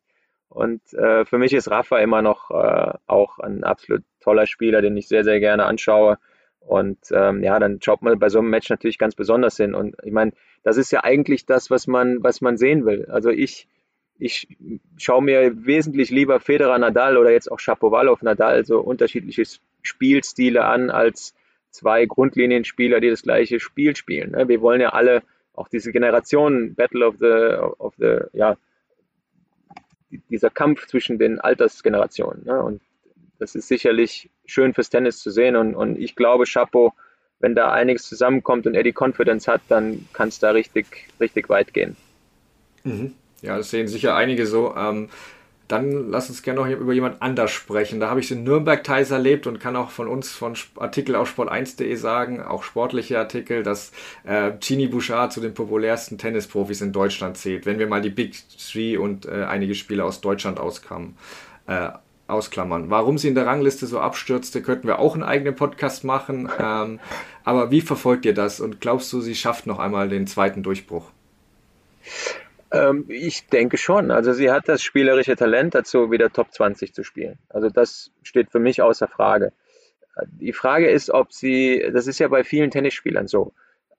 Und 0.48 0.80
äh, 0.94 1.24
für 1.24 1.38
mich 1.38 1.52
ist 1.52 1.70
Rafa 1.70 1.98
immer 1.98 2.22
noch 2.22 2.50
äh, 2.50 2.92
auch 3.06 3.38
ein 3.38 3.64
absolut 3.64 4.02
toller 4.20 4.46
Spieler, 4.46 4.80
den 4.80 4.96
ich 4.96 5.08
sehr, 5.08 5.24
sehr 5.24 5.40
gerne 5.40 5.64
anschaue. 5.64 6.18
Und 6.60 6.98
ähm, 7.12 7.42
ja, 7.42 7.58
dann 7.58 7.80
schaut 7.80 8.02
man 8.02 8.18
bei 8.18 8.28
so 8.28 8.38
einem 8.38 8.50
Match 8.50 8.70
natürlich 8.70 8.98
ganz 8.98 9.14
besonders 9.14 9.56
hin. 9.56 9.74
Und 9.74 9.96
ich 10.02 10.12
meine, 10.12 10.32
das 10.62 10.76
ist 10.76 10.90
ja 10.92 11.04
eigentlich 11.04 11.46
das, 11.46 11.70
was 11.70 11.86
man, 11.86 12.22
was 12.22 12.40
man 12.40 12.56
sehen 12.56 12.86
will. 12.86 13.06
Also 13.06 13.30
ich, 13.30 13.68
ich 14.18 14.48
schaue 14.96 15.22
mir 15.22 15.66
wesentlich 15.66 16.10
lieber 16.10 16.40
Federer 16.40 16.78
Nadal 16.78 17.16
oder 17.16 17.30
jetzt 17.30 17.50
auch 17.50 17.60
Shapovalov 17.60 18.22
Nadal 18.22 18.64
so 18.64 18.80
unterschiedliche 18.80 19.44
Spielstile 19.82 20.64
an 20.64 20.90
als 20.90 21.34
zwei 21.76 22.06
Grundlinienspieler, 22.06 23.00
die 23.00 23.10
das 23.10 23.22
gleiche 23.22 23.60
Spiel 23.60 23.94
spielen. 23.94 24.32
Ne? 24.32 24.48
Wir 24.48 24.60
wollen 24.60 24.80
ja 24.80 24.90
alle 24.90 25.22
auch 25.54 25.68
diese 25.68 25.92
Generation 25.92 26.74
Battle 26.74 27.06
of 27.06 27.16
the, 27.18 27.56
of 27.78 27.94
the, 27.98 28.18
ja, 28.32 28.56
dieser 30.30 30.50
Kampf 30.50 30.86
zwischen 30.86 31.18
den 31.18 31.40
Altersgenerationen. 31.40 32.44
Ne? 32.44 32.62
Und 32.62 32.82
das 33.38 33.54
ist 33.54 33.68
sicherlich 33.68 34.30
schön 34.44 34.74
fürs 34.74 34.90
Tennis 34.90 35.18
zu 35.18 35.30
sehen. 35.30 35.56
Und, 35.56 35.74
und 35.74 35.98
ich 35.98 36.14
glaube, 36.14 36.44
Chapeau, 36.44 36.92
wenn 37.38 37.54
da 37.54 37.72
einiges 37.72 38.08
zusammenkommt 38.08 38.66
und 38.66 38.74
er 38.74 38.82
die 38.82 38.94
Confidence 38.96 39.48
hat, 39.48 39.60
dann 39.68 40.06
kann 40.12 40.28
es 40.28 40.38
da 40.38 40.50
richtig, 40.50 41.08
richtig 41.20 41.48
weit 41.48 41.74
gehen. 41.74 41.96
Mhm. 42.84 43.14
Ja, 43.42 43.56
das 43.56 43.70
sehen 43.70 43.88
sicher 43.88 44.16
einige 44.16 44.46
so. 44.46 44.74
Ähm, 44.74 45.08
dann 45.68 46.10
lass 46.10 46.28
uns 46.28 46.42
gerne 46.42 46.60
noch 46.60 46.68
über 46.68 46.92
jemand 46.92 47.22
anders 47.22 47.50
sprechen. 47.50 48.00
Da 48.00 48.08
habe 48.08 48.20
ich 48.20 48.30
in 48.30 48.44
Nürnberg 48.44 48.82
teils 48.84 49.10
erlebt 49.10 49.46
und 49.46 49.58
kann 49.58 49.76
auch 49.76 49.90
von 49.90 50.08
uns, 50.08 50.30
von 50.30 50.54
Artikel 50.76 51.14
auf 51.16 51.36
sport1.de 51.36 51.94
sagen, 51.96 52.42
auch 52.42 52.62
sportliche 52.62 53.18
Artikel, 53.18 53.62
dass 53.62 53.92
äh, 54.24 54.52
Gini 54.60 54.86
Bouchard 54.86 55.32
zu 55.32 55.40
den 55.40 55.54
populärsten 55.54 56.18
Tennisprofis 56.18 56.80
in 56.80 56.92
Deutschland 56.92 57.36
zählt, 57.36 57.66
wenn 57.66 57.78
wir 57.78 57.86
mal 57.86 58.00
die 58.00 58.10
Big 58.10 58.36
Three 58.58 58.96
und 58.96 59.26
äh, 59.26 59.44
einige 59.44 59.74
Spieler 59.74 60.04
aus 60.04 60.20
Deutschland 60.20 60.60
auskamen. 60.60 61.16
Äh, 61.66 61.90
ausklammern. 62.28 62.90
Warum 62.90 63.18
sie 63.18 63.28
in 63.28 63.34
der 63.34 63.46
Rangliste 63.46 63.86
so 63.86 64.00
abstürzte, 64.00 64.62
könnten 64.62 64.88
wir 64.88 64.98
auch 64.98 65.14
einen 65.14 65.22
eigenen 65.22 65.54
Podcast 65.54 66.04
machen. 66.04 66.48
Ähm, 66.58 67.00
aber 67.44 67.70
wie 67.70 67.80
verfolgt 67.80 68.24
ihr 68.24 68.34
das 68.34 68.60
und 68.60 68.80
glaubst 68.80 69.12
du, 69.12 69.20
sie 69.20 69.34
schafft 69.34 69.66
noch 69.66 69.78
einmal 69.78 70.08
den 70.08 70.26
zweiten 70.26 70.62
Durchbruch? 70.62 71.10
Ähm, 72.72 73.06
ich 73.08 73.46
denke 73.46 73.76
schon. 73.78 74.10
Also 74.10 74.32
sie 74.32 74.50
hat 74.50 74.68
das 74.68 74.82
spielerische 74.82 75.36
Talent 75.36 75.74
dazu, 75.74 76.10
wieder 76.10 76.32
Top 76.32 76.52
20 76.52 76.94
zu 76.94 77.04
spielen. 77.04 77.38
Also 77.48 77.68
das 77.70 78.10
steht 78.22 78.50
für 78.50 78.58
mich 78.58 78.82
außer 78.82 79.08
Frage. 79.08 79.52
Die 80.26 80.52
Frage 80.52 80.88
ist, 80.88 81.10
ob 81.10 81.32
sie, 81.32 81.84
das 81.92 82.06
ist 82.06 82.18
ja 82.18 82.28
bei 82.28 82.42
vielen 82.42 82.70
Tennisspielern 82.70 83.28
so. 83.28 83.52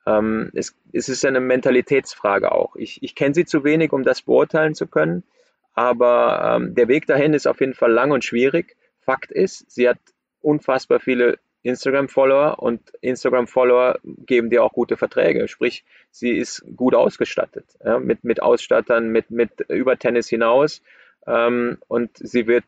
Ähm, 0.05 0.51
es, 0.53 0.75
es, 0.93 1.09
ist 1.09 1.25
eine 1.25 1.39
Mentalitätsfrage 1.39 2.51
auch. 2.51 2.75
Ich, 2.75 3.03
ich 3.03 3.13
kenne 3.13 3.35
sie 3.35 3.45
zu 3.45 3.63
wenig, 3.63 3.91
um 3.93 4.03
das 4.03 4.23
beurteilen 4.23 4.73
zu 4.73 4.87
können. 4.87 5.23
Aber 5.73 6.55
ähm, 6.55 6.73
der 6.73 6.87
Weg 6.87 7.05
dahin 7.05 7.33
ist 7.33 7.47
auf 7.47 7.59
jeden 7.59 7.75
Fall 7.75 7.91
lang 7.91 8.11
und 8.11 8.23
schwierig. 8.23 8.75
Fakt 9.01 9.31
ist, 9.31 9.69
sie 9.69 9.87
hat 9.87 9.99
unfassbar 10.41 10.99
viele 10.99 11.37
Instagram-Follower 11.63 12.59
und 12.59 12.81
Instagram-Follower 13.01 13.99
geben 14.03 14.49
dir 14.49 14.63
auch 14.63 14.73
gute 14.73 14.97
Verträge. 14.97 15.47
Sprich, 15.47 15.83
sie 16.11 16.31
ist 16.31 16.63
gut 16.75 16.95
ausgestattet 16.95 17.65
ja, 17.83 17.99
mit, 17.99 18.23
mit 18.23 18.41
Ausstattern, 18.41 19.09
mit, 19.09 19.31
mit 19.31 19.61
über 19.69 19.97
Tennis 19.97 20.29
hinaus. 20.29 20.81
Ähm, 21.25 21.77
und 21.87 22.11
sie 22.17 22.47
wird, 22.47 22.63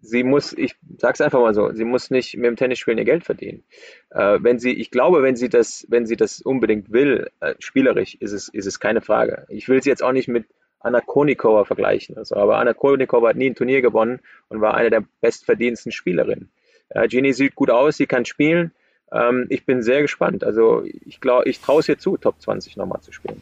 sie 0.00 0.24
muss, 0.24 0.52
ich 0.52 0.74
sag's 0.98 1.20
einfach 1.20 1.40
mal 1.40 1.54
so, 1.54 1.72
sie 1.72 1.84
muss 1.84 2.10
nicht 2.10 2.36
mit 2.36 2.46
dem 2.46 2.56
Tennisspielen 2.56 2.98
ihr 2.98 3.04
Geld 3.04 3.24
verdienen. 3.24 3.62
Äh, 4.10 4.38
wenn 4.42 4.58
sie, 4.58 4.72
ich 4.72 4.90
glaube, 4.90 5.22
wenn 5.22 5.36
sie 5.36 5.48
das, 5.48 5.86
wenn 5.88 6.06
sie 6.06 6.16
das 6.16 6.40
unbedingt 6.40 6.92
will, 6.92 7.30
äh, 7.40 7.54
spielerisch, 7.58 8.16
ist 8.16 8.32
es, 8.32 8.48
ist 8.48 8.66
es 8.66 8.80
keine 8.80 9.00
Frage. 9.00 9.46
Ich 9.48 9.68
will 9.68 9.82
sie 9.82 9.90
jetzt 9.90 10.02
auch 10.02 10.12
nicht 10.12 10.28
mit 10.28 10.46
Anna 10.80 11.00
Konikova 11.00 11.64
vergleichen. 11.64 12.16
Also, 12.16 12.36
aber 12.36 12.58
Anna 12.58 12.72
Konikova 12.72 13.28
hat 13.28 13.36
nie 13.36 13.50
ein 13.50 13.54
Turnier 13.54 13.82
gewonnen 13.82 14.20
und 14.48 14.60
war 14.60 14.74
eine 14.74 14.90
der 14.90 15.04
bestverdiensten 15.20 15.92
Spielerinnen. 15.92 16.50
Äh, 16.90 17.08
Genie 17.08 17.32
sieht 17.32 17.54
gut 17.54 17.70
aus, 17.70 17.96
sie 17.96 18.06
kann 18.06 18.24
spielen. 18.24 18.72
Ähm, 19.12 19.46
ich 19.48 19.64
bin 19.64 19.82
sehr 19.82 20.02
gespannt. 20.02 20.44
Also 20.44 20.84
ich 20.84 21.20
glaube, 21.20 21.48
ich 21.48 21.60
traue 21.60 21.80
es 21.80 21.88
ihr 21.88 21.98
zu, 21.98 22.16
Top 22.16 22.40
20 22.40 22.76
nochmal 22.76 23.00
zu 23.00 23.12
spielen. 23.12 23.40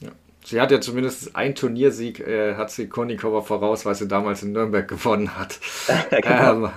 Ja. 0.00 0.10
Sie 0.44 0.60
hat 0.60 0.70
ja 0.70 0.80
zumindest 0.80 1.36
ein 1.36 1.54
Turniersieg, 1.54 2.20
äh, 2.20 2.54
hat 2.54 2.70
sie 2.70 2.88
Konikova 2.88 3.42
voraus, 3.42 3.84
weil 3.86 3.94
sie 3.94 4.08
damals 4.08 4.42
in 4.42 4.52
Nürnberg 4.52 4.88
gewonnen 4.88 5.36
hat. 5.36 5.58
genau. 6.10 6.66
ähm, 6.66 6.70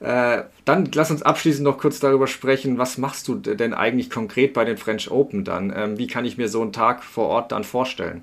äh, 0.00 0.44
dann 0.64 0.90
lass 0.92 1.10
uns 1.10 1.22
abschließend 1.22 1.64
noch 1.64 1.78
kurz 1.78 2.00
darüber 2.00 2.26
sprechen, 2.26 2.78
was 2.78 2.98
machst 2.98 3.28
du 3.28 3.36
denn 3.36 3.72
eigentlich 3.72 4.10
konkret 4.10 4.52
bei 4.52 4.64
den 4.64 4.76
French 4.76 5.10
Open 5.10 5.44
dann? 5.44 5.72
Ähm, 5.74 5.98
wie 5.98 6.06
kann 6.06 6.24
ich 6.24 6.36
mir 6.36 6.48
so 6.48 6.60
einen 6.60 6.72
Tag 6.72 7.02
vor 7.02 7.28
Ort 7.28 7.52
dann 7.52 7.64
vorstellen? 7.64 8.22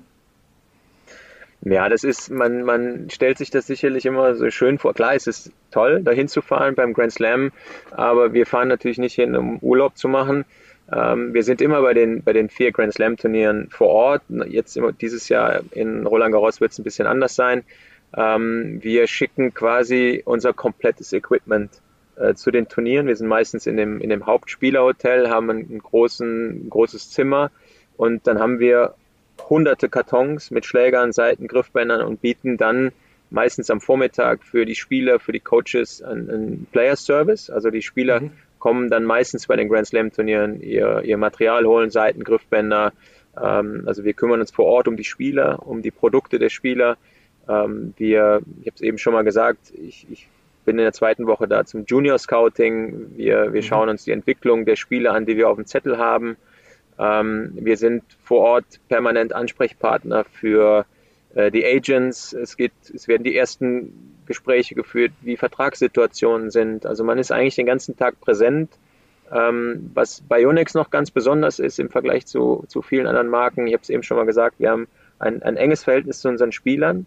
Ja, 1.64 1.88
das 1.88 2.04
ist, 2.04 2.30
man, 2.30 2.62
man 2.62 3.08
stellt 3.10 3.38
sich 3.38 3.50
das 3.50 3.66
sicherlich 3.66 4.04
immer 4.04 4.34
so 4.34 4.50
schön 4.50 4.78
vor. 4.78 4.92
Klar, 4.92 5.14
es 5.14 5.26
ist 5.26 5.50
toll, 5.70 6.02
dahin 6.02 6.28
zu 6.28 6.42
fahren 6.42 6.74
beim 6.74 6.92
Grand 6.92 7.12
Slam, 7.12 7.52
aber 7.90 8.34
wir 8.34 8.44
fahren 8.44 8.68
natürlich 8.68 8.98
nicht 8.98 9.14
hin, 9.14 9.34
um 9.34 9.58
Urlaub 9.60 9.96
zu 9.96 10.08
machen. 10.08 10.44
Ähm, 10.92 11.32
wir 11.32 11.42
sind 11.42 11.62
immer 11.62 11.80
bei 11.80 11.94
den, 11.94 12.22
bei 12.22 12.34
den 12.34 12.50
vier 12.50 12.70
Grand 12.70 12.92
Slam 12.92 13.16
Turnieren 13.16 13.70
vor 13.70 13.88
Ort. 13.88 14.22
Jetzt 14.28 14.76
immer, 14.76 14.92
dieses 14.92 15.30
Jahr 15.30 15.62
in 15.72 16.06
Roland 16.06 16.32
Garros 16.32 16.60
wird 16.60 16.72
es 16.72 16.78
ein 16.78 16.84
bisschen 16.84 17.06
anders 17.06 17.34
sein. 17.34 17.64
Ähm, 18.14 18.80
wir 18.82 19.06
schicken 19.06 19.54
quasi 19.54 20.22
unser 20.26 20.52
komplettes 20.52 21.14
Equipment 21.14 21.70
äh, 22.16 22.34
zu 22.34 22.50
den 22.50 22.68
Turnieren. 22.68 23.06
Wir 23.06 23.16
sind 23.16 23.28
meistens 23.28 23.66
in 23.66 23.78
dem, 23.78 24.02
in 24.02 24.10
dem 24.10 24.26
Hauptspielerhotel, 24.26 25.30
haben 25.30 25.48
ein, 25.48 25.78
großen, 25.78 26.66
ein 26.66 26.70
großes 26.70 27.10
Zimmer 27.10 27.50
und 27.96 28.26
dann 28.26 28.38
haben 28.38 28.58
wir 28.58 28.94
hunderte 29.48 29.88
Kartons 29.88 30.50
mit 30.50 30.64
Schlägern, 30.64 31.12
Seiten, 31.12 31.46
Griffbändern 31.46 32.02
und 32.02 32.20
bieten 32.20 32.56
dann 32.56 32.92
meistens 33.30 33.70
am 33.70 33.80
Vormittag 33.80 34.44
für 34.44 34.64
die 34.64 34.74
Spieler, 34.74 35.18
für 35.18 35.32
die 35.32 35.40
Coaches 35.40 36.02
einen, 36.02 36.30
einen 36.30 36.66
Player 36.70 36.96
Service. 36.96 37.50
Also 37.50 37.70
die 37.70 37.82
Spieler 37.82 38.20
mhm. 38.20 38.30
kommen 38.58 38.90
dann 38.90 39.04
meistens 39.04 39.46
bei 39.46 39.56
den 39.56 39.68
Grand 39.68 39.86
Slam 39.86 40.12
Turnieren 40.12 40.60
ihr, 40.60 41.02
ihr 41.04 41.18
Material 41.18 41.66
holen, 41.66 41.90
Seiten, 41.90 42.22
Griffbänder. 42.22 42.92
Ähm, 43.40 43.84
also 43.86 44.04
wir 44.04 44.12
kümmern 44.14 44.40
uns 44.40 44.50
vor 44.50 44.66
Ort 44.66 44.88
um 44.88 44.96
die 44.96 45.04
Spieler, 45.04 45.66
um 45.66 45.82
die 45.82 45.90
Produkte 45.90 46.38
der 46.38 46.50
Spieler. 46.50 46.96
Ähm, 47.48 47.94
wir, 47.96 48.40
ich 48.60 48.66
habe 48.66 48.76
es 48.76 48.80
eben 48.80 48.98
schon 48.98 49.12
mal 49.12 49.24
gesagt, 49.24 49.72
ich, 49.76 50.06
ich 50.10 50.28
bin 50.64 50.78
in 50.78 50.84
der 50.84 50.92
zweiten 50.92 51.26
Woche 51.26 51.46
da 51.46 51.64
zum 51.64 51.84
Junior 51.84 52.18
Scouting. 52.18 53.16
Wir, 53.16 53.52
wir 53.52 53.62
mhm. 53.62 53.66
schauen 53.66 53.88
uns 53.88 54.04
die 54.04 54.12
Entwicklung 54.12 54.64
der 54.64 54.76
Spieler 54.76 55.12
an, 55.12 55.26
die 55.26 55.36
wir 55.36 55.48
auf 55.48 55.56
dem 55.56 55.66
Zettel 55.66 55.98
haben. 55.98 56.36
Ähm, 56.98 57.52
wir 57.54 57.76
sind 57.76 58.04
vor 58.22 58.40
Ort 58.40 58.80
permanent 58.88 59.32
Ansprechpartner 59.32 60.24
für 60.24 60.86
äh, 61.34 61.50
die 61.50 61.64
Agents. 61.64 62.32
Es, 62.32 62.56
geht, 62.56 62.72
es 62.92 63.08
werden 63.08 63.24
die 63.24 63.36
ersten 63.36 64.20
Gespräche 64.26 64.74
geführt, 64.74 65.12
wie 65.22 65.36
Vertragssituationen 65.36 66.50
sind. 66.50 66.86
Also 66.86 67.04
man 67.04 67.18
ist 67.18 67.32
eigentlich 67.32 67.56
den 67.56 67.66
ganzen 67.66 67.96
Tag 67.96 68.20
präsent. 68.20 68.70
Ähm, 69.32 69.90
was 69.94 70.20
bei 70.20 70.40
Yonex 70.40 70.74
noch 70.74 70.90
ganz 70.90 71.10
besonders 71.10 71.58
ist 71.58 71.78
im 71.78 71.90
Vergleich 71.90 72.26
zu, 72.26 72.64
zu 72.68 72.82
vielen 72.82 73.06
anderen 73.06 73.28
Marken, 73.28 73.66
ich 73.66 73.72
habe 73.72 73.82
es 73.82 73.88
eben 73.88 74.02
schon 74.02 74.18
mal 74.18 74.26
gesagt, 74.26 74.60
wir 74.60 74.70
haben 74.70 74.86
ein, 75.18 75.42
ein 75.42 75.56
enges 75.56 75.82
Verhältnis 75.82 76.20
zu 76.20 76.28
unseren 76.28 76.52
Spielern. 76.52 77.06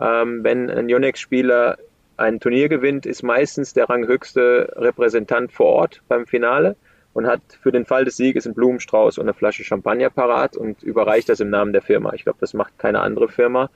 Ähm, 0.00 0.42
wenn 0.42 0.70
ein 0.70 0.88
Yonex-Spieler 0.88 1.78
ein 2.16 2.40
Turnier 2.40 2.68
gewinnt, 2.68 3.06
ist 3.06 3.22
meistens 3.22 3.74
der 3.74 3.88
ranghöchste 3.88 4.72
Repräsentant 4.76 5.52
vor 5.52 5.66
Ort 5.66 6.02
beim 6.08 6.26
Finale 6.26 6.76
und 7.12 7.26
hat 7.26 7.40
für 7.60 7.72
den 7.72 7.84
Fall 7.84 8.04
des 8.04 8.16
Sieges 8.16 8.46
einen 8.46 8.54
Blumenstrauß 8.54 9.18
und 9.18 9.24
eine 9.24 9.34
Flasche 9.34 9.64
Champagner 9.64 10.10
parat 10.10 10.56
und 10.56 10.82
überreicht 10.82 11.28
das 11.28 11.40
im 11.40 11.50
Namen 11.50 11.72
der 11.72 11.82
Firma. 11.82 12.12
Ich 12.14 12.24
glaube, 12.24 12.38
das 12.40 12.54
macht 12.54 12.78
keine 12.78 13.00
andere 13.00 13.28
Firma. 13.28 13.70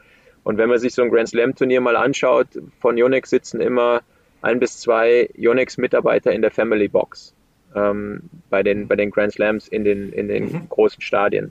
Und 0.45 0.59
wenn 0.59 0.68
man 0.68 0.78
sich 0.78 0.95
so 0.95 1.03
ein 1.03 1.11
Grand 1.11 1.28
Slam 1.28 1.55
Turnier 1.55 1.80
mal 1.80 1.97
anschaut, 1.97 2.49
von 2.80 2.97
Yonex 2.97 3.30
sitzen 3.30 3.61
immer 3.61 4.03
ein 4.43 4.61
bis 4.61 4.78
zwei 4.78 5.30
Yonex-Mitarbeiter 5.37 6.32
in 6.32 6.43
der 6.43 6.51
Family 6.51 6.89
Box 6.89 7.35
ähm, 7.74 8.20
bei, 8.51 8.62
den, 8.62 8.87
bei 8.87 8.97
den 8.97 9.11
Grand 9.11 9.32
Slams 9.32 9.68
in 9.68 9.85
den, 9.85 10.12
in 10.12 10.28
den 10.28 10.53
mhm. 10.53 10.68
großen 10.68 11.01
Stadien. 11.01 11.51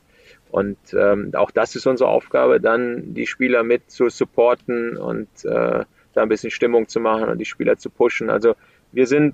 Und 0.51 0.77
ähm, 0.93 1.31
auch 1.33 1.49
das 1.49 1.75
ist 1.75 1.87
unsere 1.87 2.09
Aufgabe, 2.09 2.61
dann 2.61 3.15
die 3.15 3.25
Spieler 3.25 3.63
mit 3.63 3.89
zu 3.89 4.09
supporten 4.09 4.97
und 4.97 5.27
äh, 5.43 5.83
da 6.13 6.21
ein 6.21 6.29
bisschen 6.29 6.51
Stimmung 6.51 6.87
zu 6.87 6.99
machen 6.99 7.29
und 7.29 7.39
die 7.39 7.45
Spieler 7.45 7.77
zu 7.77 7.89
pushen. 7.89 8.29
Also 8.29 8.53
wir 8.91 9.07
sind 9.07 9.33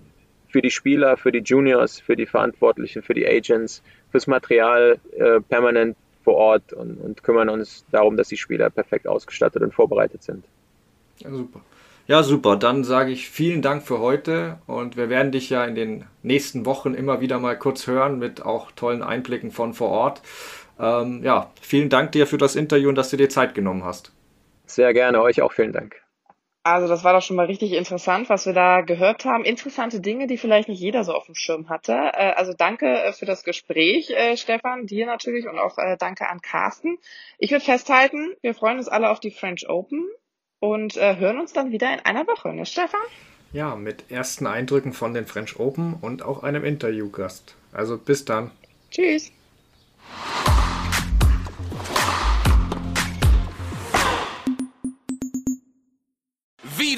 für 0.50 0.62
die 0.62 0.72
Spieler, 0.72 1.16
für 1.16 1.32
die 1.32 1.39
Juniors, 1.39 2.00
für 2.00 2.16
die 2.16 2.26
Verantwortlichen, 2.26 3.02
für 3.02 3.14
die 3.14 3.28
Agents, 3.28 3.82
fürs 4.12 4.28
Material 4.28 5.00
äh, 5.18 5.39
permanent 5.39 5.95
vor 6.24 6.36
Ort 6.36 6.74
und, 6.74 6.97
und, 6.97 7.24
kümmern 7.24 7.50
uns 7.50 7.86
darum, 7.91 8.18
dass 8.18 8.28
die 8.28 8.38
Spieler 8.38 8.70
perfekt 8.70 9.08
ausgestattet 9.08 9.62
und 9.62 9.74
vorbereitet 9.74 10.24
sind. 10.24 10.43
Ja, 11.20 11.30
super. 11.32 11.62
Ja, 12.08 12.24
super. 12.24 12.56
Dann 12.56 12.84
sage 12.84 13.12
ich 13.12 13.30
vielen 13.30 13.62
Dank 13.62 13.84
für 13.84 14.00
heute 14.00 14.58
und 14.66 14.97
wir 14.97 15.10
werden 15.10 15.32
dich 15.32 15.50
ja 15.50 15.64
in 15.66 15.76
den 15.76 16.06
nächsten 16.24 16.66
Wochen 16.66 16.95
immer 16.95 17.22
wieder 17.22 17.39
mal 17.39 17.58
kurz 17.58 17.88
hören 17.88 18.18
mit 18.18 18.43
auch 18.43 18.72
tollen 18.72 19.04
Einblicken 19.04 19.52
von 19.52 19.74
vor 19.74 19.89
Ort. 19.89 20.22
Ähm, 20.80 21.22
ja, 21.24 21.52
vielen 21.62 21.89
Dank 21.89 22.12
dir 22.14 22.26
für 22.26 22.38
das 22.38 22.56
Interview 22.56 22.89
und 22.89 22.95
dass 22.95 23.12
du 23.12 23.18
dir 23.18 23.30
Zeit 23.30 23.54
genommen 23.54 23.84
hast. 23.84 24.12
Sehr 24.66 24.93
gerne, 24.93 25.22
euch 25.22 25.41
auch 25.41 25.54
vielen 25.54 25.74
Dank. 25.74 26.02
Also 26.64 26.88
das 26.88 27.03
war 27.03 27.14
doch 27.14 27.22
schon 27.22 27.38
mal 27.38 27.45
richtig 27.45 27.72
interessant, 27.74 28.30
was 28.30 28.45
wir 28.45 28.53
da 28.53 28.82
gehört 28.82 29.24
haben. 29.24 29.45
Interessante 29.45 30.01
Dinge, 30.01 30.28
die 30.28 30.38
vielleicht 30.38 30.68
nicht 30.68 30.82
jeder 30.82 31.03
so 31.03 31.14
auf 31.14 31.26
dem 31.26 31.36
Schirm 31.36 31.70
hatte. 31.70 31.93
Äh, 31.93 32.34
also 32.36 32.53
danke 32.57 32.86
äh, 32.86 33.14
für 33.14 33.26
das 33.26 33.43
Gespräch, 33.43 34.10
äh, 34.10 34.36
Stefan, 34.36 34.86
dir 34.86 35.05
natürlich 35.05 35.47
und 35.47 35.57
auch 35.57 35.78
danke 35.97 36.28
an 36.28 36.41
Carsten. 36.41 36.97
Ich 37.38 37.51
würde 37.51 37.64
festhalten, 37.64 38.36
wir 38.41 38.53
freuen 38.53 38.78
uns 38.78 38.89
alle 38.89 39.10
auf 39.10 39.20
die 39.20 39.32
French 39.32 39.70
Open 39.70 40.05
und 40.60 40.95
hören 40.95 41.39
uns 41.39 41.53
dann 41.53 41.72
wieder 41.72 41.93
in 41.93 42.01
einer 42.01 42.28
Woche, 42.28 42.53
ne 42.53 42.66
Stefan? 42.66 42.99
Ja, 43.53 43.76
mit 43.76 44.12
ersten 44.12 44.45
Eindrücken 44.45 44.91
von 44.91 45.14
den 45.14 45.26
French 45.26 45.57
Open 45.57 45.95
und 46.01 46.22
auch 46.22 46.43
einem 46.43 46.66
Interviewgast. 46.66 47.55
Also 47.72 47.97
bis 47.97 48.26
dann. 48.26 48.51
Tschüss. 48.91 49.32